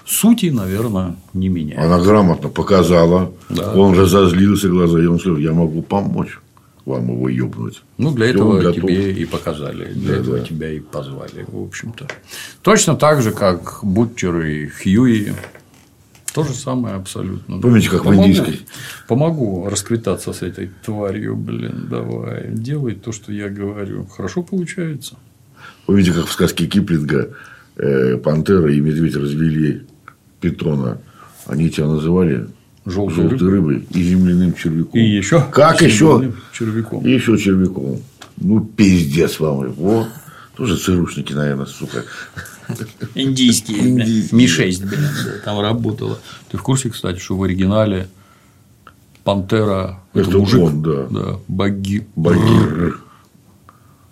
сути, 0.06 0.48
наверное, 0.48 1.16
не 1.34 1.48
меняет. 1.48 1.80
Она 1.80 2.02
грамотно 2.02 2.50
показала. 2.50 3.32
Да. 3.48 3.76
Он 3.76 3.94
разозлился 3.98 4.68
глаза, 4.68 5.02
и 5.02 5.06
он 5.06 5.18
сказал, 5.18 5.38
я 5.38 5.54
могу 5.54 5.82
помочь 5.84 6.38
вам 6.84 7.14
его 7.14 7.30
ебнуть. 7.30 7.82
Ну, 7.98 8.12
для 8.12 8.26
он 8.26 8.32
этого 8.32 8.60
готов. 8.60 8.76
тебе 8.76 9.14
и 9.14 9.24
показали, 9.24 9.86
для 9.94 10.16
Да, 10.16 10.20
этого 10.22 10.38
да. 10.40 10.44
тебя 10.44 10.70
и 10.70 10.82
позвали, 10.82 11.46
в 11.48 11.64
общем-то. 11.64 12.06
Точно 12.62 12.96
так 12.98 13.22
же, 13.22 13.32
как 13.32 13.80
Бутчер 13.84 14.42
и 14.42 14.68
Хьюи. 14.68 15.32
То 16.34 16.44
же 16.44 16.54
самое 16.54 16.96
абсолютно. 16.96 17.60
Помните, 17.60 17.90
как 17.90 18.02
в 18.02 18.04
Помогу. 18.04 18.24
индийской? 18.24 18.62
Помогу 19.08 19.68
расквитаться 19.70 20.32
с 20.32 20.42
этой 20.42 20.70
тварью, 20.86 21.36
блин, 21.36 21.88
давай. 21.90 22.50
Делай 22.52 22.96
то, 22.96 23.12
что 23.12 23.32
я 23.32 23.50
говорю. 23.50 24.06
Хорошо 24.06 24.44
получается. 24.44 25.16
Помните, 25.86 26.14
как 26.14 26.28
в 26.28 26.32
сказке 26.32 26.68
Киплинга 26.68 27.34
э, 27.78 28.18
пантера 28.18 28.72
и 28.72 28.80
медведь 28.80 29.16
развели 29.16 29.88
питона. 30.40 31.02
Они 31.48 31.70
тебя 31.70 31.88
называли 31.88 32.48
Желтой 32.86 33.30
желтой 33.30 33.50
рыбой 33.50 33.88
и 33.92 34.04
земляным 34.04 34.54
червяком. 34.54 35.00
И 35.00 35.04
еще. 35.04 35.46
Как 35.52 35.82
еще? 35.82 36.32
Червяком. 36.54 37.06
И 37.06 37.12
еще 37.12 37.38
червяком. 37.38 38.02
Ну, 38.38 38.62
пиздец 38.62 39.40
вам. 39.40 39.72
Вот. 39.74 40.08
Тоже 40.56 40.78
ЦРУшники, 40.78 41.34
наверное, 41.34 41.66
сука. 41.66 42.04
Индийские. 43.16 43.80
Индийские. 43.80 44.38
Ми-6, 44.38 44.88
блин, 44.88 45.10
да, 45.26 45.32
там 45.44 45.60
работала. 45.60 46.20
Ты 46.50 46.58
в 46.58 46.64
курсе, 46.64 46.90
кстати, 46.90 47.20
что 47.20 47.36
в 47.36 47.44
оригинале 47.44 48.10
Пантера 49.24 50.00
это, 50.14 50.30
Это 50.30 50.40
мужик, 50.40 50.62
он, 50.62 50.82
да. 50.82 51.08
да, 51.10 51.40
Баги, 51.48 52.08
Багир. 52.16 53.00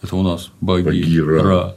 Это 0.01 0.15
у 0.15 0.23
нас 0.23 0.51
Баги, 0.61 0.83
Багира. 0.83 1.43
Ра. 1.43 1.75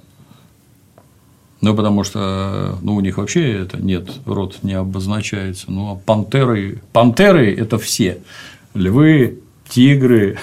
Ну, 1.60 1.76
потому 1.76 2.04
что 2.04 2.78
ну, 2.82 2.94
у 2.96 3.00
них 3.00 3.18
вообще 3.18 3.62
это 3.62 3.76
нет, 3.78 4.10
род 4.24 4.58
не 4.62 4.72
обозначается. 4.74 5.70
Ну, 5.70 5.92
а 5.92 5.94
пантеры, 5.94 6.80
пантеры– 6.92 7.54
это 7.56 7.78
все. 7.78 8.22
Львы, 8.74 9.40
тигры, 9.68 10.38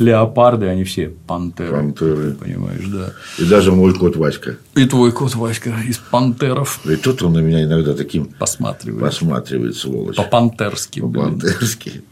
леопарды, 0.00 0.66
они 0.66 0.84
все 0.84 1.08
пантеры. 1.26 1.70
Пантеры. 1.70 2.32
Понимаешь, 2.32 2.84
да. 2.86 3.12
И 3.38 3.44
даже 3.44 3.70
мой 3.72 3.94
кот 3.94 4.16
Васька. 4.16 4.56
И 4.74 4.84
твой 4.86 5.12
кот 5.12 5.34
Васька 5.34 5.70
из 5.86 5.98
пантеров 5.98 6.80
И 6.84 6.96
тут 6.96 7.22
он 7.22 7.34
на 7.34 7.38
меня 7.38 7.62
иногда 7.64 7.94
таким 7.94 8.24
посматривает. 8.26 9.04
посматривает, 9.04 9.76
сволочь. 9.76 10.16
По-пантерски. 10.16 11.00
блин. 11.00 11.12
По-бандерски. 11.12 12.02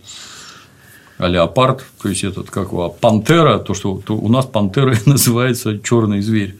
А 1.18 1.26
леопард, 1.26 1.84
то 2.00 2.08
есть 2.08 2.22
этот 2.22 2.48
как 2.50 2.68
его, 2.68 2.84
а 2.84 2.88
пантера, 2.90 3.58
то, 3.58 3.74
что 3.74 4.00
то 4.06 4.14
у 4.16 4.28
нас 4.28 4.46
пантера 4.46 4.94
называется 5.06 5.78
черный 5.80 6.20
зверь. 6.20 6.56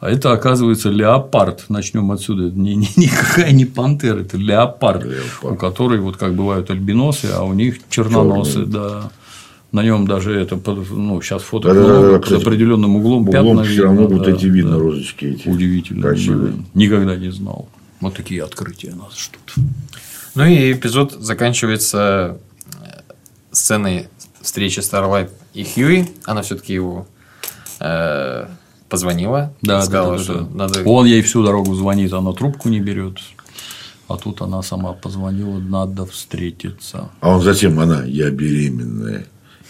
А 0.00 0.08
это, 0.10 0.32
оказывается, 0.32 0.88
леопард. 0.90 1.64
Начнем 1.68 2.10
отсюда. 2.12 2.46
Это 2.46 2.56
не, 2.58 2.76
не- 2.76 2.88
никакая 2.96 3.50
не 3.50 3.64
пантера, 3.66 4.20
это 4.20 4.36
леопард, 4.38 5.04
Леопард. 5.04 5.42
у 5.52 5.56
которой, 5.56 5.98
вот 5.98 6.16
как 6.16 6.34
бывают 6.34 6.70
альбиносы, 6.70 7.26
а 7.34 7.42
у 7.42 7.52
них 7.52 7.78
черноносы, 7.90 8.64
да. 8.64 9.10
На 9.70 9.82
нем 9.82 10.06
даже 10.06 10.34
это, 10.34 10.56
под- 10.56 10.90
ну, 10.90 11.20
сейчас 11.20 11.42
фото 11.42 11.68
Да-да-да, 11.68 11.88
много, 11.98 12.12
под 12.14 12.24
кстати, 12.24 12.40
определенным 12.42 12.96
углом, 12.96 13.28
Углом 13.28 13.32
пятна 13.58 13.64
все 13.64 13.82
равно 13.82 14.02
видно, 14.02 14.16
вот 14.16 14.24
да, 14.26 14.32
эти 14.32 14.46
видно 14.46 14.70
да. 14.72 14.78
розочки 14.78 15.24
эти. 15.26 15.48
Удивительно. 15.48 16.02
Красивые. 16.02 16.54
Никогда 16.74 17.16
не 17.16 17.30
знал. 17.30 17.68
Вот 18.00 18.14
такие 18.14 18.42
открытия 18.44 18.94
нас 18.94 19.18
ждут. 19.18 19.66
Ну 20.34 20.44
и 20.46 20.72
эпизод 20.72 21.12
заканчивается 21.20 22.38
э, 22.82 23.00
сценой 23.50 24.08
встречи 24.40 24.78
Starlight 24.78 25.30
и 25.52 25.64
Хьюи. 25.64 26.08
Она 26.24 26.40
все-таки 26.42 26.72
его 26.72 27.06
э, 27.80 28.46
позвонила, 28.88 29.52
Да, 29.60 29.82
сказала, 29.82 30.12
да, 30.12 30.16
да, 30.18 30.22
что 30.24 30.34
да. 30.40 30.48
надо. 30.54 30.82
Он 30.84 31.04
ей 31.06 31.20
всю 31.22 31.44
дорогу 31.44 31.74
звонит, 31.74 32.12
она 32.14 32.32
трубку 32.32 32.68
не 32.70 32.80
берет. 32.80 33.18
А 34.08 34.16
тут 34.16 34.40
она 34.40 34.62
сама 34.62 34.94
позвонила, 34.94 35.58
надо 35.58 36.06
встретиться. 36.06 37.10
А 37.20 37.28
он 37.36 37.42
затем, 37.42 37.78
она, 37.78 38.04
я 38.04 38.30
беременная. 38.30 39.26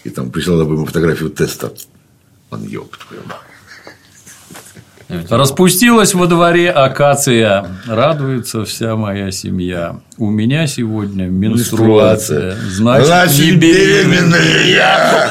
И 0.08 0.10
там 0.10 0.30
прислала 0.30 0.64
бы 0.64 0.72
ему 0.72 0.86
фотографию 0.86 1.28
теста. 1.28 1.70
Он 2.50 2.62
твою 2.96 3.22
мать. 3.26 3.36
Распустилась 5.28 6.14
во 6.14 6.26
дворе 6.26 6.70
акация. 6.70 7.76
Радуется 7.86 8.64
вся 8.64 8.96
моя 8.96 9.30
семья. 9.30 10.00
У 10.16 10.30
меня 10.30 10.66
сегодня 10.66 11.26
менструация. 11.26 12.56
Значит, 12.70 13.38
не 13.38 13.52
беременна. 13.52 14.36
я. 14.66 15.30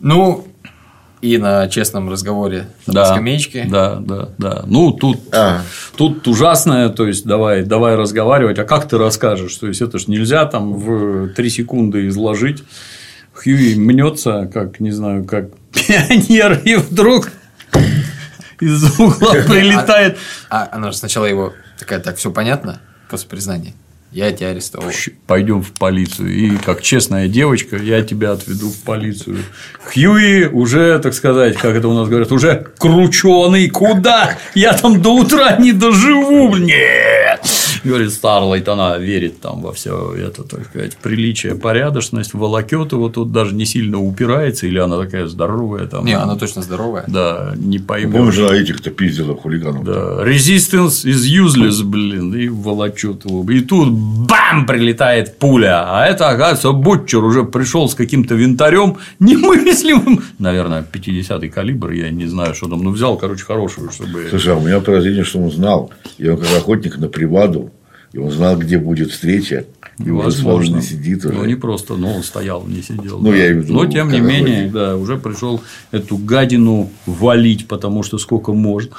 Ну, 0.00 0.48
и 1.24 1.38
на 1.38 1.68
честном 1.68 2.10
разговоре 2.10 2.66
на 2.86 2.92
Да, 2.92 3.04
скамеечке. 3.06 3.66
да, 3.70 3.96
да, 3.96 4.28
да. 4.36 4.62
Ну, 4.66 4.90
тут, 4.92 5.18
А. 5.32 5.62
тут 5.96 6.28
ужасное, 6.28 6.90
то 6.90 7.06
есть, 7.06 7.24
давай, 7.24 7.62
давай 7.62 7.96
разговаривать, 7.96 8.58
а 8.58 8.64
как 8.64 8.86
ты 8.86 8.98
расскажешь? 8.98 9.56
То 9.56 9.66
есть, 9.66 9.80
это 9.80 9.98
ж 9.98 10.06
нельзя 10.08 10.44
там 10.44 10.74
в 10.74 11.28
три 11.34 11.48
секунды 11.48 12.08
изложить. 12.08 12.62
Хьюи 13.32 13.74
мнется, 13.76 14.50
как, 14.52 14.80
не 14.80 14.90
знаю, 14.90 15.24
как 15.24 15.46
пионер, 15.72 16.60
и 16.64 16.76
вдруг 16.76 17.30
из 18.60 18.84
угла 19.00 19.32
прилетает. 19.48 20.18
А 20.50 20.68
она 20.70 20.90
же 20.92 20.98
сначала 20.98 21.24
его 21.24 21.52
такая, 21.78 22.00
так, 22.00 22.16
все 22.16 22.30
понятно, 22.30 22.80
после 23.10 23.28
признания. 23.28 23.72
Я 24.14 24.30
тебя 24.30 24.50
арестовал. 24.50 24.92
Пойдем 25.26 25.60
в 25.60 25.72
полицию. 25.72 26.32
И 26.32 26.56
как 26.58 26.82
честная 26.82 27.26
девочка, 27.26 27.76
я 27.76 28.00
тебя 28.02 28.30
отведу 28.30 28.70
в 28.70 28.76
полицию. 28.84 29.38
Хьюи 29.92 30.44
уже, 30.44 31.00
так 31.00 31.14
сказать, 31.14 31.56
как 31.56 31.74
это 31.74 31.88
у 31.88 31.94
нас 31.94 32.08
говорят, 32.08 32.30
уже 32.30 32.64
крученый. 32.78 33.68
Куда? 33.70 34.38
Я 34.54 34.74
там 34.74 35.02
до 35.02 35.16
утра 35.16 35.56
не 35.56 35.72
доживу. 35.72 36.54
Нет. 36.54 37.23
Говорит 37.84 38.12
Старлайт, 38.12 38.68
она 38.68 38.98
верит 38.98 39.40
там 39.40 39.60
во 39.60 39.72
все 39.72 40.14
это, 40.14 40.42
так 40.42 40.64
сказать, 40.66 40.96
приличие, 40.96 41.54
порядочность, 41.54 42.34
волокет 42.34 42.92
его 42.92 43.08
тут 43.08 43.30
даже 43.30 43.54
не 43.54 43.66
сильно 43.66 44.00
упирается, 44.00 44.66
или 44.66 44.78
она 44.78 44.98
такая 44.98 45.26
здоровая 45.26 45.86
там. 45.86 46.04
Не, 46.04 46.14
она 46.14 46.36
точно 46.36 46.62
здоровая. 46.62 47.04
Да, 47.06 47.52
не 47.56 47.78
поймешь. 47.78 48.12
Помнишь, 48.12 48.38
она 48.38 48.56
этих-то 48.56 48.90
пиздила 48.90 49.36
хулиганов? 49.36 49.84
Да, 49.84 50.24
resistance 50.24 51.04
is 51.04 51.28
useless, 51.28 51.84
блин, 51.84 52.34
и 52.34 52.48
волочет 52.48 53.24
его. 53.24 53.44
И 53.50 53.60
тут 53.60 53.90
бам, 53.92 54.66
прилетает 54.66 55.38
пуля. 55.38 55.84
А 55.86 56.06
это, 56.06 56.28
оказывается, 56.28 56.72
Бутчер 56.72 57.22
уже 57.22 57.44
пришел 57.44 57.88
с 57.88 57.94
каким-то 57.94 58.34
винтарем 58.34 58.96
немыслимым. 59.18 60.22
Наверное, 60.38 60.84
50-й 60.90 61.48
калибр, 61.48 61.90
я 61.92 62.10
не 62.10 62.26
знаю, 62.26 62.54
что 62.54 62.68
там. 62.68 62.82
Ну, 62.82 62.90
взял, 62.90 63.16
короче, 63.16 63.44
хорошую, 63.44 63.90
чтобы. 63.90 64.26
Слушай, 64.30 64.54
а 64.54 64.56
у 64.56 64.60
меня 64.60 64.80
подозрение, 64.80 65.24
что 65.24 65.40
он 65.40 65.50
знал. 65.50 65.90
Он 66.20 66.36
как 66.36 66.56
охотник 66.56 66.98
на 66.98 67.08
приваду. 67.08 67.70
И 68.14 68.18
он 68.18 68.30
знал, 68.30 68.56
где 68.56 68.78
будет 68.78 69.10
встреча. 69.10 69.66
И 69.98 70.08
уже 70.08 70.26
Возможно. 70.26 70.66
словно 70.66 70.82
сидит 70.82 71.24
уже. 71.24 71.34
Ну, 71.34 71.44
не 71.46 71.56
просто, 71.56 71.96
но 71.96 72.14
он 72.14 72.22
стоял, 72.22 72.64
не 72.64 72.80
сидел. 72.80 73.18
Ну, 73.18 73.30
да. 73.30 73.36
я 73.36 73.46
имею 73.48 73.62
в 73.62 73.64
виду, 73.64 73.74
Но, 73.74 73.86
тем 73.86 74.10
не 74.12 74.20
менее, 74.20 74.66
охотник. 74.66 74.72
да, 74.72 74.96
уже 74.96 75.18
пришел 75.18 75.60
эту 75.90 76.16
гадину 76.16 76.90
валить, 77.06 77.66
потому 77.66 78.04
что 78.04 78.18
сколько 78.18 78.52
можно. 78.52 78.92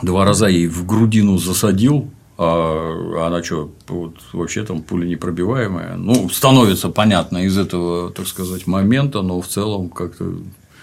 Два 0.00 0.24
раза 0.24 0.46
ей 0.46 0.68
в 0.68 0.86
грудину 0.86 1.36
засадил, 1.36 2.08
а 2.38 3.26
она 3.26 3.42
что, 3.42 3.70
вот, 3.88 4.16
вообще 4.32 4.64
там 4.64 4.80
пуля 4.80 5.06
непробиваемая. 5.06 5.96
Ну, 5.96 6.30
становится 6.30 6.88
понятно 6.88 7.44
из 7.44 7.58
этого, 7.58 8.10
так 8.10 8.26
сказать, 8.26 8.66
момента, 8.66 9.20
но 9.20 9.42
в 9.42 9.48
целом 9.48 9.90
как-то 9.90 10.32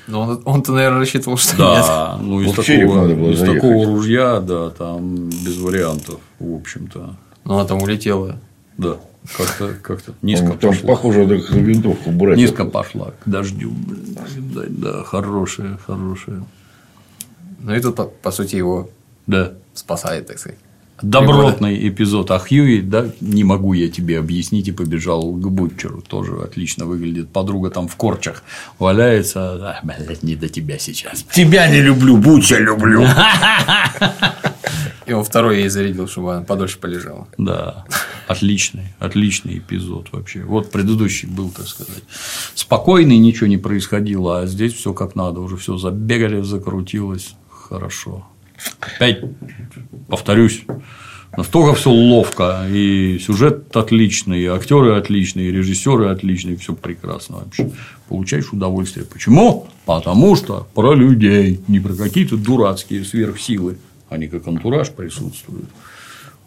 Но 0.10 0.22
он, 0.22 0.41
он-то, 0.45 0.72
наверное, 0.73 0.99
рассчитывал, 0.99 1.38
что 1.38 1.52
нет. 1.52 1.60
да, 1.86 2.18
ну 2.22 2.41
из, 2.41 2.48
Вот 2.48 2.65
такого, 2.65 2.95
надо 3.02 3.15
было 3.15 3.30
из 3.31 3.40
заехать. 3.40 3.61
такого 3.61 3.86
ружья, 3.86 4.40
да, 4.40 4.69
там 4.72 5.30
без 5.30 5.57
вариантов, 5.57 6.19
в 6.40 6.56
общем-то. 6.56 7.15
Но 7.45 7.60
она 7.60 7.65
там 7.68 7.81
улетела. 7.81 8.38
Да, 8.77 8.98
как-то 9.38 9.73
как 9.81 10.02
низко 10.22 10.45
Он 10.45 10.57
там, 10.57 10.72
пошла. 10.72 10.88
похоже, 10.88 11.40
как 11.41 11.52
винтовку 11.56 12.11
брать. 12.11 12.38
Низко 12.38 12.65
пошла 12.65 13.11
к 13.23 13.30
дождю, 13.30 13.72
блин, 13.72 14.18
да, 14.69 15.03
хорошая, 15.03 15.77
хорошая. 15.86 16.44
Ну 17.60 17.76
и 17.76 17.80
тут, 17.80 17.95
по, 17.95 18.06
по 18.06 18.31
сути, 18.31 18.56
его 18.56 18.90
Да. 19.27 19.52
спасает, 19.73 20.27
так 20.27 20.40
сказать. 20.40 20.57
Добротный 21.01 21.88
эпизод. 21.88 22.31
А 22.31 22.39
Хьюи, 22.39 22.81
да, 22.81 23.07
не 23.21 23.43
могу 23.43 23.73
я 23.73 23.89
тебе 23.89 24.19
объяснить, 24.19 24.67
и 24.67 24.71
побежал 24.71 25.31
к 25.31 25.49
Бутчеру. 25.49 26.01
Тоже 26.01 26.34
отлично 26.43 26.85
выглядит. 26.85 27.30
Подруга 27.30 27.69
там 27.69 27.88
в 27.88 27.95
корчах 27.95 28.43
валяется. 28.77 29.41
А, 29.41 29.80
блядь, 29.84 30.23
не 30.23 30.35
до 30.35 30.49
тебя 30.49 30.77
сейчас. 30.80 31.26
Тебя 31.31 31.67
не 31.67 31.81
люблю, 31.81 32.17
Буча 32.17 32.57
люблю. 32.57 33.05
И 35.09 35.13
он 35.13 35.23
второй 35.23 35.57
ей 35.57 35.69
зарядил, 35.69 36.07
чтобы 36.07 36.35
она 36.35 36.43
подольше 36.43 36.77
полежала. 36.77 37.27
Да, 37.39 37.84
отличный, 38.27 38.93
отличный 38.99 39.57
эпизод 39.57 40.09
вообще. 40.11 40.43
Вот 40.43 40.69
предыдущий 40.69 41.27
был, 41.27 41.49
так 41.49 41.67
сказать, 41.67 42.03
спокойный, 42.53 43.17
ничего 43.17 43.47
не 43.47 43.57
происходило, 43.57 44.41
а 44.41 44.45
здесь 44.45 44.73
все 44.73 44.93
как 44.93 45.15
надо, 45.15 45.39
уже 45.39 45.57
все 45.57 45.77
забегали, 45.77 46.41
закрутилось, 46.41 47.34
хорошо. 47.49 48.27
Опять 48.81 49.23
повторюсь, 50.10 50.64
настолько 51.38 51.76
все 51.76 51.91
ловко, 51.91 52.65
и 52.69 53.19
сюжет 53.19 53.76
отличный, 53.76 54.41
и 54.41 54.45
актеры 54.48 54.95
отличные, 54.95 55.49
и 55.49 55.52
режиссеры 55.52 56.07
отличные, 56.07 56.57
все 56.57 56.73
прекрасно 56.73 57.38
вообще. 57.38 57.72
Получаешь 58.07 58.52
удовольствие. 58.52 59.06
Почему? 59.06 59.68
Потому 59.86 60.36
что 60.36 60.68
про 60.73 60.94
людей, 60.94 61.61
не 61.68 61.80
про 61.80 61.94
какие-то 61.94 62.38
дурацкие 62.38 63.06
сверхсилы, 63.06 63.77
они 64.10 64.27
как 64.27 64.48
антураж 64.48 64.90
присутствуют. 64.90 65.69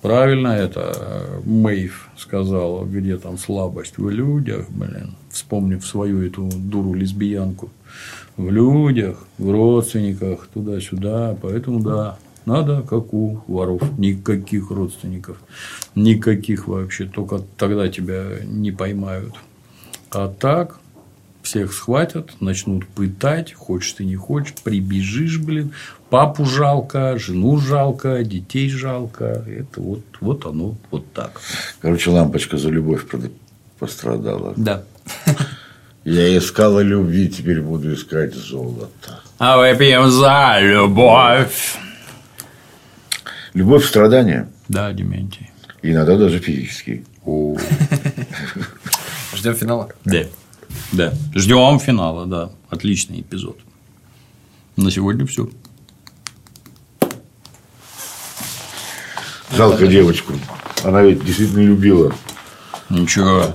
Правильно 0.03 0.49
это 0.49 0.93
э, 0.97 1.41
Мэйв 1.45 2.09
сказала, 2.19 2.85
где 2.85 3.17
там 3.19 3.39
слабость 3.39 3.99
в 3.99 4.09
людях, 4.11 4.69
блин, 4.69 5.15
вспомнив 5.31 5.87
свою 5.87 6.27
эту 6.27 6.51
дуру-лесбиянку. 6.53 7.71
В 8.43 8.51
людях, 8.51 9.19
в 9.39 9.51
родственниках, 9.51 10.49
туда-сюда. 10.53 11.37
Поэтому 11.41 11.81
да, 11.81 12.19
надо, 12.45 12.83
как 12.83 13.15
у 13.15 13.41
воров, 13.47 13.83
никаких 13.99 14.71
родственников, 14.71 15.39
никаких 15.95 16.67
вообще, 16.67 17.05
только 17.07 17.43
тогда 17.57 17.89
тебя 17.89 18.41
не 18.45 18.73
поймают. 18.73 19.35
А 20.11 20.27
так, 20.27 20.81
всех 21.43 21.73
схватят, 21.73 22.41
начнут 22.41 22.87
пытать, 22.89 23.53
хочешь 23.53 23.93
ты 23.93 24.05
не 24.05 24.17
хочешь, 24.17 24.55
прибежишь, 24.65 25.39
блин, 25.39 25.73
папу 26.11 26.45
жалко, 26.45 27.17
жену 27.19 27.59
жалко, 27.59 28.25
детей 28.25 28.69
жалко, 28.69 29.45
это 29.47 29.81
вот, 29.81 30.03
вот 30.21 30.47
оно, 30.47 30.75
вот 30.91 31.13
так. 31.13 31.41
Короче, 31.81 32.11
лампочка 32.11 32.59
за 32.59 32.71
любовь 32.71 33.07
пострадала. 33.79 34.53
Да. 34.57 34.83
Я 36.05 36.37
искала 36.37 36.81
любви, 36.81 37.29
теперь 37.29 37.61
буду 37.61 37.95
искать 37.95 38.35
золото. 38.35 39.21
А 39.39 39.57
выпьем 39.59 40.11
за 40.11 40.59
любовь. 40.61 41.77
Любовь– 43.55 43.87
страдания. 43.89 44.49
Да, 44.69 44.93
Дементий. 44.93 45.51
Иногда 45.83 46.17
даже 46.17 46.39
физические. 46.39 47.05
Ждем 49.35 49.55
финала. 49.55 49.91
Да. 50.05 50.25
Да. 50.93 51.13
Ждем 51.35 51.79
финала, 51.79 52.27
да. 52.27 52.51
Отличный 52.69 53.21
эпизод. 53.21 53.59
На 54.77 54.91
сегодня 54.91 55.25
все. 55.27 55.49
Жалко 59.57 59.87
девочку. 59.87 60.33
Она 60.83 61.03
ведь 61.03 61.25
действительно 61.25 61.61
любила. 61.61 62.13
Ничего. 62.89 63.55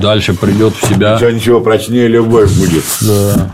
Дальше 0.00 0.34
придет 0.34 0.74
в 0.74 0.86
себя. 0.86 1.16
Ничего, 1.16 1.30
ничего, 1.30 1.60
прочнее 1.60 2.08
любовь 2.08 2.50
будет. 2.56 2.84
Да. 3.02 3.50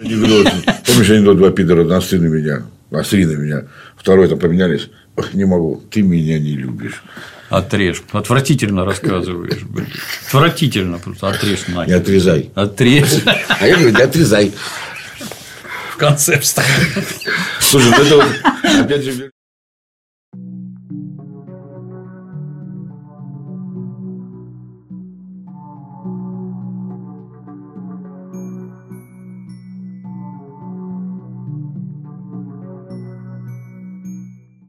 Анекдот. 0.00 0.46
Помнишь 0.86 1.10
анекдот 1.10 1.36
два 1.38 1.50
пидора? 1.50 1.84
Насты 1.84 2.18
на 2.18 2.26
меня. 2.26 2.64
Насри 2.90 3.24
на 3.26 3.32
меня. 3.36 3.64
Второй 3.96 4.28
там 4.28 4.38
поменялись. 4.38 4.88
Ох, 5.16 5.34
не 5.34 5.44
могу. 5.44 5.82
Ты 5.90 6.02
меня 6.02 6.38
не 6.38 6.56
любишь. 6.56 7.02
Отрежь. 7.50 8.02
Отвратительно 8.12 8.84
рассказываешь, 8.84 9.62
блин. 9.62 9.88
Отвратительно 10.26 10.98
просто 10.98 11.28
отрежь 11.28 11.68
Не 11.68 11.74
нахер. 11.74 11.96
отрезай. 11.96 12.50
Отрежь. 12.54 13.22
А 13.48 13.66
я 13.66 13.76
говорю, 13.76 13.94
не 13.96 14.02
отрезай. 14.02 14.52
В 15.92 15.96
конце 15.96 16.38
вставь. 16.40 16.66
Слушай, 17.60 17.90
ну 17.96 18.04
это 18.04 18.16
вот, 18.16 18.80
опять 18.80 19.04
же, 19.04 19.30